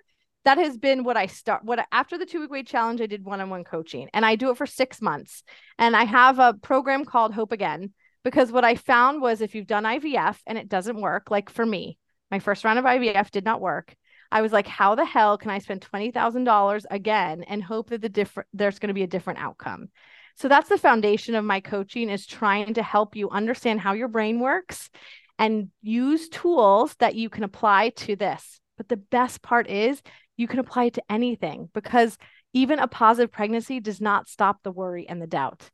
That 0.44 0.58
has 0.58 0.78
been 0.78 1.04
what 1.04 1.18
I 1.18 1.28
start 1.28 1.64
what 1.64 1.86
after 1.92 2.18
the 2.18 2.26
2 2.26 2.42
week 2.42 2.50
wait 2.50 2.68
challenge 2.68 3.00
I 3.00 3.06
did 3.06 3.24
one-on-one 3.24 3.64
coaching 3.64 4.10
and 4.14 4.26
I 4.26 4.36
do 4.36 4.50
it 4.50 4.58
for 4.58 4.66
6 4.66 5.02
months. 5.02 5.44
And 5.78 5.96
I 5.96 6.04
have 6.04 6.40
a 6.40 6.54
program 6.54 7.06
called 7.06 7.34
Hope 7.34 7.52
Again 7.52 7.94
because 8.24 8.52
what 8.52 8.66
I 8.66 8.76
found 8.76 9.22
was 9.22 9.42
if 9.42 9.56
you've 9.56 9.68
done 9.68 9.84
IVF 9.84 10.38
and 10.48 10.58
it 10.58 10.70
doesn't 10.70 11.02
work 11.02 11.30
like 11.30 11.50
for 11.50 11.66
me, 11.66 11.98
my 12.30 12.40
first 12.40 12.64
round 12.64 12.80
of 12.80 12.86
IVF 12.86 13.30
did 13.32 13.46
not 13.46 13.62
work. 13.62 13.96
I 14.32 14.42
was 14.42 14.54
like, 14.54 14.68
how 14.68 14.96
the 14.96 15.06
hell 15.06 15.38
can 15.38 15.52
I 15.52 15.60
spend 15.60 15.82
$20,000 15.82 16.86
again 16.90 17.44
and 17.44 17.62
hope 17.62 17.90
that 17.90 18.02
the 18.02 18.10
different 18.10 18.48
there's 18.54 18.80
going 18.80 18.88
to 18.88 18.94
be 18.94 19.04
a 19.04 19.08
different 19.08 19.40
outcome? 19.40 19.90
So 20.38 20.48
that's 20.48 20.70
the 20.70 20.78
foundation 20.78 21.36
of 21.36 21.44
my 21.44 21.60
coaching 21.60 22.10
is 22.10 22.26
trying 22.26 22.74
to 22.76 22.84
help 22.84 23.16
you 23.16 23.30
understand 23.30 23.82
how 23.82 23.94
your 23.94 24.08
brain 24.08 24.40
works 24.40 24.90
and 25.38 25.70
use 25.82 26.30
tools 26.30 26.96
that 27.00 27.16
you 27.16 27.30
can 27.30 27.44
apply 27.44 27.90
to 27.90 28.16
this. 28.16 28.60
But 28.78 28.88
the 28.88 28.98
best 28.98 29.42
part 29.42 29.70
is 29.70 30.02
you 30.42 30.48
can 30.48 30.60
apply 30.60 30.86
it 30.86 30.96
to 30.96 31.04
anything 31.08 31.70
because 31.74 32.18
even 32.52 32.80
a 32.80 32.88
positive 32.88 33.32
pregnancy 33.32 33.80
does 33.80 34.02
not 34.02 34.28
stop 34.28 34.64
the 34.64 34.72
worry 34.72 35.08
and 35.08 35.22
the 35.22 35.28
doubt. 35.28 35.70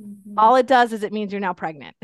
Mm-hmm. 0.00 0.38
All 0.38 0.56
it 0.56 0.66
does 0.66 0.94
is 0.94 1.02
it 1.02 1.12
means 1.12 1.32
you're 1.32 1.40
now 1.40 1.52
pregnant, 1.52 1.94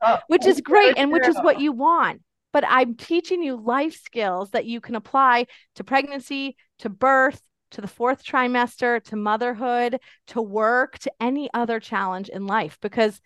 Oh, 0.00 0.18
which 0.28 0.46
is 0.46 0.60
great 0.60 0.96
and 0.96 1.10
which 1.10 1.26
is 1.26 1.36
what 1.36 1.60
you 1.60 1.72
want. 1.72 2.22
But 2.52 2.64
I'm 2.66 2.94
teaching 2.94 3.42
you 3.42 3.56
life 3.56 4.00
skills 4.00 4.50
that 4.52 4.66
you 4.66 4.80
can 4.80 4.94
apply 4.94 5.46
to 5.74 5.84
pregnancy, 5.84 6.56
to 6.78 6.88
birth, 6.88 7.42
to 7.72 7.80
the 7.80 7.88
fourth 7.88 8.24
trimester, 8.24 9.02
to 9.04 9.16
motherhood, 9.16 9.98
to 10.28 10.40
work, 10.40 10.98
to 11.00 11.12
any 11.20 11.50
other 11.52 11.80
challenge 11.80 12.28
in 12.28 12.46
life 12.46 12.78
because 12.80 13.20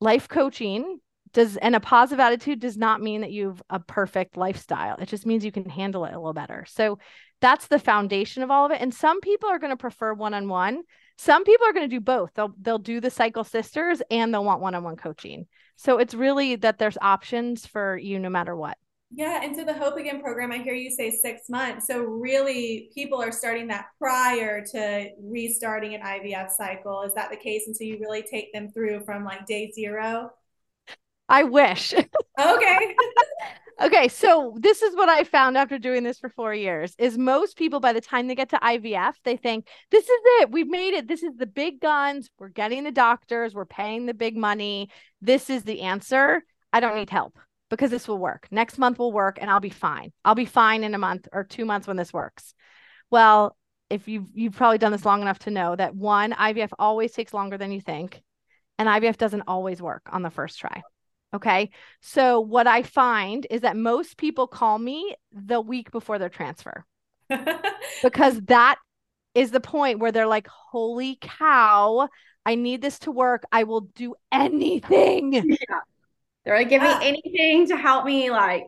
life 0.00 0.28
coaching 0.28 1.00
does 1.34 1.56
and 1.56 1.74
a 1.74 1.80
positive 1.80 2.20
attitude 2.20 2.60
does 2.60 2.78
not 2.78 3.02
mean 3.02 3.20
that 3.20 3.32
you've 3.32 3.60
a 3.68 3.80
perfect 3.80 4.36
lifestyle. 4.36 4.96
It 4.96 5.08
just 5.08 5.26
means 5.26 5.44
you 5.44 5.52
can 5.52 5.68
handle 5.68 6.04
it 6.04 6.14
a 6.14 6.18
little 6.18 6.32
better. 6.32 6.64
So 6.68 6.98
that's 7.44 7.66
the 7.66 7.78
foundation 7.78 8.42
of 8.42 8.50
all 8.50 8.64
of 8.64 8.72
it. 8.72 8.80
And 8.80 8.92
some 8.94 9.20
people 9.20 9.50
are 9.50 9.58
going 9.58 9.70
to 9.70 9.76
prefer 9.76 10.14
one-on-one. 10.14 10.82
Some 11.18 11.44
people 11.44 11.66
are 11.66 11.74
going 11.74 11.88
to 11.88 11.94
do 11.94 12.00
both. 12.00 12.30
They'll 12.34 12.54
they'll 12.58 12.78
do 12.78 13.00
the 13.00 13.10
cycle 13.10 13.44
sisters 13.44 14.00
and 14.10 14.32
they'll 14.32 14.44
want 14.44 14.62
one-on-one 14.62 14.96
coaching. 14.96 15.46
So 15.76 15.98
it's 15.98 16.14
really 16.14 16.56
that 16.56 16.78
there's 16.78 16.96
options 17.02 17.66
for 17.66 17.98
you 17.98 18.18
no 18.18 18.30
matter 18.30 18.56
what. 18.56 18.78
Yeah, 19.10 19.42
and 19.44 19.54
so 19.54 19.62
the 19.62 19.74
Hope 19.74 19.96
Again 19.96 20.22
program, 20.22 20.52
I 20.52 20.58
hear 20.58 20.74
you 20.74 20.90
say 20.90 21.10
six 21.10 21.50
months. 21.50 21.86
So 21.86 22.00
really, 22.00 22.90
people 22.94 23.22
are 23.22 23.30
starting 23.30 23.68
that 23.68 23.88
prior 23.98 24.64
to 24.72 25.10
restarting 25.22 25.94
an 25.94 26.00
IVF 26.00 26.50
cycle. 26.50 27.02
Is 27.02 27.12
that 27.14 27.30
the 27.30 27.36
case? 27.36 27.64
And 27.66 27.76
so 27.76 27.84
you 27.84 27.98
really 28.00 28.22
take 28.22 28.52
them 28.54 28.70
through 28.72 29.04
from 29.04 29.22
like 29.22 29.46
day 29.46 29.70
zero. 29.70 30.30
I 31.28 31.44
wish. 31.44 31.92
Okay. 32.40 32.96
Okay, 33.80 34.06
so 34.06 34.54
this 34.56 34.82
is 34.82 34.94
what 34.94 35.08
I 35.08 35.24
found 35.24 35.56
after 35.56 35.78
doing 35.78 36.04
this 36.04 36.20
for 36.20 36.28
4 36.28 36.54
years 36.54 36.94
is 36.96 37.18
most 37.18 37.56
people 37.56 37.80
by 37.80 37.92
the 37.92 38.00
time 38.00 38.28
they 38.28 38.36
get 38.36 38.50
to 38.50 38.58
IVF, 38.58 39.14
they 39.24 39.36
think 39.36 39.66
this 39.90 40.04
is 40.04 40.20
it. 40.40 40.52
We've 40.52 40.68
made 40.68 40.94
it. 40.94 41.08
This 41.08 41.24
is 41.24 41.36
the 41.36 41.46
big 41.46 41.80
guns. 41.80 42.30
We're 42.38 42.50
getting 42.50 42.84
the 42.84 42.92
doctors, 42.92 43.52
we're 43.52 43.64
paying 43.64 44.06
the 44.06 44.14
big 44.14 44.36
money. 44.36 44.90
This 45.20 45.50
is 45.50 45.64
the 45.64 45.80
answer. 45.80 46.44
I 46.72 46.78
don't 46.78 46.94
need 46.94 47.10
help 47.10 47.36
because 47.68 47.90
this 47.90 48.06
will 48.06 48.18
work. 48.18 48.46
Next 48.52 48.78
month 48.78 48.98
will 48.98 49.12
work 49.12 49.38
and 49.40 49.50
I'll 49.50 49.58
be 49.58 49.70
fine. 49.70 50.12
I'll 50.24 50.36
be 50.36 50.44
fine 50.44 50.84
in 50.84 50.94
a 50.94 50.98
month 50.98 51.26
or 51.32 51.42
2 51.42 51.64
months 51.64 51.88
when 51.88 51.96
this 51.96 52.12
works. 52.12 52.54
Well, 53.10 53.56
if 53.90 54.06
you've 54.06 54.26
you've 54.34 54.56
probably 54.56 54.78
done 54.78 54.92
this 54.92 55.04
long 55.04 55.20
enough 55.20 55.40
to 55.40 55.50
know 55.50 55.74
that 55.74 55.96
one 55.96 56.32
IVF 56.32 56.70
always 56.78 57.12
takes 57.12 57.34
longer 57.34 57.58
than 57.58 57.72
you 57.72 57.80
think, 57.80 58.22
and 58.78 58.88
IVF 58.88 59.18
doesn't 59.18 59.42
always 59.48 59.82
work 59.82 60.02
on 60.12 60.22
the 60.22 60.30
first 60.30 60.58
try. 60.60 60.82
Okay. 61.34 61.70
So 62.00 62.40
what 62.40 62.66
I 62.66 62.82
find 62.82 63.46
is 63.50 63.62
that 63.62 63.76
most 63.76 64.16
people 64.16 64.46
call 64.46 64.78
me 64.78 65.16
the 65.32 65.60
week 65.60 65.90
before 65.90 66.18
their 66.18 66.28
transfer 66.28 66.84
because 68.02 68.40
that 68.42 68.76
is 69.34 69.50
the 69.50 69.60
point 69.60 69.98
where 69.98 70.12
they're 70.12 70.28
like, 70.28 70.46
holy 70.46 71.18
cow, 71.20 72.08
I 72.46 72.54
need 72.54 72.80
this 72.80 73.00
to 73.00 73.10
work. 73.10 73.44
I 73.50 73.64
will 73.64 73.80
do 73.80 74.14
anything. 74.30 75.32
Yeah. 75.32 75.80
They're 76.44 76.56
like, 76.56 76.68
give 76.68 76.82
me 76.82 76.94
anything 77.00 77.68
to 77.68 77.76
help 77.76 78.04
me 78.04 78.30
like 78.30 78.66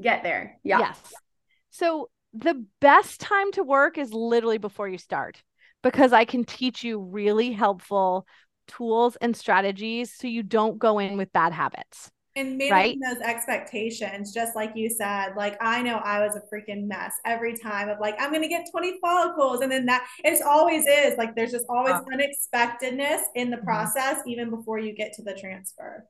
get 0.00 0.22
there. 0.22 0.58
Yeah. 0.62 0.78
Yes. 0.78 0.98
So 1.70 2.08
the 2.32 2.64
best 2.80 3.20
time 3.20 3.52
to 3.52 3.64
work 3.64 3.98
is 3.98 4.12
literally 4.12 4.58
before 4.58 4.88
you 4.88 4.96
start 4.96 5.42
because 5.82 6.12
I 6.12 6.24
can 6.24 6.44
teach 6.44 6.84
you 6.84 7.00
really 7.00 7.52
helpful 7.52 8.26
tools 8.70 9.16
and 9.20 9.36
strategies 9.36 10.14
so 10.14 10.26
you 10.26 10.42
don't 10.42 10.78
go 10.78 10.98
in 10.98 11.16
with 11.16 11.32
bad 11.32 11.52
habits. 11.52 12.10
And 12.36 12.56
managing 12.56 12.70
right? 12.70 12.98
those 13.12 13.20
expectations, 13.22 14.32
just 14.32 14.54
like 14.54 14.70
you 14.76 14.88
said, 14.88 15.30
like 15.36 15.56
I 15.60 15.82
know 15.82 15.96
I 15.96 16.20
was 16.24 16.36
a 16.36 16.54
freaking 16.54 16.86
mess 16.86 17.14
every 17.26 17.56
time 17.56 17.88
of 17.88 17.98
like, 17.98 18.14
I'm 18.20 18.32
gonna 18.32 18.48
get 18.48 18.66
20 18.70 19.00
follicles. 19.00 19.62
And 19.62 19.72
then 19.72 19.84
that 19.86 20.06
it 20.22 20.40
always 20.42 20.86
is 20.86 21.18
like 21.18 21.34
there's 21.34 21.50
just 21.50 21.66
always 21.68 21.96
unexpectedness 22.12 23.22
in 23.34 23.50
the 23.50 23.56
mm-hmm. 23.56 23.66
process, 23.66 24.18
mm-hmm. 24.18 24.28
even 24.28 24.50
before 24.50 24.78
you 24.78 24.94
get 24.94 25.12
to 25.14 25.22
the 25.22 25.34
transfer. 25.34 26.06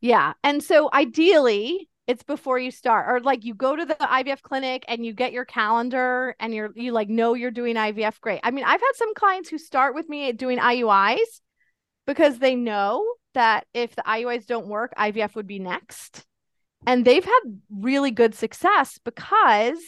Yeah. 0.00 0.32
And 0.42 0.60
so 0.60 0.90
ideally, 0.92 1.88
it's 2.10 2.24
before 2.24 2.58
you 2.58 2.72
start 2.72 3.06
or 3.08 3.20
like 3.20 3.44
you 3.44 3.54
go 3.54 3.76
to 3.76 3.84
the 3.84 3.94
IVF 3.94 4.42
clinic 4.42 4.84
and 4.88 5.06
you 5.06 5.12
get 5.12 5.32
your 5.32 5.44
calendar 5.44 6.34
and 6.40 6.52
you're 6.52 6.72
you 6.74 6.90
like 6.90 7.08
know 7.08 7.34
you're 7.34 7.52
doing 7.52 7.76
IVF 7.76 8.20
great. 8.20 8.40
I 8.42 8.50
mean, 8.50 8.64
I've 8.64 8.80
had 8.80 8.92
some 8.96 9.14
clients 9.14 9.48
who 9.48 9.58
start 9.58 9.94
with 9.94 10.08
me 10.08 10.32
doing 10.32 10.58
IUIs 10.58 11.40
because 12.06 12.38
they 12.38 12.54
know 12.54 13.04
that 13.34 13.66
if 13.74 13.94
the 13.94 14.02
IUIs 14.02 14.46
don't 14.46 14.68
work, 14.68 14.92
IVF 14.98 15.34
would 15.34 15.46
be 15.46 15.58
next. 15.58 16.24
And 16.86 17.04
they've 17.04 17.24
had 17.24 17.40
really 17.70 18.10
good 18.10 18.34
success 18.34 18.98
because 19.04 19.78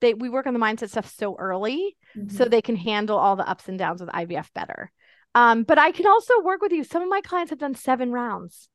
they 0.00 0.14
we 0.14 0.28
work 0.28 0.46
on 0.46 0.52
the 0.52 0.60
mindset 0.60 0.90
stuff 0.90 1.12
so 1.16 1.36
early 1.38 1.96
mm-hmm. 2.16 2.34
so 2.34 2.44
they 2.44 2.60
can 2.60 2.76
handle 2.76 3.16
all 3.16 3.36
the 3.36 3.48
ups 3.48 3.68
and 3.68 3.78
downs 3.78 4.00
with 4.00 4.10
IVF 4.10 4.48
better. 4.52 4.90
Um, 5.36 5.62
but 5.62 5.78
I 5.78 5.92
can 5.92 6.06
also 6.06 6.40
work 6.42 6.60
with 6.60 6.72
you. 6.72 6.84
Some 6.84 7.02
of 7.02 7.08
my 7.08 7.20
clients 7.20 7.50
have 7.50 7.58
done 7.58 7.74
seven 7.74 8.10
rounds 8.10 8.68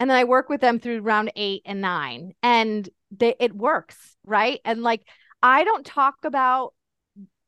and 0.00 0.10
then 0.10 0.16
I 0.16 0.24
work 0.24 0.48
with 0.48 0.60
them 0.60 0.78
through 0.78 1.00
round 1.00 1.32
eight 1.36 1.62
and 1.64 1.80
nine, 1.80 2.32
and 2.42 2.88
they 3.10 3.34
it 3.38 3.54
works, 3.54 4.16
right? 4.24 4.60
And 4.64 4.82
like 4.82 5.02
I 5.42 5.64
don't 5.64 5.86
talk 5.86 6.16
about 6.24 6.74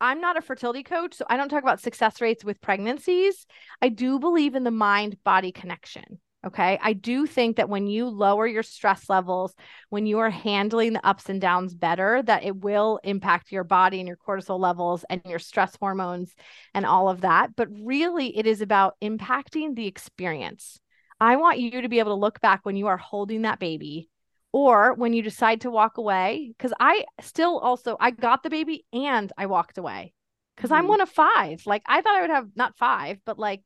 I'm 0.00 0.20
not 0.20 0.36
a 0.36 0.42
fertility 0.42 0.82
coach, 0.82 1.14
so 1.14 1.24
I 1.28 1.36
don't 1.36 1.48
talk 1.48 1.62
about 1.62 1.80
success 1.80 2.20
rates 2.20 2.44
with 2.44 2.60
pregnancies. 2.60 3.46
I 3.80 3.88
do 3.88 4.18
believe 4.18 4.54
in 4.54 4.64
the 4.64 4.70
mind 4.70 5.16
body 5.24 5.52
connection. 5.52 6.18
Okay. 6.46 6.78
I 6.80 6.92
do 6.92 7.26
think 7.26 7.56
that 7.56 7.68
when 7.68 7.88
you 7.88 8.06
lower 8.08 8.46
your 8.46 8.62
stress 8.62 9.08
levels, 9.08 9.52
when 9.88 10.06
you 10.06 10.20
are 10.20 10.30
handling 10.30 10.92
the 10.92 11.04
ups 11.04 11.28
and 11.28 11.40
downs 11.40 11.74
better, 11.74 12.22
that 12.22 12.44
it 12.44 12.56
will 12.56 13.00
impact 13.02 13.50
your 13.50 13.64
body 13.64 13.98
and 13.98 14.06
your 14.06 14.16
cortisol 14.16 14.60
levels 14.60 15.04
and 15.10 15.20
your 15.24 15.40
stress 15.40 15.74
hormones 15.80 16.36
and 16.72 16.86
all 16.86 17.08
of 17.08 17.22
that. 17.22 17.56
But 17.56 17.68
really, 17.72 18.36
it 18.38 18.46
is 18.46 18.60
about 18.60 18.94
impacting 19.02 19.74
the 19.74 19.88
experience. 19.88 20.78
I 21.18 21.34
want 21.36 21.58
you 21.58 21.80
to 21.80 21.88
be 21.88 21.98
able 21.98 22.14
to 22.14 22.20
look 22.20 22.40
back 22.40 22.60
when 22.62 22.76
you 22.76 22.86
are 22.86 22.98
holding 22.98 23.42
that 23.42 23.58
baby 23.58 24.08
or 24.56 24.94
when 24.94 25.12
you 25.12 25.20
decide 25.20 25.60
to 25.60 25.70
walk 25.70 25.98
away 25.98 26.50
because 26.56 26.72
I 26.80 27.04
still 27.20 27.58
also 27.58 27.98
I 28.00 28.10
got 28.10 28.42
the 28.42 28.48
baby 28.48 28.86
and 28.90 29.30
I 29.36 29.44
walked 29.44 29.76
away 29.76 30.14
because 30.56 30.70
mm-hmm. 30.70 30.78
I'm 30.78 30.88
one 30.88 31.02
of 31.02 31.10
five. 31.10 31.66
Like 31.66 31.82
I 31.84 32.00
thought 32.00 32.16
I 32.16 32.22
would 32.22 32.30
have 32.30 32.48
not 32.56 32.78
five, 32.78 33.18
but 33.26 33.38
like 33.38 33.60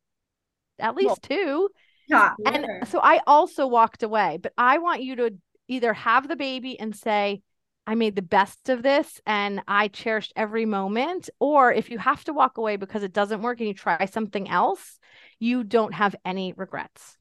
at 0.81 0.97
least 0.97 1.07
well, 1.07 1.17
two. 1.17 1.69
Yeah. 2.09 2.35
And 2.45 2.67
so 2.89 2.99
I 2.99 3.21
also 3.25 3.69
walked 3.69 4.03
away, 4.03 4.41
but 4.43 4.53
I 4.59 4.79
want 4.79 5.05
you 5.05 5.15
to 5.15 5.31
either 5.69 5.93
have 5.93 6.27
the 6.27 6.35
baby 6.35 6.81
and 6.81 6.97
say, 6.97 7.41
I 7.87 7.95
made 7.95 8.17
the 8.17 8.23
best 8.23 8.69
of 8.69 8.83
this 8.83 9.21
and 9.25 9.63
I 9.69 9.87
cherished 9.87 10.33
every 10.35 10.67
moment. 10.67 11.31
Or 11.39 11.73
if 11.73 11.89
you 11.89 11.99
have 11.99 12.25
to 12.25 12.33
walk 12.33 12.59
away 12.59 12.75
because 12.75 13.05
it 13.05 13.13
doesn't 13.13 13.43
work 13.43 13.61
and 13.61 13.69
you 13.69 13.75
try 13.75 14.07
something 14.07 14.49
else, 14.49 14.99
you 15.39 15.63
don't 15.63 15.95
have 15.95 16.17
any 16.25 16.53
regrets. 16.53 17.17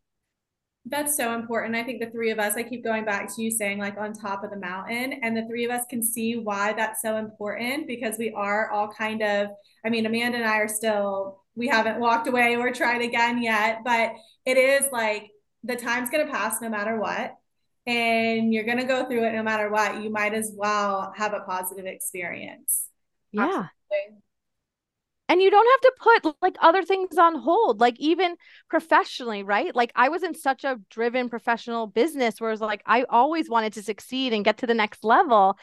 That's 0.90 1.16
so 1.16 1.36
important. 1.36 1.76
I 1.76 1.84
think 1.84 2.02
the 2.02 2.10
three 2.10 2.32
of 2.32 2.40
us, 2.40 2.56
I 2.56 2.64
keep 2.64 2.84
going 2.84 3.06
back 3.06 3.34
to 3.36 3.42
you 3.42 3.52
saying 3.52 3.78
like 3.78 3.98
on 3.98 4.12
top 4.12 4.44
of 4.44 4.50
the 4.50 4.58
mountain, 4.58 5.20
and 5.22 5.38
the 5.38 5.46
three 5.46 5.64
of 5.66 5.72
us 5.72 5.86
can 5.90 6.02
see 6.02 6.38
why 6.38 6.74
that's 6.74 7.02
so 7.02 7.18
important 7.18 7.88
because 7.88 8.18
we 8.18 8.32
are 8.32 8.72
all 8.72 8.92
kind 8.92 9.22
of, 9.22 9.50
I 9.86 9.90
mean, 9.90 10.06
Amanda 10.06 10.40
and 10.40 10.48
I 10.48 10.58
are 10.58 10.68
still, 10.68 11.44
we 11.56 11.68
haven't 11.68 12.00
walked 12.00 12.28
away 12.28 12.56
or 12.56 12.72
tried 12.72 13.02
again 13.02 13.42
yet, 13.42 13.80
but 13.86 14.14
it 14.46 14.58
is 14.58 14.86
like 14.92 15.30
the 15.64 15.76
time's 15.76 16.10
going 16.10 16.26
to 16.26 16.32
pass 16.32 16.62
no 16.62 16.70
matter 16.70 17.00
what. 17.00 17.36
And 17.86 18.54
you're 18.54 18.66
going 18.66 18.78
to 18.78 18.86
go 18.86 19.06
through 19.06 19.26
it 19.26 19.34
no 19.34 19.44
matter 19.44 19.70
what. 19.70 20.02
You 20.02 20.10
might 20.10 20.34
as 20.34 20.52
well 20.56 21.14
have 21.16 21.34
a 21.34 21.40
positive 21.42 21.86
experience. 21.86 22.86
Yeah. 23.32 23.44
Absolutely 23.44 24.22
and 25.30 25.42
you 25.42 25.52
don't 25.52 25.68
have 25.72 25.82
to 25.82 25.94
put 26.24 26.36
like 26.42 26.58
other 26.60 26.84
things 26.84 27.18
on 27.18 27.36
hold 27.36 27.80
like 27.80 27.98
even 28.00 28.36
professionally 28.70 29.44
right? 29.44 29.76
Like 29.76 29.92
i 29.96 30.10
was 30.10 30.24
in 30.24 30.36
such 30.36 30.64
a 30.64 30.80
driven 30.90 31.30
professional 31.30 31.88
business 31.88 32.42
where 32.42 32.52
it's 32.52 32.62
like 32.62 32.82
i 32.86 33.04
always 33.04 33.50
wanted 33.50 33.74
to 33.74 33.84
succeed 33.84 34.34
and 34.34 34.44
get 34.44 34.58
to 34.58 34.68
the 34.68 34.74
next 34.74 35.04
level 35.04 35.58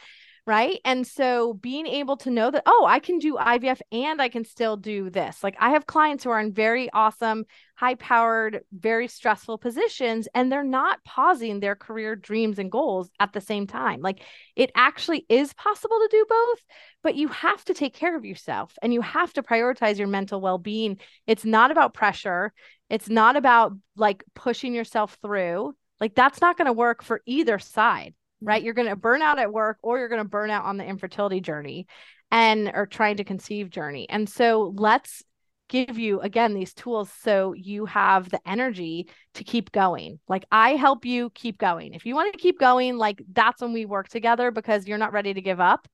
right? 0.47 0.79
And 0.85 1.05
so 1.05 1.55
being 1.55 1.89
able 1.89 2.17
to 2.19 2.31
know 2.31 2.51
that 2.53 2.63
oh 2.67 2.87
i 2.89 3.01
can 3.01 3.19
do 3.19 3.35
ivf 3.35 3.81
and 3.91 4.23
i 4.23 4.29
can 4.29 4.45
still 4.45 4.77
do 4.77 5.11
this. 5.11 5.43
Like 5.43 5.57
i 5.59 5.71
have 5.71 5.87
clients 5.87 6.23
who 6.23 6.31
are 6.31 6.41
in 6.41 6.53
very 6.53 6.89
awesome 6.93 7.45
high 7.75 7.97
powered 7.97 8.63
very 8.73 9.09
stressful 9.09 9.59
positions 9.59 10.29
and 10.35 10.51
they're 10.51 10.65
not 10.65 11.03
pausing 11.05 11.61
their 11.61 11.75
career 11.75 12.15
dreams 12.17 12.59
and 12.59 12.71
goals 12.71 13.11
at 13.21 13.33
the 13.33 13.41
same 13.41 13.67
time. 13.67 14.01
Like 14.01 14.23
it 14.55 14.71
actually 14.77 15.27
is 15.29 15.53
possible 15.55 15.99
to 15.99 16.09
do 16.11 16.25
both 16.29 16.65
but 17.03 17.17
you 17.17 17.29
have 17.29 17.65
to 17.65 17.75
take 17.75 17.95
care 17.95 18.17
of 18.17 18.25
yourself 18.25 18.79
and 18.83 18.95
you 18.95 19.01
have 19.01 19.33
to 19.33 19.43
prioritize 19.43 19.99
your 19.99 20.09
mental 20.09 20.41
well-being. 20.41 20.99
It's 21.27 21.45
not 21.45 21.71
about 21.71 21.95
pressure. 21.95 22.53
It's 22.89 23.09
not 23.09 23.37
about 23.37 23.73
like 23.97 24.25
pushing 24.35 24.75
yourself 24.75 25.19
through. 25.21 25.75
Like 26.01 26.15
that's 26.15 26.41
not 26.41 26.57
going 26.57 26.67
to 26.67 26.73
work 26.73 27.03
for 27.03 27.21
either 27.27 27.59
side 27.59 28.15
right? 28.41 28.63
You're 28.63 28.75
going 28.75 28.89
to 28.89 28.97
burn 28.97 29.23
out 29.23 29.39
at 29.39 29.53
work 29.53 29.79
or 29.83 29.99
you're 29.99 30.09
going 30.09 30.23
to 30.23 30.29
burn 30.29 30.51
out 30.51 30.65
on 30.65 30.77
the 30.77 30.85
infertility 30.85 31.41
journey 31.41 31.87
and 32.31 32.71
or 32.75 32.87
trying 32.87 33.17
to 33.19 33.25
conceive 33.25 33.71
journey. 33.71 34.09
And 34.09 34.29
so 34.29 34.73
let's 34.77 35.23
give 35.69 35.99
you 35.99 36.21
again 36.21 36.55
these 36.55 36.73
tools 36.73 37.11
so 37.23 37.53
you 37.53 37.87
have 37.87 38.31
the 38.31 38.41
energy 38.49 39.09
to 39.35 39.45
keep 39.45 39.73
going. 39.73 40.21
Like 40.29 40.45
I 40.51 40.71
help 40.71 41.05
you 41.05 41.31
keep 41.31 41.59
going. 41.59 41.95
If 41.95 42.07
you 42.07 42.15
want 42.15 42.33
to 42.33 42.39
keep 42.39 42.59
going, 42.59 42.97
like 42.97 43.21
that's 43.33 43.61
when 43.61 43.73
we 43.73 43.85
work 43.85 44.09
together 44.09 44.51
because 44.51 44.87
you're 44.87 44.99
not 44.99 45.13
ready 45.13 45.35
to 45.35 45.41
give 45.41 45.61
up, 45.61 45.89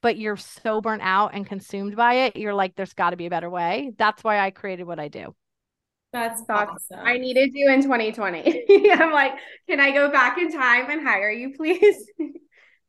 but 0.00 0.16
you're 0.16 0.36
so 0.36 0.80
burnt 0.80 1.02
out 1.02 1.34
and 1.34 1.46
consumed 1.46 1.96
by 1.96 2.14
it. 2.26 2.36
You're 2.36 2.54
like, 2.54 2.74
there's 2.74 2.94
got 2.94 3.10
to 3.10 3.16
be 3.16 3.26
a 3.26 3.30
better 3.30 3.50
way. 3.50 3.92
That's 3.96 4.24
why 4.24 4.40
I 4.40 4.50
created 4.50 4.86
what 4.86 4.98
I 4.98 5.08
do. 5.08 5.34
That's 6.12 6.42
awesome. 6.48 7.00
I 7.00 7.16
needed 7.16 7.50
you 7.54 7.70
in 7.70 7.82
2020. 7.82 8.64
I'm 8.92 9.12
like, 9.12 9.32
can 9.68 9.80
I 9.80 9.92
go 9.92 10.10
back 10.10 10.38
in 10.38 10.52
time 10.52 10.90
and 10.90 11.06
hire 11.06 11.30
you, 11.30 11.54
please? 11.56 12.10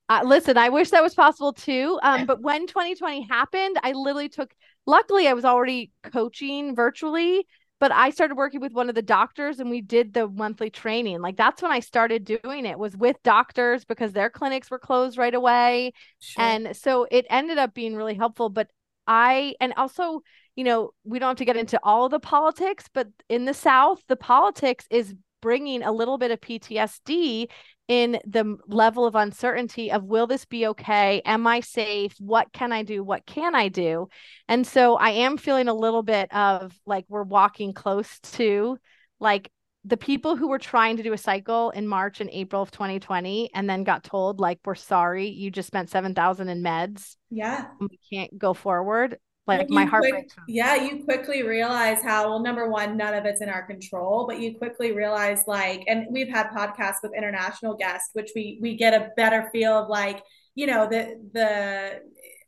Uh, 0.09 0.21
listen, 0.25 0.57
I 0.57 0.67
wish 0.67 0.89
that 0.89 1.01
was 1.01 1.15
possible 1.15 1.53
too. 1.53 1.97
Um, 2.03 2.25
but 2.25 2.41
when 2.41 2.67
2020 2.67 3.21
happened, 3.21 3.79
I 3.83 3.93
literally 3.93 4.27
took, 4.27 4.53
luckily, 4.85 5.29
I 5.29 5.33
was 5.33 5.45
already 5.45 5.91
coaching 6.03 6.75
virtually, 6.75 7.47
but 7.79 7.93
I 7.93 8.09
started 8.09 8.35
working 8.35 8.59
with 8.59 8.73
one 8.73 8.89
of 8.89 8.95
the 8.95 9.01
doctors 9.01 9.59
and 9.59 9.69
we 9.69 9.79
did 9.79 10.13
the 10.13 10.27
monthly 10.27 10.69
training. 10.69 11.21
Like 11.21 11.37
that's 11.37 11.61
when 11.61 11.71
I 11.71 11.79
started 11.79 12.25
doing 12.25 12.65
it 12.65 12.77
was 12.77 12.97
with 12.97 13.15
doctors 13.23 13.85
because 13.85 14.11
their 14.11 14.29
clinics 14.29 14.69
were 14.69 14.77
closed 14.77 15.17
right 15.17 15.33
away. 15.33 15.93
Sure. 16.19 16.43
And 16.43 16.75
so 16.75 17.07
it 17.09 17.25
ended 17.29 17.57
up 17.57 17.73
being 17.73 17.95
really 17.95 18.15
helpful. 18.15 18.49
But 18.49 18.69
I, 19.07 19.55
and 19.61 19.73
also, 19.77 20.21
you 20.55 20.63
know, 20.63 20.91
we 21.03 21.19
don't 21.19 21.29
have 21.29 21.37
to 21.37 21.45
get 21.45 21.57
into 21.57 21.79
all 21.83 22.05
of 22.05 22.11
the 22.11 22.19
politics, 22.19 22.85
but 22.93 23.07
in 23.29 23.45
the 23.45 23.53
South, 23.53 24.01
the 24.07 24.15
politics 24.15 24.85
is 24.89 25.15
bringing 25.41 25.83
a 25.83 25.91
little 25.91 26.17
bit 26.17 26.31
of 26.31 26.39
PTSD 26.39 27.47
in 27.89 28.19
the 28.25 28.57
level 28.67 29.05
of 29.05 29.15
uncertainty 29.15 29.91
of 29.91 30.05
will 30.05 30.25
this 30.25 30.45
be 30.45 30.67
okay? 30.67 31.21
Am 31.25 31.45
I 31.45 31.59
safe? 31.59 32.15
What 32.19 32.53
can 32.53 32.71
I 32.71 32.83
do? 32.83 33.03
What 33.03 33.25
can 33.25 33.53
I 33.55 33.67
do? 33.67 34.07
And 34.47 34.65
so 34.65 34.95
I 34.95 35.09
am 35.09 35.37
feeling 35.37 35.67
a 35.67 35.73
little 35.73 36.03
bit 36.03 36.33
of 36.33 36.73
like 36.85 37.05
we're 37.09 37.23
walking 37.23 37.73
close 37.73 38.19
to 38.19 38.77
like 39.19 39.51
the 39.83 39.97
people 39.97 40.37
who 40.37 40.47
were 40.47 40.59
trying 40.59 40.95
to 40.95 41.03
do 41.03 41.11
a 41.11 41.17
cycle 41.17 41.71
in 41.71 41.87
March 41.87 42.21
and 42.21 42.29
April 42.31 42.61
of 42.61 42.71
2020 42.71 43.49
and 43.53 43.69
then 43.69 43.83
got 43.83 44.03
told 44.05 44.39
like 44.39 44.59
we're 44.63 44.75
sorry 44.75 45.27
you 45.27 45.51
just 45.51 45.67
spent 45.67 45.89
7000 45.89 46.47
in 46.47 46.63
meds. 46.63 47.17
Yeah. 47.29 47.65
We 47.81 47.99
can't 48.09 48.37
go 48.37 48.53
forward 48.53 49.17
like 49.45 49.69
my 49.69 49.83
heart 49.83 50.05
quick, 50.07 50.31
yeah 50.47 50.75
you 50.75 51.03
quickly 51.03 51.43
realize 51.43 52.01
how 52.01 52.29
well 52.29 52.39
number 52.39 52.69
one 52.69 52.95
none 52.95 53.13
of 53.13 53.25
it's 53.25 53.41
in 53.41 53.49
our 53.49 53.63
control 53.63 54.25
but 54.25 54.39
you 54.39 54.57
quickly 54.57 54.93
realize 54.93 55.43
like 55.47 55.83
and 55.87 56.07
we've 56.09 56.29
had 56.29 56.47
podcasts 56.51 57.03
with 57.03 57.11
international 57.13 57.75
guests 57.75 58.09
which 58.13 58.31
we 58.35 58.57
we 58.61 58.75
get 58.75 58.93
a 58.93 59.09
better 59.17 59.49
feel 59.51 59.73
of 59.73 59.89
like 59.89 60.23
you 60.55 60.65
know 60.65 60.87
the 60.87 61.19
the 61.33 61.99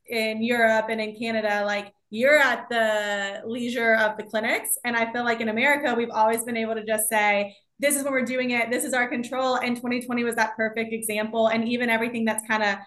in 0.07 0.43
Europe 0.43 0.87
and 0.89 1.01
in 1.01 1.15
Canada, 1.15 1.63
like 1.65 1.91
you're 2.09 2.37
at 2.37 2.69
the 2.69 3.41
leisure 3.45 3.95
of 3.95 4.17
the 4.17 4.23
clinics. 4.23 4.77
And 4.83 4.95
I 4.95 5.11
feel 5.11 5.23
like 5.23 5.41
in 5.41 5.49
America, 5.49 5.93
we've 5.95 6.11
always 6.11 6.43
been 6.43 6.57
able 6.57 6.75
to 6.75 6.85
just 6.85 7.09
say, 7.09 7.55
this 7.79 7.95
is 7.95 8.03
when 8.03 8.13
we're 8.13 8.25
doing 8.25 8.51
it. 8.51 8.71
This 8.71 8.85
is 8.85 8.93
our 8.93 9.07
control. 9.07 9.55
And 9.55 9.75
2020 9.75 10.23
was 10.23 10.35
that 10.35 10.55
perfect 10.55 10.93
example. 10.93 11.47
And 11.47 11.67
even 11.67 11.89
everything 11.89 12.23
that's 12.23 12.45
kind 12.47 12.63
of 12.63 12.77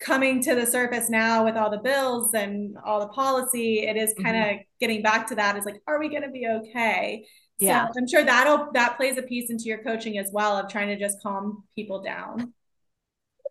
coming 0.00 0.42
to 0.42 0.54
the 0.54 0.66
surface 0.66 1.10
now 1.10 1.44
with 1.44 1.56
all 1.56 1.70
the 1.70 1.78
bills 1.78 2.32
and 2.34 2.76
all 2.84 3.00
the 3.00 3.08
policy, 3.08 3.80
it 3.80 3.96
is 3.96 4.14
kind 4.22 4.36
of 4.36 4.44
mm-hmm. 4.44 4.62
getting 4.80 5.02
back 5.02 5.26
to 5.28 5.34
that 5.34 5.56
is 5.56 5.64
like, 5.64 5.80
are 5.86 5.98
we 5.98 6.08
going 6.08 6.22
to 6.22 6.30
be 6.30 6.46
okay? 6.48 7.26
Yeah. 7.58 7.86
So 7.88 8.00
I'm 8.00 8.08
sure 8.08 8.24
that'll 8.24 8.72
that 8.72 8.96
plays 8.96 9.18
a 9.18 9.22
piece 9.22 9.50
into 9.50 9.64
your 9.64 9.82
coaching 9.82 10.16
as 10.16 10.30
well 10.32 10.56
of 10.56 10.70
trying 10.70 10.88
to 10.88 10.98
just 10.98 11.22
calm 11.22 11.64
people 11.76 12.02
down. 12.02 12.54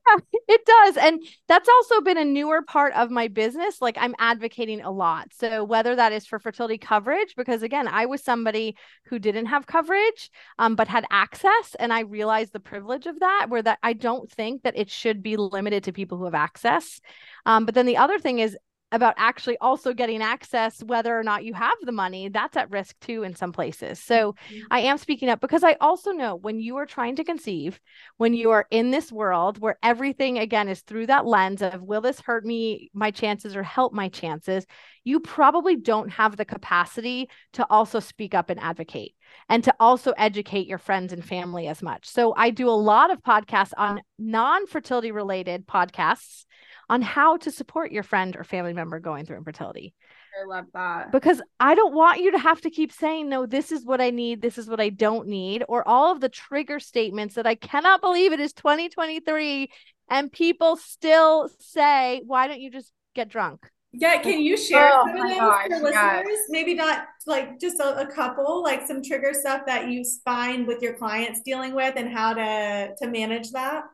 it 0.48 0.66
does. 0.66 0.98
And 0.98 1.22
that's 1.48 1.70
also 1.70 2.02
been 2.02 2.18
a 2.18 2.26
newer 2.26 2.62
part 2.62 2.94
of 2.94 3.12
my 3.12 3.28
business. 3.28 3.82
Like 3.82 3.98
I'm 4.00 4.16
advocating 4.20 4.82
a 4.82 4.92
lot. 4.92 5.30
So 5.34 5.64
whether 5.64 5.96
that 5.96 6.12
is 6.12 6.26
for 6.26 6.40
fertility 6.40 6.78
coverage, 6.78 7.36
because 7.36 7.64
again, 7.64 7.88
I 7.88 8.06
was 8.06 8.24
somebody 8.24 8.76
who 9.06 9.20
didn't 9.20 9.48
have 9.48 9.68
coverage, 9.68 10.30
um, 10.58 10.76
but 10.76 10.88
had 10.88 11.06
access. 11.12 11.76
And 11.80 11.94
I 11.94 12.02
realized 12.02 12.54
the 12.54 12.60
privilege 12.60 13.06
of 13.06 13.20
that, 13.20 13.48
where 13.50 13.62
that 13.62 13.80
I 13.84 13.94
don't 13.94 14.32
think 14.32 14.64
that 14.64 14.78
it 14.78 14.90
should 14.90 15.22
be 15.24 15.38
limited 15.38 15.84
to 15.86 15.94
people 15.94 16.18
who 16.18 16.26
have 16.26 16.36
access. 16.36 17.00
Um, 17.46 17.66
but 17.66 17.76
then 17.76 17.86
the 17.86 17.98
other 17.98 18.20
thing 18.20 18.40
is 18.40 18.58
about 18.92 19.14
actually 19.18 19.58
also 19.60 19.94
getting 19.94 20.22
access 20.22 20.84
whether 20.84 21.18
or 21.18 21.24
not 21.24 21.44
you 21.44 21.54
have 21.54 21.78
the 21.84 21.92
money 21.92 22.30
that's 22.30 22.58
at 22.58 22.72
risk 22.72 23.00
too 23.00 23.24
in 23.24 23.36
some 23.36 23.52
places. 23.52 24.00
So 24.00 24.34
mm-hmm. 24.34 24.60
i 24.72 24.80
am 24.82 24.98
speaking 24.98 25.30
up 25.30 25.42
because 25.42 25.64
i 25.64 25.76
also 25.80 26.12
know 26.12 26.36
when 26.36 26.60
you 26.60 26.78
are 26.78 26.86
trying 26.86 27.16
to 27.18 27.24
conceive 27.24 27.80
when 28.18 28.34
you 28.34 28.52
are 28.52 28.66
in 28.72 28.92
this 28.92 29.12
world 29.12 29.60
where 29.60 29.78
everything 29.84 30.40
again 30.40 30.68
is 30.68 30.82
through 30.82 31.08
that 31.08 31.26
lens 31.26 31.62
of 31.62 31.82
will 31.82 32.02
this 32.02 32.22
hurt 32.22 32.46
me? 32.46 32.90
My 32.94 33.12
chances 33.12 33.56
or 33.56 33.64
help 33.64 33.94
my 33.94 34.10
chances 34.10 34.66
you 35.04 35.20
probably 35.20 35.76
don't 35.76 36.10
have 36.10 36.36
the 36.36 36.46
capacity 36.46 37.30
to 37.54 37.66
also 37.70 38.00
speak 38.00 38.34
up 38.34 38.50
and 38.50 38.60
advocate 38.60 39.16
and 39.48 39.64
to 39.64 39.74
also 39.80 40.12
educate 40.18 40.68
your 40.68 40.78
friends 40.78 41.14
and 41.14 41.24
family 41.24 41.68
as 41.68 41.82
much. 41.82 42.08
So 42.08 42.34
i 42.36 42.50
do 42.50 42.68
a 42.70 42.72
lot 42.72 43.12
of 43.12 43.22
podcasts 43.22 43.74
on 43.78 44.02
non-fertility 44.18 45.12
related 45.12 45.68
podcasts 45.68 46.46
on 46.90 47.02
how 47.02 47.38
to 47.38 47.52
support 47.52 47.92
your 47.92 48.04
friend 48.04 48.36
or 48.36 48.44
family 48.44 48.74
member 48.74 49.00
going 49.00 49.26
through 49.26 49.38
infertility. 49.38 49.94
I 50.40 50.46
love 50.46 50.66
that. 50.74 51.12
Because 51.12 51.42
I 51.60 51.76
don't 51.76 51.94
want 51.94 52.22
you 52.22 52.32
to 52.32 52.40
have 52.40 52.62
to 52.62 52.70
keep 52.70 52.92
saying, 52.92 53.30
no, 53.30 53.46
this 53.46 53.72
is 53.72 53.86
what 53.86 54.02
I 54.02 54.10
need, 54.10 54.42
this 54.42 54.58
is 54.58 54.68
what 54.68 54.80
I 54.80 54.90
don't 54.90 55.28
need, 55.28 55.64
or 55.68 55.88
all 55.88 56.12
of 56.12 56.22
the 56.22 56.30
trigger 56.30 56.80
statements 56.80 57.36
that 57.36 57.48
I 57.48 57.56
cannot 57.56 58.02
believe 58.02 58.34
it 58.34 58.40
is 58.40 58.54
2023 58.54 59.70
and 60.10 60.32
people 60.32 60.76
still 60.78 61.50
say, 61.60 62.22
why 62.26 62.48
don't 62.48 62.62
you 62.62 62.72
just 62.72 62.92
get 63.14 63.30
drunk? 63.30 63.70
Yeah, 63.92 64.22
can 64.22 64.40
you 64.40 64.56
share 64.56 64.92
oh 64.94 65.06
some 65.08 65.16
of 65.16 65.30
those 65.30 65.38
gosh, 65.38 65.64
for 65.68 65.80
listeners? 65.80 65.94
Yes. 65.94 66.40
Maybe 66.50 66.74
not 66.76 67.08
like 67.26 67.60
just 67.60 67.80
a, 67.80 68.02
a, 68.02 68.06
couple, 68.06 68.62
like 68.62 68.86
some 68.86 69.02
trigger 69.02 69.34
stuff 69.34 69.64
that 69.66 69.90
you 69.90 70.06
find 70.24 70.68
with 70.68 70.82
your 70.84 70.94
clients 70.94 71.42
dealing 71.44 71.74
with 71.74 71.96
and 71.96 72.08
how 72.08 72.34
to 72.34 72.94
to 72.96 73.08
manage 73.08 73.50
that. 73.52 73.86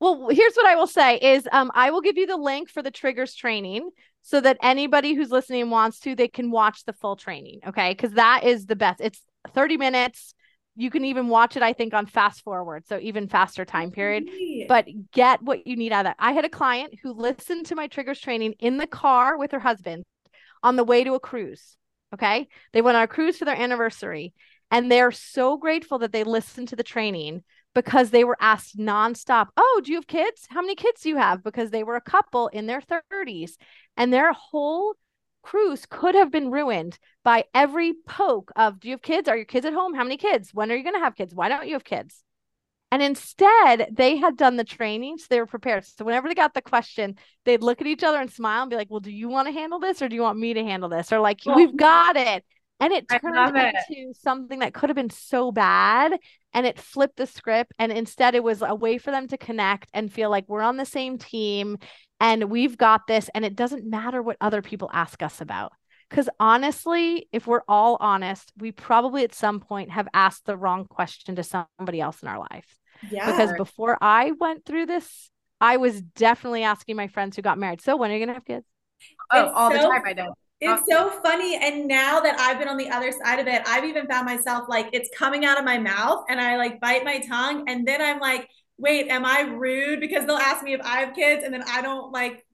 Well, 0.00 0.28
here's 0.30 0.54
what 0.54 0.66
I 0.66 0.76
will 0.76 0.86
say 0.86 1.16
is 1.16 1.48
um, 1.50 1.70
I 1.74 1.90
will 1.90 2.00
give 2.00 2.16
you 2.16 2.26
the 2.26 2.36
link 2.36 2.70
for 2.70 2.82
the 2.82 2.90
triggers 2.90 3.34
training 3.34 3.90
so 4.22 4.40
that 4.40 4.58
anybody 4.62 5.14
who's 5.14 5.30
listening 5.30 5.70
wants 5.70 6.00
to, 6.00 6.14
they 6.14 6.28
can 6.28 6.50
watch 6.50 6.84
the 6.84 6.92
full 6.92 7.16
training. 7.16 7.60
Okay. 7.66 7.94
Cause 7.94 8.12
that 8.12 8.44
is 8.44 8.66
the 8.66 8.76
best. 8.76 9.00
It's 9.00 9.20
30 9.54 9.76
minutes. 9.76 10.34
You 10.76 10.90
can 10.90 11.04
even 11.04 11.28
watch 11.28 11.56
it, 11.56 11.62
I 11.62 11.72
think, 11.72 11.94
on 11.94 12.06
fast 12.06 12.44
forward. 12.44 12.86
So 12.86 12.98
even 13.00 13.26
faster 13.26 13.64
time 13.64 13.90
period. 13.90 14.28
But 14.68 14.86
get 15.12 15.42
what 15.42 15.66
you 15.66 15.76
need 15.76 15.92
out 15.92 16.00
of 16.00 16.10
that. 16.10 16.16
I 16.20 16.32
had 16.32 16.44
a 16.44 16.50
client 16.50 16.94
who 17.02 17.12
listened 17.12 17.66
to 17.66 17.74
my 17.74 17.88
triggers 17.88 18.20
training 18.20 18.54
in 18.60 18.76
the 18.76 18.86
car 18.86 19.36
with 19.36 19.50
her 19.50 19.58
husband 19.58 20.04
on 20.62 20.76
the 20.76 20.84
way 20.84 21.02
to 21.02 21.14
a 21.14 21.20
cruise. 21.20 21.76
Okay. 22.14 22.46
They 22.72 22.82
went 22.82 22.96
on 22.96 23.02
a 23.02 23.08
cruise 23.08 23.38
for 23.38 23.44
their 23.44 23.60
anniversary. 23.60 24.34
And 24.70 24.92
they're 24.92 25.12
so 25.12 25.56
grateful 25.56 25.98
that 26.00 26.12
they 26.12 26.24
listened 26.24 26.68
to 26.68 26.76
the 26.76 26.82
training 26.82 27.42
because 27.78 28.10
they 28.10 28.24
were 28.24 28.36
asked 28.40 28.76
nonstop, 28.76 29.50
Oh, 29.56 29.80
do 29.84 29.92
you 29.92 29.98
have 29.98 30.08
kids? 30.08 30.48
How 30.50 30.60
many 30.60 30.74
kids 30.74 31.02
do 31.02 31.10
you 31.10 31.16
have? 31.16 31.44
Because 31.44 31.70
they 31.70 31.84
were 31.84 31.94
a 31.94 32.00
couple 32.00 32.48
in 32.48 32.66
their 32.66 32.80
30s 32.80 33.56
and 33.96 34.12
their 34.12 34.32
whole 34.32 34.96
cruise 35.42 35.86
could 35.88 36.16
have 36.16 36.32
been 36.32 36.50
ruined 36.50 36.98
by 37.22 37.44
every 37.54 37.94
poke 38.08 38.50
of 38.56 38.80
Do 38.80 38.88
you 38.88 38.94
have 38.94 39.02
kids? 39.02 39.28
Are 39.28 39.36
your 39.36 39.44
kids 39.44 39.64
at 39.64 39.74
home? 39.74 39.94
How 39.94 40.02
many 40.02 40.16
kids? 40.16 40.52
When 40.52 40.72
are 40.72 40.74
you 40.74 40.82
going 40.82 40.96
to 40.96 41.00
have 41.00 41.14
kids? 41.14 41.36
Why 41.36 41.48
don't 41.48 41.68
you 41.68 41.74
have 41.74 41.84
kids? 41.84 42.24
And 42.90 43.00
instead, 43.00 43.90
they 43.92 44.16
had 44.16 44.36
done 44.36 44.56
the 44.56 44.64
training, 44.64 45.18
so 45.18 45.26
they 45.30 45.38
were 45.38 45.46
prepared. 45.46 45.84
So 45.86 46.04
whenever 46.04 46.26
they 46.26 46.34
got 46.34 46.54
the 46.54 46.62
question, 46.62 47.14
they'd 47.44 47.62
look 47.62 47.80
at 47.80 47.86
each 47.86 48.02
other 48.02 48.18
and 48.18 48.32
smile 48.32 48.62
and 48.62 48.70
be 48.70 48.76
like, 48.76 48.90
"Well, 48.90 48.98
do 48.98 49.12
you 49.12 49.28
want 49.28 49.46
to 49.46 49.52
handle 49.52 49.78
this, 49.78 50.02
or 50.02 50.08
do 50.08 50.16
you 50.16 50.22
want 50.22 50.38
me 50.38 50.54
to 50.54 50.64
handle 50.64 50.88
this?" 50.88 51.12
Or 51.12 51.20
like, 51.20 51.42
"We've 51.54 51.76
got 51.76 52.16
it." 52.16 52.44
And 52.80 52.92
it 52.92 53.06
turned 53.08 53.56
into 53.56 54.14
something 54.14 54.60
that 54.60 54.72
could 54.72 54.88
have 54.88 54.96
been 54.96 55.10
so 55.10 55.52
bad 55.52 56.18
and 56.54 56.66
it 56.66 56.78
flipped 56.78 57.16
the 57.16 57.26
script. 57.26 57.72
And 57.78 57.92
instead, 57.92 58.34
it 58.34 58.42
was 58.42 58.62
a 58.62 58.74
way 58.74 58.98
for 58.98 59.10
them 59.10 59.28
to 59.28 59.38
connect 59.38 59.90
and 59.92 60.12
feel 60.12 60.30
like 60.30 60.48
we're 60.48 60.62
on 60.62 60.76
the 60.76 60.86
same 60.86 61.18
team 61.18 61.78
and 62.20 62.50
we've 62.50 62.76
got 62.76 63.06
this. 63.06 63.30
And 63.34 63.44
it 63.44 63.56
doesn't 63.56 63.88
matter 63.88 64.22
what 64.22 64.36
other 64.40 64.62
people 64.62 64.90
ask 64.92 65.22
us 65.22 65.40
about. 65.40 65.72
Because 66.08 66.28
honestly, 66.40 67.28
if 67.32 67.46
we're 67.46 67.62
all 67.68 67.98
honest, 68.00 68.50
we 68.56 68.72
probably 68.72 69.24
at 69.24 69.34
some 69.34 69.60
point 69.60 69.90
have 69.90 70.08
asked 70.14 70.46
the 70.46 70.56
wrong 70.56 70.86
question 70.86 71.36
to 71.36 71.42
somebody 71.42 72.00
else 72.00 72.22
in 72.22 72.28
our 72.28 72.38
life. 72.38 72.78
Yeah. 73.10 73.30
Because 73.30 73.52
before 73.56 73.98
I 74.00 74.32
went 74.32 74.64
through 74.64 74.86
this, 74.86 75.30
I 75.60 75.76
was 75.76 76.00
definitely 76.00 76.62
asking 76.62 76.96
my 76.96 77.08
friends 77.08 77.36
who 77.36 77.42
got 77.42 77.58
married, 77.58 77.80
so 77.80 77.96
when 77.96 78.10
are 78.10 78.14
you 78.14 78.20
going 78.20 78.28
to 78.28 78.34
have 78.34 78.44
kids? 78.44 78.66
Oh, 79.32 79.42
it's 79.44 79.52
all 79.54 79.70
so- 79.70 79.76
the 79.76 79.82
time 79.82 80.02
I 80.04 80.12
did. 80.12 80.26
It's 80.60 80.82
so 80.90 81.10
funny. 81.22 81.56
And 81.56 81.86
now 81.86 82.20
that 82.20 82.38
I've 82.40 82.58
been 82.58 82.68
on 82.68 82.76
the 82.76 82.90
other 82.90 83.12
side 83.12 83.38
of 83.38 83.46
it, 83.46 83.62
I've 83.66 83.84
even 83.84 84.06
found 84.06 84.26
myself 84.26 84.68
like 84.68 84.88
it's 84.92 85.08
coming 85.16 85.44
out 85.44 85.58
of 85.58 85.64
my 85.64 85.78
mouth 85.78 86.24
and 86.28 86.40
I 86.40 86.56
like 86.56 86.80
bite 86.80 87.04
my 87.04 87.20
tongue. 87.20 87.68
And 87.68 87.86
then 87.86 88.02
I'm 88.02 88.18
like, 88.18 88.48
wait, 88.76 89.08
am 89.08 89.24
I 89.24 89.42
rude? 89.42 90.00
Because 90.00 90.26
they'll 90.26 90.36
ask 90.36 90.64
me 90.64 90.72
if 90.72 90.80
I 90.82 91.00
have 91.00 91.14
kids 91.14 91.44
and 91.44 91.54
then 91.54 91.62
I 91.62 91.80
don't 91.80 92.10
like 92.12 92.44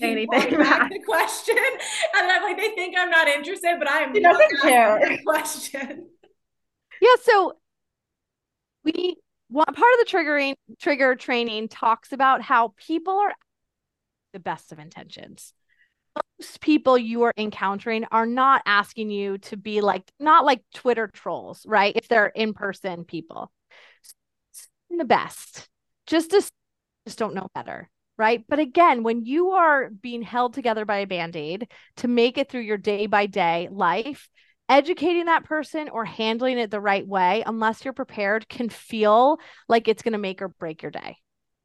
anything 0.00 0.58
back 0.58 0.90
the 0.90 1.00
question. 1.00 1.56
And 2.18 2.30
I'm 2.30 2.42
like, 2.42 2.56
they 2.56 2.70
think 2.70 2.96
I'm 2.98 3.10
not 3.10 3.28
interested, 3.28 3.76
but 3.78 3.88
I 3.88 4.00
am 4.00 4.12
not 4.12 4.40
care. 4.62 5.18
question. 5.24 6.08
Yeah. 7.00 7.16
So 7.22 7.54
we 8.84 9.16
one 9.48 9.66
part 9.66 9.76
of 9.76 10.06
the 10.06 10.06
triggering 10.08 10.54
trigger 10.78 11.16
training 11.16 11.66
talks 11.66 12.12
about 12.12 12.42
how 12.42 12.74
people 12.76 13.18
are 13.18 13.34
the 14.32 14.38
best 14.38 14.70
of 14.70 14.78
intentions 14.78 15.52
most 16.16 16.60
people 16.60 16.98
you 16.98 17.22
are 17.22 17.32
encountering 17.36 18.04
are 18.10 18.26
not 18.26 18.62
asking 18.66 19.10
you 19.10 19.38
to 19.38 19.56
be 19.56 19.80
like 19.80 20.02
not 20.18 20.44
like 20.44 20.62
Twitter 20.74 21.08
trolls, 21.08 21.64
right? 21.66 21.94
If 21.96 22.08
they're 22.08 22.26
in 22.26 22.54
person 22.54 23.04
people. 23.04 23.52
The 24.90 25.04
best. 25.04 25.68
Just 26.06 26.30
just 26.30 26.52
don't 27.18 27.34
know 27.34 27.48
better, 27.54 27.88
right? 28.18 28.44
But 28.48 28.58
again, 28.58 29.02
when 29.02 29.24
you 29.24 29.52
are 29.52 29.88
being 29.90 30.22
held 30.22 30.54
together 30.54 30.84
by 30.84 30.98
a 30.98 31.06
band-aid 31.06 31.68
to 31.96 32.08
make 32.08 32.38
it 32.38 32.50
through 32.50 32.60
your 32.60 32.76
day 32.76 33.06
by 33.06 33.26
day 33.26 33.68
life, 33.72 34.28
educating 34.68 35.26
that 35.26 35.44
person 35.44 35.88
or 35.88 36.04
handling 36.04 36.58
it 36.58 36.70
the 36.70 36.80
right 36.80 37.06
way, 37.06 37.42
unless 37.46 37.84
you're 37.84 37.94
prepared, 37.94 38.48
can 38.48 38.68
feel 38.68 39.38
like 39.68 39.88
it's 39.88 40.02
going 40.02 40.12
to 40.12 40.18
make 40.18 40.42
or 40.42 40.48
break 40.48 40.82
your 40.82 40.90
day. 40.90 41.16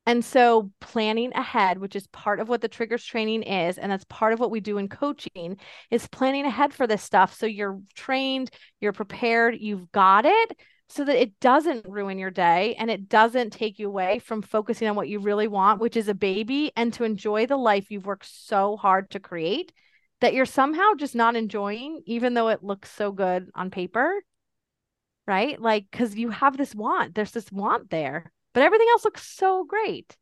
And 0.07 0.23
so, 0.23 0.71
planning 0.79 1.33
ahead, 1.33 1.79
which 1.79 1.93
is 1.93 2.07
part 2.07 2.39
of 2.39 2.47
what 2.47 2.61
the 2.61 2.69
triggers 2.69 3.03
training 3.03 3.43
is, 3.43 3.77
and 3.77 3.91
that's 3.91 4.05
part 4.05 4.31
of 4.31 4.39
what 4.39 4.51
we 4.51 4.61
do 4.61 4.77
in 4.77 4.87
coaching, 4.87 5.57
is 5.91 6.07
planning 6.07 6.45
ahead 6.45 6.73
for 6.73 6.87
this 6.87 7.03
stuff. 7.03 7.33
So 7.37 7.45
you're 7.45 7.81
trained, 7.93 8.49
you're 8.79 8.93
prepared, 8.93 9.57
you've 9.59 9.91
got 9.91 10.25
it 10.25 10.57
so 10.87 11.03
that 11.03 11.21
it 11.21 11.37
doesn't 11.41 11.85
ruin 11.85 12.17
your 12.17 12.31
day 12.31 12.73
and 12.79 12.89
it 12.89 13.09
doesn't 13.09 13.51
take 13.51 13.79
you 13.79 13.89
away 13.89 14.19
from 14.19 14.41
focusing 14.41 14.87
on 14.87 14.95
what 14.95 15.09
you 15.09 15.19
really 15.19 15.49
want, 15.49 15.81
which 15.81 15.97
is 15.97 16.07
a 16.07 16.13
baby 16.13 16.71
and 16.77 16.93
to 16.93 17.03
enjoy 17.03 17.45
the 17.45 17.57
life 17.57 17.91
you've 17.91 18.05
worked 18.05 18.25
so 18.25 18.77
hard 18.77 19.09
to 19.09 19.19
create 19.19 19.73
that 20.21 20.33
you're 20.33 20.45
somehow 20.45 20.93
just 20.97 21.15
not 21.15 21.35
enjoying, 21.35 22.01
even 22.05 22.33
though 22.33 22.47
it 22.47 22.63
looks 22.63 22.89
so 22.89 23.11
good 23.11 23.49
on 23.53 23.69
paper. 23.71 24.23
Right? 25.27 25.61
Like, 25.61 25.87
because 25.91 26.15
you 26.15 26.29
have 26.29 26.55
this 26.55 26.73
want, 26.73 27.13
there's 27.13 27.31
this 27.31 27.51
want 27.51 27.89
there 27.89 28.31
but 28.57 28.63
everything 28.63 28.87
else 28.89 29.05
looks 29.05 29.21
so 29.21 29.63
great. 29.65 30.17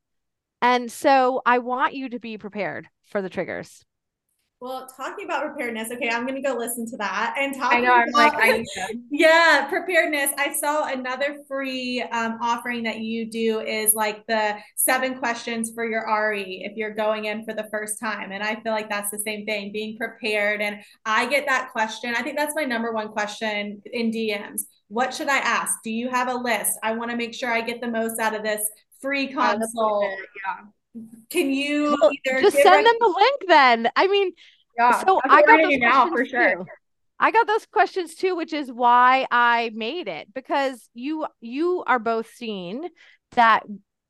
And 0.62 0.92
so 0.92 1.42
I 1.46 1.60
want 1.60 1.94
you 1.94 2.10
to 2.10 2.20
be 2.20 2.38
prepared 2.38 2.90
for 3.06 3.22
the 3.22 3.30
triggers. 3.30 3.86
Well, 4.62 4.88
talking 4.96 5.26
about 5.26 5.44
preparedness, 5.44 5.92
okay, 5.92 6.10
I'm 6.10 6.26
gonna 6.26 6.42
go 6.42 6.54
listen 6.54 6.90
to 6.90 6.98
that 6.98 7.36
and 7.38 7.54
talk. 7.54 7.74
I 7.74 7.82
know, 7.82 7.94
I'm 7.94 8.08
about, 8.08 8.34
like, 8.34 8.34
I 8.42 8.66
yeah, 9.12 9.68
preparedness. 9.68 10.32
I 10.38 10.54
saw 10.54 10.88
another 10.88 11.40
free 11.46 12.02
um, 12.02 12.38
offering 12.42 12.82
that 12.84 13.00
you 13.00 13.30
do 13.30 13.60
is 13.60 13.94
like 13.94 14.26
the 14.28 14.56
seven 14.78 15.20
questions 15.20 15.74
for 15.76 15.86
your 15.86 16.06
RE 16.08 16.64
if 16.64 16.78
you're 16.78 16.94
going 16.94 17.26
in 17.26 17.44
for 17.44 17.54
the 17.54 17.68
first 17.70 18.00
time, 18.00 18.32
and 18.32 18.42
I 18.42 18.56
feel 18.62 18.72
like 18.72 18.90
that's 18.90 19.12
the 19.12 19.20
same 19.20 19.46
thing, 19.46 19.74
being 19.74 19.98
prepared. 19.98 20.62
And 20.62 20.78
I 21.06 21.26
get 21.26 21.46
that 21.48 21.72
question. 21.74 22.16
I 22.16 22.22
think 22.22 22.38
that's 22.38 22.56
my 22.56 22.64
number 22.64 22.94
one 22.94 23.10
question 23.10 23.82
in 23.92 24.10
DMs. 24.10 24.62
What 24.88 25.14
should 25.14 25.28
I 25.28 25.40
ask? 25.40 25.80
Do 25.84 25.92
you 25.92 26.10
have 26.10 26.30
a 26.30 26.34
list? 26.34 26.80
I 26.82 26.94
want 26.94 27.12
to 27.12 27.18
make 27.18 27.34
sure 27.34 27.52
I 27.52 27.60
get 27.60 27.82
the 27.82 27.92
most 27.92 28.22
out 28.22 28.34
of 28.34 28.42
this 28.42 28.66
free 29.02 29.28
consult. 29.28 30.06
Yeah 30.06 30.66
Can 31.30 31.52
you 31.52 31.98
well, 32.00 32.12
just 32.42 32.58
send 32.58 32.86
them 32.86 32.96
the 33.00 33.08
link 33.08 33.42
then? 33.48 33.90
I 33.96 34.08
mean, 34.08 34.32
yeah, 34.78 35.04
so 35.04 35.20
I 35.30 35.42
got 35.44 35.62
those 35.62 35.78
now 35.78 36.10
for 36.10 36.26
sure. 36.26 36.56
Too. 36.58 36.66
I 37.20 37.32
got 37.32 37.48
those 37.48 37.66
questions 37.66 38.16
too, 38.16 38.36
which 38.36 38.54
is 38.54 38.72
why 38.72 39.26
I 39.32 39.72
made 39.74 40.08
it 40.08 40.34
because 40.34 40.90
you 40.94 41.28
you 41.40 41.84
are 41.88 42.00
both 42.00 42.30
seeing 42.36 42.90
that 43.32 43.64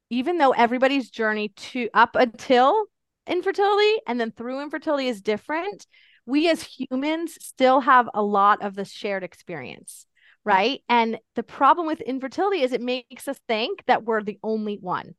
even 0.10 0.38
though 0.38 0.52
everybody's 0.52 1.10
journey 1.10 1.50
to 1.50 1.89
up 1.93 2.15
until 2.15 2.86
infertility 3.28 4.02
and 4.08 4.19
then 4.19 4.32
through 4.32 4.62
infertility 4.62 5.08
is 5.08 5.21
different, 5.21 5.86
we 6.26 6.50
as 6.50 6.63
humans 6.63 7.38
still 7.41 7.80
have 7.82 8.10
a 8.13 8.21
lot 8.21 8.63
of 8.63 8.76
the 8.76 8.86
shared 8.86 9.24
experience, 9.24 10.06
right? 10.43 10.82
And 10.89 11.19
the 11.36 11.43
problem 11.43 11.88
with 11.88 12.02
infertility 12.02 12.62
is 12.62 12.71
it 12.71 12.82
makes 12.82 13.28
us 13.28 13.39
think 13.48 13.84
that 13.88 14.04
we're 14.04 14.24
the 14.24 14.39
only 14.43 14.78
one. 14.80 15.15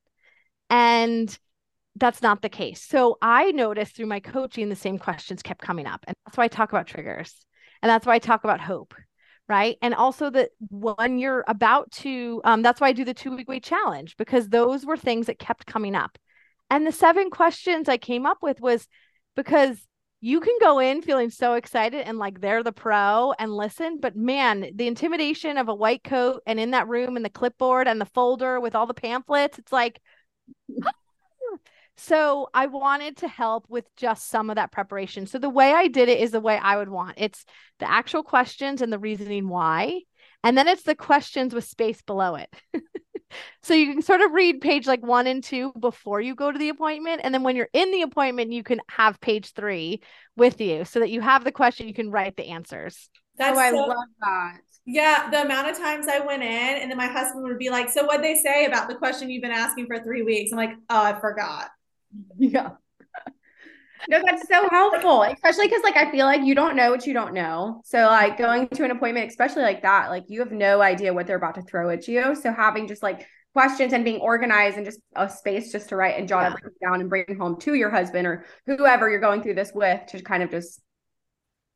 And 0.70 1.36
that's 1.96 2.22
not 2.22 2.42
the 2.42 2.48
case. 2.48 2.82
So 2.82 3.18
I 3.22 3.50
noticed 3.52 3.96
through 3.96 4.06
my 4.06 4.20
coaching, 4.20 4.68
the 4.68 4.76
same 4.76 4.98
questions 4.98 5.42
kept 5.42 5.62
coming 5.62 5.86
up. 5.86 6.04
And 6.06 6.14
that's 6.24 6.36
why 6.36 6.44
I 6.44 6.48
talk 6.48 6.70
about 6.70 6.86
triggers. 6.86 7.34
And 7.82 7.90
that's 7.90 8.06
why 8.06 8.14
I 8.14 8.18
talk 8.18 8.44
about 8.44 8.60
hope. 8.60 8.94
Right. 9.48 9.76
And 9.80 9.94
also 9.94 10.28
that 10.30 10.50
when 10.70 11.18
you're 11.18 11.44
about 11.46 11.90
to, 11.92 12.40
um, 12.44 12.62
that's 12.62 12.80
why 12.80 12.88
I 12.88 12.92
do 12.92 13.04
the 13.04 13.14
two 13.14 13.36
week 13.36 13.48
wait 13.48 13.62
challenge 13.62 14.16
because 14.16 14.48
those 14.48 14.84
were 14.84 14.96
things 14.96 15.26
that 15.26 15.38
kept 15.38 15.66
coming 15.66 15.94
up. 15.94 16.18
And 16.68 16.84
the 16.84 16.92
seven 16.92 17.30
questions 17.30 17.88
I 17.88 17.96
came 17.96 18.26
up 18.26 18.38
with 18.42 18.60
was 18.60 18.88
because 19.36 19.86
you 20.20 20.40
can 20.40 20.56
go 20.60 20.80
in 20.80 21.00
feeling 21.00 21.30
so 21.30 21.54
excited 21.54 22.06
and 22.06 22.18
like 22.18 22.40
they're 22.40 22.64
the 22.64 22.72
pro 22.72 23.32
and 23.38 23.54
listen, 23.54 23.98
but 24.00 24.16
man, 24.16 24.72
the 24.74 24.88
intimidation 24.88 25.58
of 25.58 25.68
a 25.68 25.74
white 25.74 26.02
coat 26.02 26.42
and 26.44 26.58
in 26.58 26.72
that 26.72 26.88
room 26.88 27.14
and 27.14 27.24
the 27.24 27.30
clipboard 27.30 27.86
and 27.86 28.00
the 28.00 28.06
folder 28.06 28.58
with 28.58 28.74
all 28.74 28.86
the 28.86 28.94
pamphlets, 28.94 29.60
it's 29.60 29.72
like, 29.72 30.00
so 31.96 32.48
I 32.52 32.66
wanted 32.66 33.18
to 33.18 33.28
help 33.28 33.66
with 33.68 33.84
just 33.96 34.28
some 34.28 34.50
of 34.50 34.56
that 34.56 34.72
preparation. 34.72 35.26
So 35.26 35.38
the 35.38 35.48
way 35.48 35.72
I 35.72 35.88
did 35.88 36.08
it 36.08 36.20
is 36.20 36.30
the 36.30 36.40
way 36.40 36.58
I 36.58 36.76
would 36.76 36.90
want. 36.90 37.14
It's 37.16 37.44
the 37.78 37.90
actual 37.90 38.22
questions 38.22 38.82
and 38.82 38.92
the 38.92 38.98
reasoning 38.98 39.48
why. 39.48 40.02
And 40.44 40.56
then 40.56 40.68
it's 40.68 40.82
the 40.82 40.94
questions 40.94 41.54
with 41.54 41.64
space 41.64 42.02
below 42.02 42.34
it. 42.34 42.54
so 43.62 43.74
you 43.74 43.94
can 43.94 44.02
sort 44.02 44.20
of 44.20 44.32
read 44.32 44.60
page 44.60 44.86
like 44.86 45.04
one 45.04 45.26
and 45.26 45.42
two 45.42 45.72
before 45.80 46.20
you 46.20 46.34
go 46.34 46.52
to 46.52 46.58
the 46.58 46.68
appointment. 46.68 47.22
And 47.24 47.32
then 47.32 47.42
when 47.42 47.56
you're 47.56 47.70
in 47.72 47.90
the 47.90 48.02
appointment, 48.02 48.52
you 48.52 48.62
can 48.62 48.80
have 48.90 49.20
page 49.20 49.52
three 49.54 50.02
with 50.36 50.60
you 50.60 50.84
so 50.84 51.00
that 51.00 51.10
you 51.10 51.22
have 51.22 51.44
the 51.44 51.52
question, 51.52 51.88
you 51.88 51.94
can 51.94 52.10
write 52.10 52.36
the 52.36 52.48
answers. 52.48 53.08
That's 53.38 53.56
oh, 53.56 53.60
I 53.60 53.70
so, 53.70 53.76
love 53.76 53.96
that. 54.20 54.58
Yeah, 54.84 55.30
the 55.30 55.42
amount 55.42 55.68
of 55.68 55.76
times 55.76 56.06
I 56.08 56.20
went 56.20 56.42
in 56.42 56.48
and 56.48 56.90
then 56.90 56.96
my 56.96 57.08
husband 57.08 57.42
would 57.42 57.58
be 57.58 57.70
like, 57.70 57.88
So 57.90 58.04
what'd 58.04 58.22
they 58.22 58.36
say 58.36 58.66
about 58.66 58.88
the 58.88 58.94
question 58.94 59.30
you've 59.30 59.42
been 59.42 59.50
asking 59.50 59.86
for 59.86 59.98
three 59.98 60.22
weeks? 60.22 60.52
I'm 60.52 60.58
like, 60.58 60.74
Oh, 60.88 61.02
I 61.02 61.18
forgot. 61.18 61.70
Yeah. 62.38 62.70
No, 64.08 64.22
that's 64.24 64.46
so 64.46 64.68
helpful, 64.68 65.22
especially 65.22 65.66
because 65.66 65.82
like 65.82 65.96
I 65.96 66.10
feel 66.12 66.26
like 66.26 66.42
you 66.42 66.54
don't 66.54 66.76
know 66.76 66.90
what 66.90 67.06
you 67.06 67.14
don't 67.14 67.32
know. 67.32 67.80
So 67.84 68.02
like 68.02 68.36
going 68.36 68.68
to 68.68 68.84
an 68.84 68.92
appointment, 68.92 69.30
especially 69.30 69.62
like 69.62 69.82
that, 69.82 70.10
like 70.10 70.24
you 70.28 70.40
have 70.40 70.52
no 70.52 70.80
idea 70.80 71.12
what 71.12 71.26
they're 71.26 71.38
about 71.38 71.56
to 71.56 71.62
throw 71.62 71.88
at 71.90 72.06
you. 72.06 72.36
So 72.36 72.52
having 72.52 72.86
just 72.86 73.02
like 73.02 73.26
questions 73.54 73.94
and 73.94 74.04
being 74.04 74.20
organized 74.20 74.76
and 74.76 74.84
just 74.84 75.00
a 75.16 75.28
space 75.28 75.72
just 75.72 75.88
to 75.88 75.96
write 75.96 76.18
and 76.18 76.28
jot 76.28 76.42
yeah. 76.42 76.48
everything 76.48 76.72
down 76.80 77.00
and 77.00 77.08
bring 77.08 77.24
home 77.38 77.58
to 77.58 77.72
your 77.72 77.90
husband 77.90 78.26
or 78.26 78.44
whoever 78.66 79.08
you're 79.08 79.18
going 79.18 79.42
through 79.42 79.54
this 79.54 79.72
with 79.74 80.06
to 80.06 80.22
kind 80.22 80.42
of 80.42 80.50
just 80.50 80.82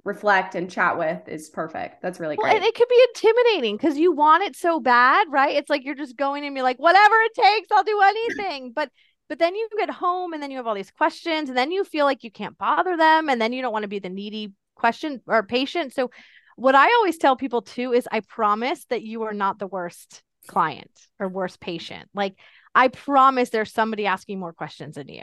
reflect 0.04 0.54
and 0.54 0.70
chat 0.70 0.98
with 0.98 1.28
is 1.28 1.50
perfect. 1.50 2.02
That's 2.02 2.20
really 2.20 2.36
great. 2.36 2.56
and 2.56 2.64
it 2.64 2.74
could 2.74 2.88
be 2.88 3.02
intimidating 3.08 3.76
because 3.76 3.96
you 3.96 4.12
want 4.12 4.42
it 4.42 4.56
so 4.56 4.80
bad, 4.80 5.28
right? 5.30 5.56
It's 5.56 5.70
like 5.70 5.84
you're 5.84 5.94
just 5.94 6.16
going 6.16 6.44
and 6.44 6.54
be 6.54 6.62
like, 6.62 6.78
whatever 6.78 7.14
it 7.22 7.32
takes, 7.34 7.68
I'll 7.72 7.82
do 7.82 8.00
anything. 8.02 8.72
but 8.74 8.90
but 9.30 9.38
then 9.38 9.54
you 9.54 9.68
get 9.78 9.88
home 9.88 10.32
and 10.32 10.42
then 10.42 10.50
you 10.50 10.56
have 10.56 10.66
all 10.66 10.74
these 10.74 10.90
questions 10.90 11.48
and 11.48 11.56
then 11.56 11.70
you 11.70 11.84
feel 11.84 12.04
like 12.04 12.24
you 12.24 12.32
can't 12.32 12.58
bother 12.58 12.96
them 12.96 13.28
and 13.28 13.40
then 13.40 13.52
you 13.52 13.62
don't 13.62 13.72
want 13.72 13.84
to 13.84 13.88
be 13.88 14.00
the 14.00 14.08
needy 14.08 14.52
question 14.74 15.22
or 15.28 15.44
patient. 15.44 15.94
So 15.94 16.10
what 16.56 16.74
I 16.74 16.86
always 16.94 17.16
tell 17.16 17.36
people 17.36 17.62
too 17.62 17.92
is 17.92 18.08
I 18.10 18.20
promise 18.20 18.84
that 18.86 19.02
you 19.02 19.22
are 19.22 19.32
not 19.32 19.60
the 19.60 19.68
worst 19.68 20.24
client 20.48 20.90
or 21.20 21.28
worst 21.28 21.60
patient. 21.60 22.10
Like 22.12 22.34
I 22.74 22.88
promise 22.88 23.50
there's 23.50 23.72
somebody 23.72 24.04
asking 24.04 24.40
more 24.40 24.52
questions 24.52 24.96
than 24.96 25.06
you. 25.08 25.22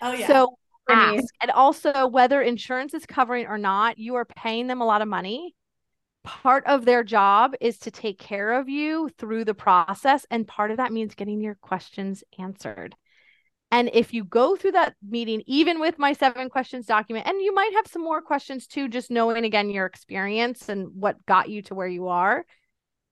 Oh 0.00 0.12
yeah. 0.12 0.28
So 0.28 0.56
ask. 0.88 1.34
And 1.42 1.50
also 1.50 2.06
whether 2.06 2.40
insurance 2.40 2.94
is 2.94 3.06
covering 3.06 3.46
or 3.46 3.58
not, 3.58 3.98
you 3.98 4.14
are 4.14 4.24
paying 4.24 4.68
them 4.68 4.80
a 4.80 4.86
lot 4.86 5.02
of 5.02 5.08
money. 5.08 5.56
Part 6.22 6.64
of 6.66 6.84
their 6.84 7.02
job 7.02 7.54
is 7.60 7.78
to 7.80 7.90
take 7.90 8.20
care 8.20 8.52
of 8.52 8.68
you 8.68 9.10
through 9.18 9.46
the 9.46 9.54
process. 9.54 10.26
And 10.30 10.46
part 10.46 10.70
of 10.70 10.76
that 10.76 10.92
means 10.92 11.16
getting 11.16 11.40
your 11.40 11.56
questions 11.56 12.22
answered. 12.38 12.94
And 13.70 13.90
if 13.92 14.14
you 14.14 14.24
go 14.24 14.56
through 14.56 14.72
that 14.72 14.94
meeting, 15.06 15.42
even 15.46 15.78
with 15.78 15.98
my 15.98 16.14
seven 16.14 16.48
questions 16.48 16.86
document, 16.86 17.26
and 17.26 17.40
you 17.42 17.54
might 17.54 17.72
have 17.74 17.86
some 17.86 18.02
more 18.02 18.22
questions 18.22 18.66
too, 18.66 18.88
just 18.88 19.10
knowing 19.10 19.44
again 19.44 19.68
your 19.68 19.84
experience 19.84 20.68
and 20.68 20.88
what 20.94 21.24
got 21.26 21.50
you 21.50 21.60
to 21.62 21.74
where 21.74 21.86
you 21.86 22.08
are, 22.08 22.46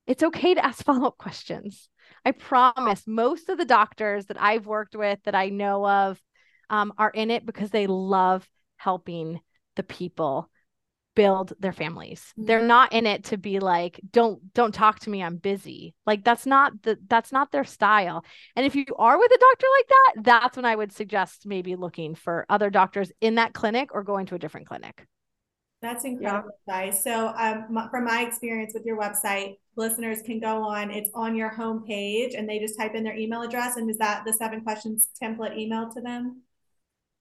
it's 0.07 0.23
okay 0.23 0.55
to 0.55 0.65
ask 0.65 0.83
follow 0.85 1.09
up 1.09 1.19
questions. 1.19 1.89
I 2.25 2.33
promise 2.33 3.03
most 3.07 3.49
of 3.49 3.59
the 3.59 3.65
doctors 3.65 4.27
that 4.27 4.41
I've 4.41 4.67
worked 4.67 4.97
with 4.97 5.19
that 5.25 5.35
I 5.35 5.51
know 5.51 5.87
of 5.87 6.21
um, 6.71 6.93
are 6.97 7.11
in 7.11 7.31
it 7.31 7.45
because 7.45 7.71
they 7.71 7.87
love 7.87 8.49
helping 8.77 9.41
the 9.77 9.83
people 9.83 10.51
build 11.17 11.53
their 11.59 11.73
families. 11.73 12.33
They're 12.37 12.59
mm-hmm. 12.59 12.69
not 12.69 12.93
in 12.93 13.07
it 13.07 13.25
to 13.25 13.37
be 13.37 13.59
like 13.59 14.01
don't 14.13 14.53
don't 14.55 14.73
talk 14.73 15.01
to 15.01 15.11
me 15.11 15.23
I'm 15.23 15.39
busy. 15.39 15.97
Like 16.07 16.23
that's 16.23 16.47
not 16.47 16.83
the 16.83 16.97
that's 17.09 17.33
not 17.33 17.51
their 17.51 17.65
style. 17.65 18.25
And 18.55 18.65
if 18.65 18.77
you 18.77 18.85
are 18.97 19.19
with 19.19 19.33
a 19.33 19.39
doctor 19.39 19.67
like 19.79 19.89
that, 19.89 20.13
that's 20.23 20.57
when 20.57 20.65
I 20.65 20.77
would 20.77 20.93
suggest 20.93 21.47
maybe 21.47 21.75
looking 21.75 22.15
for 22.15 22.47
other 22.49 22.71
doctors 22.71 23.11
in 23.21 23.35
that 23.35 23.55
clinic 23.55 23.91
or 23.93 24.05
going 24.05 24.27
to 24.27 24.37
a 24.37 24.39
different 24.39 24.69
clinic. 24.69 25.07
That's 25.83 26.05
incredible, 26.05 26.51
yeah. 26.67 26.87
guys. 26.87 27.03
So, 27.03 27.29
um, 27.37 27.89
from 27.91 28.05
my 28.05 28.23
experience 28.23 28.73
with 28.75 28.85
your 28.87 28.99
website, 28.99 29.57
listeners 29.77 30.23
can 30.25 30.41
go 30.41 30.63
on. 30.63 30.91
It's 30.91 31.11
on 31.15 31.37
your 31.37 31.51
homepage, 31.51 32.37
and 32.37 32.49
they 32.49 32.59
just 32.59 32.79
type 32.79 32.95
in 32.95 33.05
their 33.05 33.17
email 33.17 33.43
address. 33.43 33.77
And 33.77 33.91
is 33.91 33.99
that 33.99 34.25
the 34.25 34.33
seven 34.33 34.63
questions 34.63 35.09
template 35.23 35.57
email 35.57 35.91
to 35.93 36.01
them? 36.01 36.43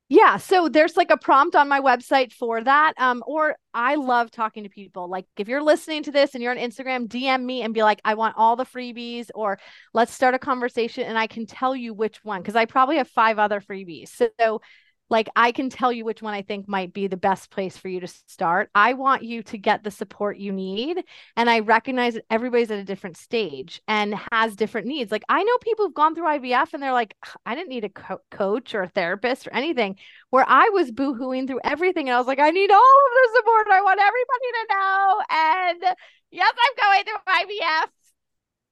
Yeah, 0.08 0.38
so 0.38 0.70
there's 0.70 0.96
like 0.96 1.10
a 1.10 1.18
prompt 1.18 1.56
on 1.56 1.68
my 1.68 1.82
website 1.82 2.32
for 2.32 2.63
that. 2.63 2.94
Um, 2.98 3.24
or 3.26 3.56
I 3.74 3.96
love 3.96 4.30
talking 4.30 4.63
to 4.63 4.70
people. 4.70 5.10
Like 5.10 5.26
if 5.38 5.48
you're 5.48 5.63
listening 5.63 6.04
to 6.04 6.12
this 6.12 6.36
and 6.36 6.44
you're 6.44 6.52
on 6.52 6.60
Instagram, 6.60 7.08
DM 7.08 7.44
me 7.44 7.63
and 7.63 7.74
be 7.74 7.82
like, 7.82 8.02
I 8.06 8.13
want 8.13 8.36
all 8.38 8.56
the 8.56 8.65
freebies, 8.65 9.30
or 9.34 9.58
let's 9.96 10.13
start 10.13 10.36
a 10.36 10.39
conversation 10.39 11.06
and 11.06 11.18
I 11.18 11.26
can 11.26 11.48
tell 11.48 11.76
you 11.76 11.91
which 11.96 12.24
one 12.24 12.41
because 12.41 12.56
I 12.56 12.65
probably 12.65 12.98
have 12.98 13.10
five 13.10 13.39
other 13.39 13.60
freebies. 13.62 14.10
So 14.38 14.62
like 15.10 15.30
I 15.36 15.52
can 15.52 15.70
tell 15.70 15.91
you 15.91 16.04
which 16.04 16.22
one 16.22 16.34
I 16.34 16.41
think 16.41 16.68
might 16.68 16.94
be 16.94 17.08
the 17.08 17.18
best 17.18 17.52
place 17.52 17.78
for 17.78 17.88
you 17.88 18.00
to 18.00 18.08
start. 18.08 18.70
I 18.74 18.94
want 18.94 19.24
you 19.24 19.44
to 19.44 19.58
get 19.58 19.84
the 19.84 19.91
support 19.91 20.38
you 20.38 20.52
need. 20.52 21.04
And 21.36 21.50
I 21.50 21.60
recognize 21.60 22.15
that 22.15 22.26
everybody's 22.30 22.72
at 22.72 22.80
a 22.80 22.84
different 22.84 23.18
stage 23.18 23.82
and 23.88 24.15
has 24.32 24.56
different 24.56 24.88
needs. 24.88 25.12
Like 25.12 25.24
I 25.30 25.44
know 25.44 25.58
people 25.60 25.86
who've 25.86 25.94
gone 25.94 26.15
through 26.15 26.26
IVF 26.26 26.74
and 26.74 26.82
they're 26.82 26.91
like, 26.91 27.15
I 27.46 27.56
didn't 27.56 27.70
need 27.70 27.84
a 27.84 27.89
co- 27.89 28.22
coach 28.32 28.74
or 28.74 28.84
a 28.84 28.89
therapist 28.89 29.48
or 29.48 29.54
anything, 29.54 29.98
where 30.32 30.46
I 30.48 30.70
was 30.70 30.91
boohooing 30.91 31.48
through 31.48 31.62
everything. 31.63 32.10
And 32.10 32.15
I 32.15 32.20
was 32.20 32.28
like, 32.28 32.39
I 32.39 32.50
need 32.50 32.72
all 32.72 32.78
of 32.78 33.12
the 33.13 33.38
support. 33.38 33.68
I 33.72 33.82
want 33.82 34.00
everybody 34.00 34.50
to 34.54 34.65
know. 34.74 35.22
And 35.30 35.98
yes, 36.32 36.54
I'm 36.58 36.76
going 36.84 37.04
through 37.04 37.58
IVF 37.58 37.89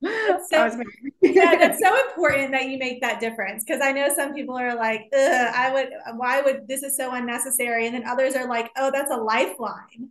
so, 0.49 0.69
yeah, 1.21 1.55
that's 1.55 1.79
so 1.79 2.09
important 2.09 2.51
that 2.51 2.65
you 2.65 2.77
make 2.77 3.01
that 3.01 3.19
difference 3.19 3.63
because 3.63 3.81
I 3.81 3.91
know 3.91 4.13
some 4.13 4.33
people 4.33 4.57
are 4.57 4.75
like, 4.75 5.09
I 5.13 5.71
would, 5.73 5.89
why 6.17 6.41
would 6.41 6.67
this 6.67 6.83
is 6.83 6.97
so 6.97 7.13
unnecessary, 7.13 7.85
and 7.85 7.95
then 7.95 8.05
others 8.05 8.35
are 8.35 8.47
like, 8.47 8.71
oh, 8.77 8.91
that's 8.91 9.11
a 9.11 9.17
lifeline. 9.17 10.09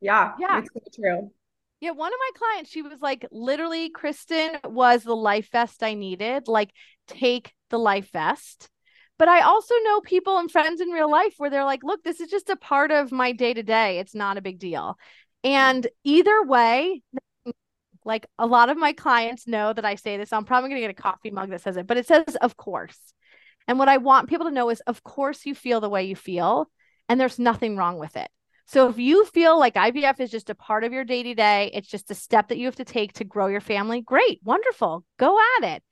Yeah, 0.00 0.32
yeah, 0.38 0.60
it's 0.60 0.70
so 0.72 0.80
true. 0.94 1.30
Yeah, 1.80 1.92
one 1.92 2.12
of 2.12 2.18
my 2.18 2.30
clients, 2.38 2.70
she 2.70 2.82
was 2.82 3.00
like, 3.00 3.26
literally, 3.30 3.90
Kristin 3.90 4.58
was 4.64 5.04
the 5.04 5.14
life 5.14 5.50
vest 5.52 5.82
I 5.82 5.94
needed. 5.94 6.48
Like, 6.48 6.70
take 7.06 7.52
the 7.70 7.78
life 7.78 8.10
vest. 8.12 8.68
But 9.16 9.28
I 9.28 9.42
also 9.42 9.74
know 9.84 10.00
people 10.00 10.38
and 10.38 10.50
friends 10.50 10.80
in 10.80 10.88
real 10.88 11.10
life 11.10 11.34
where 11.38 11.50
they're 11.50 11.64
like, 11.64 11.82
look, 11.82 12.02
this 12.02 12.20
is 12.20 12.30
just 12.30 12.50
a 12.50 12.56
part 12.56 12.90
of 12.90 13.12
my 13.12 13.32
day 13.32 13.54
to 13.54 13.62
day. 13.62 13.98
It's 13.98 14.14
not 14.14 14.38
a 14.38 14.42
big 14.42 14.58
deal. 14.58 14.96
And 15.44 15.86
either 16.04 16.42
way, 16.44 17.02
like 18.08 18.26
a 18.38 18.46
lot 18.46 18.70
of 18.70 18.78
my 18.78 18.94
clients 18.94 19.46
know 19.46 19.72
that 19.72 19.84
I 19.84 19.94
say 19.94 20.16
this. 20.16 20.32
I'm 20.32 20.46
probably 20.46 20.70
going 20.70 20.80
to 20.80 20.88
get 20.88 20.98
a 20.98 21.02
coffee 21.02 21.30
mug 21.30 21.50
that 21.50 21.60
says 21.60 21.76
it, 21.76 21.86
but 21.86 21.98
it 21.98 22.06
says, 22.06 22.36
of 22.40 22.56
course. 22.56 22.98
And 23.68 23.78
what 23.78 23.90
I 23.90 23.98
want 23.98 24.30
people 24.30 24.46
to 24.46 24.52
know 24.52 24.70
is, 24.70 24.80
of 24.80 25.04
course, 25.04 25.44
you 25.44 25.54
feel 25.54 25.80
the 25.80 25.90
way 25.90 26.04
you 26.04 26.16
feel, 26.16 26.70
and 27.08 27.20
there's 27.20 27.38
nothing 27.38 27.76
wrong 27.76 27.98
with 27.98 28.16
it. 28.16 28.30
So 28.66 28.88
if 28.88 28.98
you 28.98 29.26
feel 29.26 29.58
like 29.58 29.74
IVF 29.74 30.20
is 30.20 30.30
just 30.30 30.50
a 30.50 30.54
part 30.54 30.84
of 30.84 30.92
your 30.92 31.04
day 31.04 31.22
to 31.22 31.34
day, 31.34 31.70
it's 31.74 31.88
just 31.88 32.10
a 32.10 32.14
step 32.14 32.48
that 32.48 32.56
you 32.58 32.64
have 32.64 32.76
to 32.76 32.84
take 32.84 33.12
to 33.14 33.24
grow 33.24 33.46
your 33.46 33.60
family, 33.60 34.00
great, 34.00 34.40
wonderful, 34.42 35.04
go 35.18 35.38
at 35.58 35.76
it. 35.76 35.82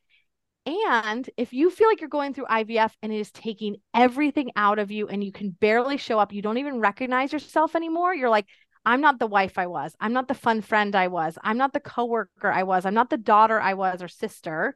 And 0.67 1.29
if 1.37 1.53
you 1.53 1.71
feel 1.71 1.89
like 1.89 2.01
you're 2.01 2.09
going 2.09 2.35
through 2.35 2.47
IVF 2.47 2.91
and 3.03 3.12
it 3.12 3.21
is 3.21 3.31
taking 3.31 3.77
everything 3.95 4.51
out 4.57 4.79
of 4.79 4.91
you 4.91 5.07
and 5.07 5.23
you 5.23 5.33
can 5.33 5.51
barely 5.51 5.97
show 5.97 6.19
up, 6.19 6.33
you 6.33 6.43
don't 6.43 6.59
even 6.59 6.81
recognize 6.81 7.33
yourself 7.33 7.77
anymore, 7.77 8.14
you're 8.14 8.31
like, 8.31 8.47
I'm 8.87 9.01
not 9.03 9.18
the 9.18 9.26
wife 9.26 9.59
I 9.59 9.66
was. 9.66 9.95
I'm 10.01 10.12
not 10.14 10.28
the 10.28 10.34
fun 10.34 10.62
friend 10.62 10.95
I 10.97 11.09
was. 11.09 11.37
I'm 11.43 11.59
not 11.59 11.72
the 11.74 11.80
coworker 11.80 12.51
I 12.51 12.62
was. 12.62 12.87
I'm 12.87 12.95
not 12.95 13.11
the 13.11 13.18
daughter 13.18 13.61
I 13.61 13.74
was 13.74 14.03
or 14.03 14.09
sister. 14.09 14.74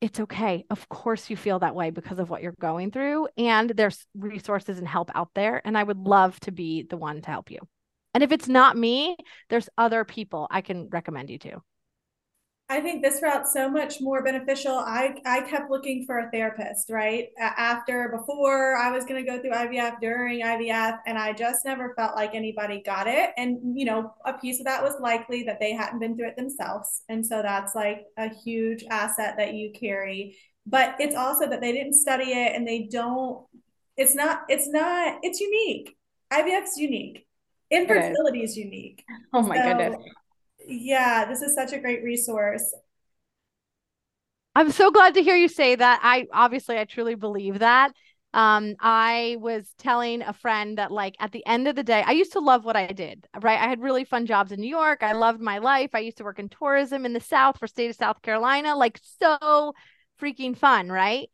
it's 0.00 0.20
okay. 0.20 0.64
Of 0.70 0.88
course, 0.88 1.28
you 1.28 1.36
feel 1.36 1.58
that 1.58 1.74
way 1.74 1.90
because 1.90 2.18
of 2.18 2.30
what 2.30 2.42
you're 2.42 2.52
going 2.58 2.90
through. 2.90 3.28
And 3.36 3.70
there's 3.70 4.06
resources 4.14 4.78
and 4.78 4.88
help 4.88 5.10
out 5.14 5.28
there. 5.34 5.60
And 5.64 5.76
I 5.76 5.82
would 5.82 5.98
love 5.98 6.40
to 6.40 6.52
be 6.52 6.84
the 6.84 6.96
one 6.96 7.20
to 7.20 7.30
help 7.30 7.50
you. 7.50 7.58
And 8.14 8.22
if 8.24 8.32
it's 8.32 8.48
not 8.48 8.76
me, 8.78 9.16
there's 9.50 9.68
other 9.76 10.04
people 10.04 10.48
I 10.50 10.62
can 10.62 10.88
recommend 10.88 11.28
you 11.30 11.38
to. 11.40 11.62
I 12.70 12.80
think 12.80 13.02
this 13.02 13.20
route's 13.20 13.52
so 13.52 13.68
much 13.68 14.00
more 14.00 14.22
beneficial. 14.22 14.72
I 14.76 15.16
I 15.26 15.40
kept 15.40 15.72
looking 15.72 16.06
for 16.06 16.20
a 16.20 16.30
therapist, 16.30 16.88
right? 16.88 17.30
After, 17.36 18.14
before 18.16 18.76
I 18.76 18.92
was 18.92 19.04
going 19.04 19.24
to 19.24 19.28
go 19.28 19.40
through 19.40 19.50
IVF, 19.50 20.00
during 20.00 20.42
IVF, 20.42 21.00
and 21.04 21.18
I 21.18 21.32
just 21.32 21.64
never 21.64 21.92
felt 21.96 22.14
like 22.14 22.32
anybody 22.32 22.80
got 22.86 23.08
it. 23.08 23.30
And, 23.36 23.76
you 23.76 23.86
know, 23.86 24.14
a 24.24 24.34
piece 24.34 24.60
of 24.60 24.66
that 24.66 24.84
was 24.84 24.94
likely 25.00 25.42
that 25.44 25.58
they 25.58 25.72
hadn't 25.72 25.98
been 25.98 26.16
through 26.16 26.28
it 26.28 26.36
themselves. 26.36 27.02
And 27.08 27.26
so 27.26 27.42
that's 27.42 27.74
like 27.74 28.04
a 28.16 28.32
huge 28.32 28.84
asset 28.88 29.34
that 29.38 29.54
you 29.54 29.72
carry. 29.72 30.36
But 30.64 30.94
it's 31.00 31.16
also 31.16 31.48
that 31.48 31.60
they 31.60 31.72
didn't 31.72 31.94
study 31.94 32.30
it 32.30 32.54
and 32.54 32.68
they 32.68 32.88
don't, 32.88 33.46
it's 33.96 34.14
not, 34.14 34.42
it's 34.48 34.68
not, 34.68 35.18
it's 35.24 35.40
unique. 35.40 35.96
IVF's 36.32 36.78
unique. 36.78 37.26
Infertility 37.68 38.44
is 38.44 38.56
unique. 38.56 39.04
Oh 39.32 39.42
my 39.42 39.56
so, 39.56 39.62
goodness 39.62 40.04
yeah, 40.66 41.24
this 41.24 41.42
is 41.42 41.54
such 41.54 41.72
a 41.72 41.78
great 41.78 42.02
resource. 42.02 42.74
I'm 44.54 44.72
so 44.72 44.90
glad 44.90 45.14
to 45.14 45.22
hear 45.22 45.36
you 45.36 45.48
say 45.48 45.76
that. 45.76 46.00
I 46.02 46.26
obviously 46.32 46.78
I 46.78 46.84
truly 46.84 47.14
believe 47.14 47.60
that. 47.60 47.92
Um, 48.32 48.76
I 48.78 49.36
was 49.40 49.72
telling 49.78 50.22
a 50.22 50.32
friend 50.32 50.78
that 50.78 50.92
like 50.92 51.16
at 51.18 51.32
the 51.32 51.44
end 51.46 51.66
of 51.66 51.74
the 51.74 51.82
day, 51.82 52.02
I 52.06 52.12
used 52.12 52.32
to 52.32 52.40
love 52.40 52.64
what 52.64 52.76
I 52.76 52.86
did, 52.88 53.26
right? 53.40 53.58
I 53.58 53.68
had 53.68 53.80
really 53.80 54.04
fun 54.04 54.26
jobs 54.26 54.52
in 54.52 54.60
New 54.60 54.68
York. 54.68 55.02
I 55.02 55.12
loved 55.12 55.40
my 55.40 55.58
life. 55.58 55.90
I 55.94 56.00
used 56.00 56.18
to 56.18 56.24
work 56.24 56.38
in 56.38 56.48
tourism 56.48 57.04
in 57.04 57.12
the 57.12 57.20
South 57.20 57.58
for 57.58 57.66
state 57.66 57.90
of 57.90 57.96
South 57.96 58.22
Carolina, 58.22 58.76
like 58.76 59.00
so 59.02 59.72
freaking 60.20 60.56
fun, 60.56 60.90
right? 60.90 61.28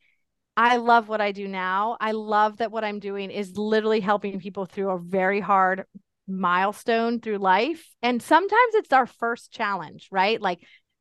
I 0.57 0.77
love 0.77 1.09
what 1.09 1.21
I 1.21 1.33
do 1.33 1.49
now. 1.49 1.99
I 2.01 2.13
love 2.13 2.59
that 2.59 2.73
what 2.73 2.85
I'm 2.85 2.99
doing 2.99 3.31
is 3.31 3.59
literally 3.59 4.01
helping 4.01 4.41
people 4.41 4.65
through 4.65 4.91
a 4.91 4.99
very 4.99 5.41
hard 5.41 5.85
milestone 6.29 7.21
through 7.21 7.39
life. 7.39 7.89
And 8.03 8.23
sometimes 8.23 8.75
it's 8.75 8.93
our 8.93 9.07
first 9.07 9.53
challenge, 9.53 10.09
right? 10.11 10.41
Like 10.41 10.61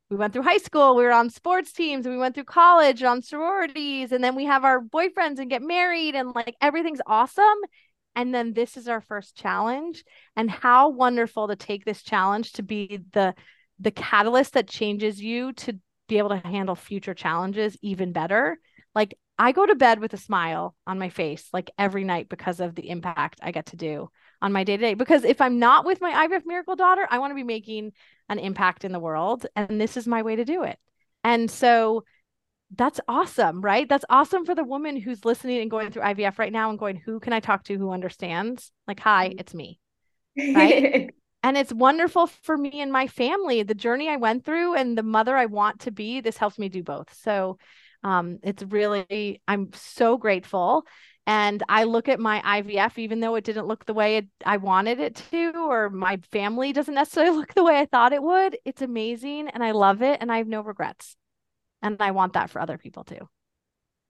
we 0.10 0.18
went 0.18 0.34
through 0.34 0.44
high 0.44 0.58
school, 0.58 0.96
we 0.96 1.04
were 1.04 1.12
on 1.12 1.30
sports 1.30 1.74
teams, 1.74 2.08
we 2.08 2.18
went 2.18 2.36
through 2.36 2.44
college 2.46 3.02
on 3.02 3.22
sororities, 3.22 4.12
and 4.12 4.24
then 4.24 4.36
we 4.36 4.46
have 4.46 4.64
our 4.64 4.80
boyfriends 4.82 5.40
and 5.40 5.50
get 5.50 5.62
married, 5.62 6.16
and 6.16 6.34
like 6.36 6.56
everything's 6.62 7.02
awesome. 7.08 7.58
And 8.16 8.34
then 8.34 8.54
this 8.54 8.78
is 8.78 8.88
our 8.88 9.02
first 9.02 9.36
challenge. 9.36 10.04
And 10.36 10.50
how 10.50 10.90
wonderful 10.90 11.48
to 11.48 11.56
take 11.56 11.86
this 11.86 12.04
challenge 12.04 12.54
to 12.54 12.64
be 12.64 13.02
the 13.14 13.34
the 13.80 13.92
catalyst 13.92 14.54
that 14.54 14.70
changes 14.70 15.22
you 15.22 15.52
to 15.52 15.78
be 16.08 16.18
able 16.18 16.30
to 16.30 16.38
handle 16.38 16.76
future 16.76 17.14
challenges 17.14 17.78
even 17.82 18.14
better. 18.14 18.58
Like 18.94 19.18
I 19.38 19.52
go 19.52 19.66
to 19.66 19.76
bed 19.76 20.00
with 20.00 20.14
a 20.14 20.18
smile 20.18 20.76
on 20.88 21.00
my 21.00 21.10
face 21.10 21.50
like 21.52 21.72
every 21.78 22.06
night 22.06 22.30
because 22.30 22.62
of 22.62 22.74
the 22.76 22.90
impact 22.90 23.40
I 23.42 23.52
get 23.52 23.68
to 23.68 23.76
do 23.76 24.10
on 24.42 24.52
my 24.52 24.64
day 24.64 24.78
to 24.78 24.82
day. 24.82 24.94
Because 24.94 25.24
if 25.24 25.42
I'm 25.42 25.60
not 25.60 25.86
with 25.86 26.02
my 26.02 26.28
IVF 26.28 26.46
miracle 26.46 26.76
daughter, 26.76 27.08
I 27.10 27.20
want 27.20 27.32
to 27.32 27.36
be 27.36 27.44
making 27.44 27.94
an 28.30 28.40
impact 28.40 28.86
in 28.86 28.92
the 28.92 29.00
world. 29.00 29.46
And 29.56 29.80
this 29.80 29.98
is 29.98 30.08
my 30.08 30.22
way 30.22 30.36
to 30.36 30.46
do 30.46 30.64
it. 30.64 30.78
And 31.24 31.50
so 31.50 32.04
that's 32.76 33.00
awesome, 33.08 33.62
right? 33.62 33.88
That's 33.88 34.06
awesome 34.10 34.46
for 34.46 34.56
the 34.56 34.64
woman 34.64 34.98
who's 34.98 35.26
listening 35.26 35.62
and 35.62 35.72
going 35.72 35.92
through 35.92 36.04
IVF 36.04 36.40
right 36.40 36.52
now 36.52 36.70
and 36.70 36.80
going, 36.80 36.98
who 36.98 37.20
can 37.20 37.34
I 37.34 37.40
talk 37.40 37.64
to 37.66 37.78
who 37.78 37.92
understands? 37.92 38.72
Like, 38.88 39.00
hi, 39.00 39.30
mm-hmm. 39.30 39.40
it's 39.40 39.54
me. 39.54 39.80
Right. 40.38 41.14
and 41.44 41.58
it's 41.58 41.72
wonderful 41.72 42.28
for 42.28 42.58
me 42.58 42.82
and 42.82 42.92
my 42.92 43.08
family, 43.08 43.64
the 43.64 43.76
journey 43.76 44.10
I 44.10 44.18
went 44.18 44.46
through 44.46 44.76
and 44.76 44.98
the 44.98 45.04
mother 45.04 45.36
I 45.36 45.46
want 45.46 45.82
to 45.82 45.92
be. 45.92 46.22
This 46.22 46.38
helps 46.38 46.60
me 46.60 46.70
do 46.70 46.84
both. 46.84 47.14
So 47.14 47.58
um, 48.04 48.40
it's 48.44 48.64
really, 48.64 49.42
I'm 49.48 49.72
so 49.74 50.18
grateful. 50.18 50.86
And 51.28 51.64
I 51.68 51.86
look 51.86 52.08
at 52.08 52.20
my 52.20 52.42
IVF, 52.42 53.00
even 53.00 53.20
though 53.20 53.36
it 53.36 53.44
didn't 53.44 53.68
look 53.68 53.86
the 53.86 53.96
way 53.96 54.18
it, 54.18 54.28
I 54.46 54.58
wanted 54.58 55.00
it 55.00 55.16
to, 55.32 55.54
or 55.56 55.90
my 55.90 56.18
family 56.32 56.72
doesn't 56.72 56.94
necessarily 56.94 57.36
look 57.38 57.54
the 57.54 57.64
way 57.64 57.80
I 57.80 57.86
thought 57.86 58.14
it 58.14 58.22
would. 58.22 58.58
It's 58.64 58.82
amazing 58.82 59.50
and 59.50 59.64
I 59.64 59.72
love 59.72 60.02
it 60.02 60.20
and 60.22 60.32
I 60.32 60.38
have 60.38 60.48
no 60.48 60.62
regrets. 60.62 61.16
And 61.82 62.02
I 62.02 62.12
want 62.12 62.34
that 62.34 62.50
for 62.50 62.62
other 62.62 62.78
people 62.78 63.04
too. 63.04 63.28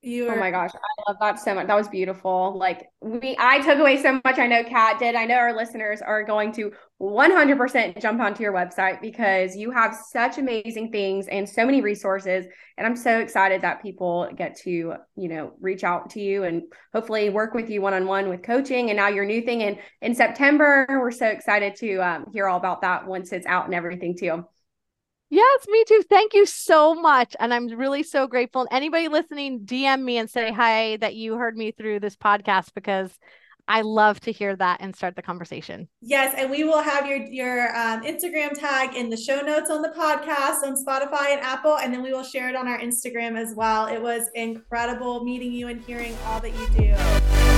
You 0.06 0.30
oh 0.30 0.36
my 0.36 0.52
gosh, 0.52 0.70
I 0.76 1.10
love 1.10 1.18
that 1.20 1.40
so 1.40 1.56
much. 1.56 1.66
That 1.66 1.76
was 1.76 1.88
beautiful. 1.88 2.56
Like 2.60 2.86
we 3.02 3.36
I 3.40 3.60
took 3.62 3.80
away 3.80 4.00
so 4.00 4.22
much. 4.24 4.38
I 4.38 4.46
know 4.46 4.64
Kat 4.64 5.00
did. 5.00 5.16
I 5.16 5.26
know 5.26 5.34
our 5.34 5.56
listeners 5.56 6.00
are 6.00 6.24
going 6.24 6.52
to 6.54 6.72
100% 7.02 8.00
jump 8.00 8.22
onto 8.22 8.44
your 8.44 8.54
website 8.54 9.02
because 9.02 9.56
you 9.56 9.72
have 9.72 9.98
such 10.12 10.38
amazing 10.38 10.92
things 10.92 11.28
and 11.28 11.50
so 11.50 11.66
many 11.66 11.82
resources 11.82 12.46
and 12.78 12.86
I'm 12.86 12.96
so 12.96 13.20
excited 13.20 13.64
that 13.64 13.82
people 13.82 14.30
get 14.36 14.56
to, 14.58 14.70
you 14.70 15.28
know, 15.28 15.54
reach 15.60 15.84
out 15.84 16.12
to 16.12 16.22
you 16.22 16.44
and 16.44 16.62
hopefully 16.94 17.32
work 17.32 17.56
with 17.56 17.72
you 17.72 17.82
one-on-one 17.82 18.30
with 18.30 18.44
coaching 18.44 18.92
and 18.92 18.98
now 18.98 19.08
your 19.08 19.26
new 19.26 19.42
thing 19.42 19.62
in 19.62 19.80
in 20.04 20.14
September. 20.14 20.86
We're 20.88 21.10
so 21.10 21.26
excited 21.26 21.78
to 21.78 21.98
um, 21.98 22.26
hear 22.32 22.48
all 22.48 22.60
about 22.60 22.82
that 22.82 23.08
once 23.08 23.32
it's 23.32 23.48
out 23.48 23.66
and 23.66 23.74
everything 23.74 24.16
too. 24.16 24.46
Yes, 25.30 25.66
me 25.68 25.84
too. 25.88 26.04
Thank 26.10 26.34
you 26.34 26.46
so 26.46 26.94
much. 26.94 27.36
And 27.40 27.54
I'm 27.54 27.68
really 27.68 28.04
so 28.04 28.28
grateful. 28.28 28.62
And 28.62 28.70
anybody 28.72 29.08
listening, 29.08 29.62
DM 29.62 30.04
me 30.04 30.18
and 30.18 30.30
say 30.30 30.52
hi 30.52 30.98
that 30.98 31.16
you 31.16 31.36
heard 31.36 31.58
me 31.58 31.72
through 31.72 32.00
this 32.00 32.16
podcast 32.16 32.74
because 32.76 33.12
I 33.68 33.82
love 33.82 34.20
to 34.22 34.32
hear 34.32 34.56
that 34.56 34.82
and 34.82 34.96
start 34.96 35.16
the 35.16 35.22
conversation. 35.22 35.88
Yes, 36.02 36.36
and 36.38 36.52
we 36.52 36.64
will 36.64 36.82
have 36.82 37.08
your 37.08 37.18
your 37.18 37.76
um, 37.76 38.04
Instagram 38.04 38.58
tag 38.58 38.96
in 38.96 39.10
the 39.10 39.18
show 39.18 39.42
notes 39.42 39.72
on 39.72 39.82
the 39.82 39.90
podcast 39.90 40.64
on 40.64 40.76
Spotify 40.76 41.32
and 41.32 41.42
Apple, 41.42 41.78
and 41.78 41.94
then 41.94 42.04
we 42.04 42.14
will 42.14 42.24
share 42.24 42.48
it 42.48 42.56
on 42.56 42.68
our 42.68 42.80
Instagram 42.80 43.38
as 43.38 43.56
well. 43.56 43.88
It 43.88 44.02
was 44.02 44.30
incredible 44.36 45.24
meeting 45.24 45.52
you 45.52 45.68
and 45.68 45.82
hearing 45.82 46.16
all 46.28 46.40
that 46.42 46.52
you 46.52 46.68
do. 46.78 47.55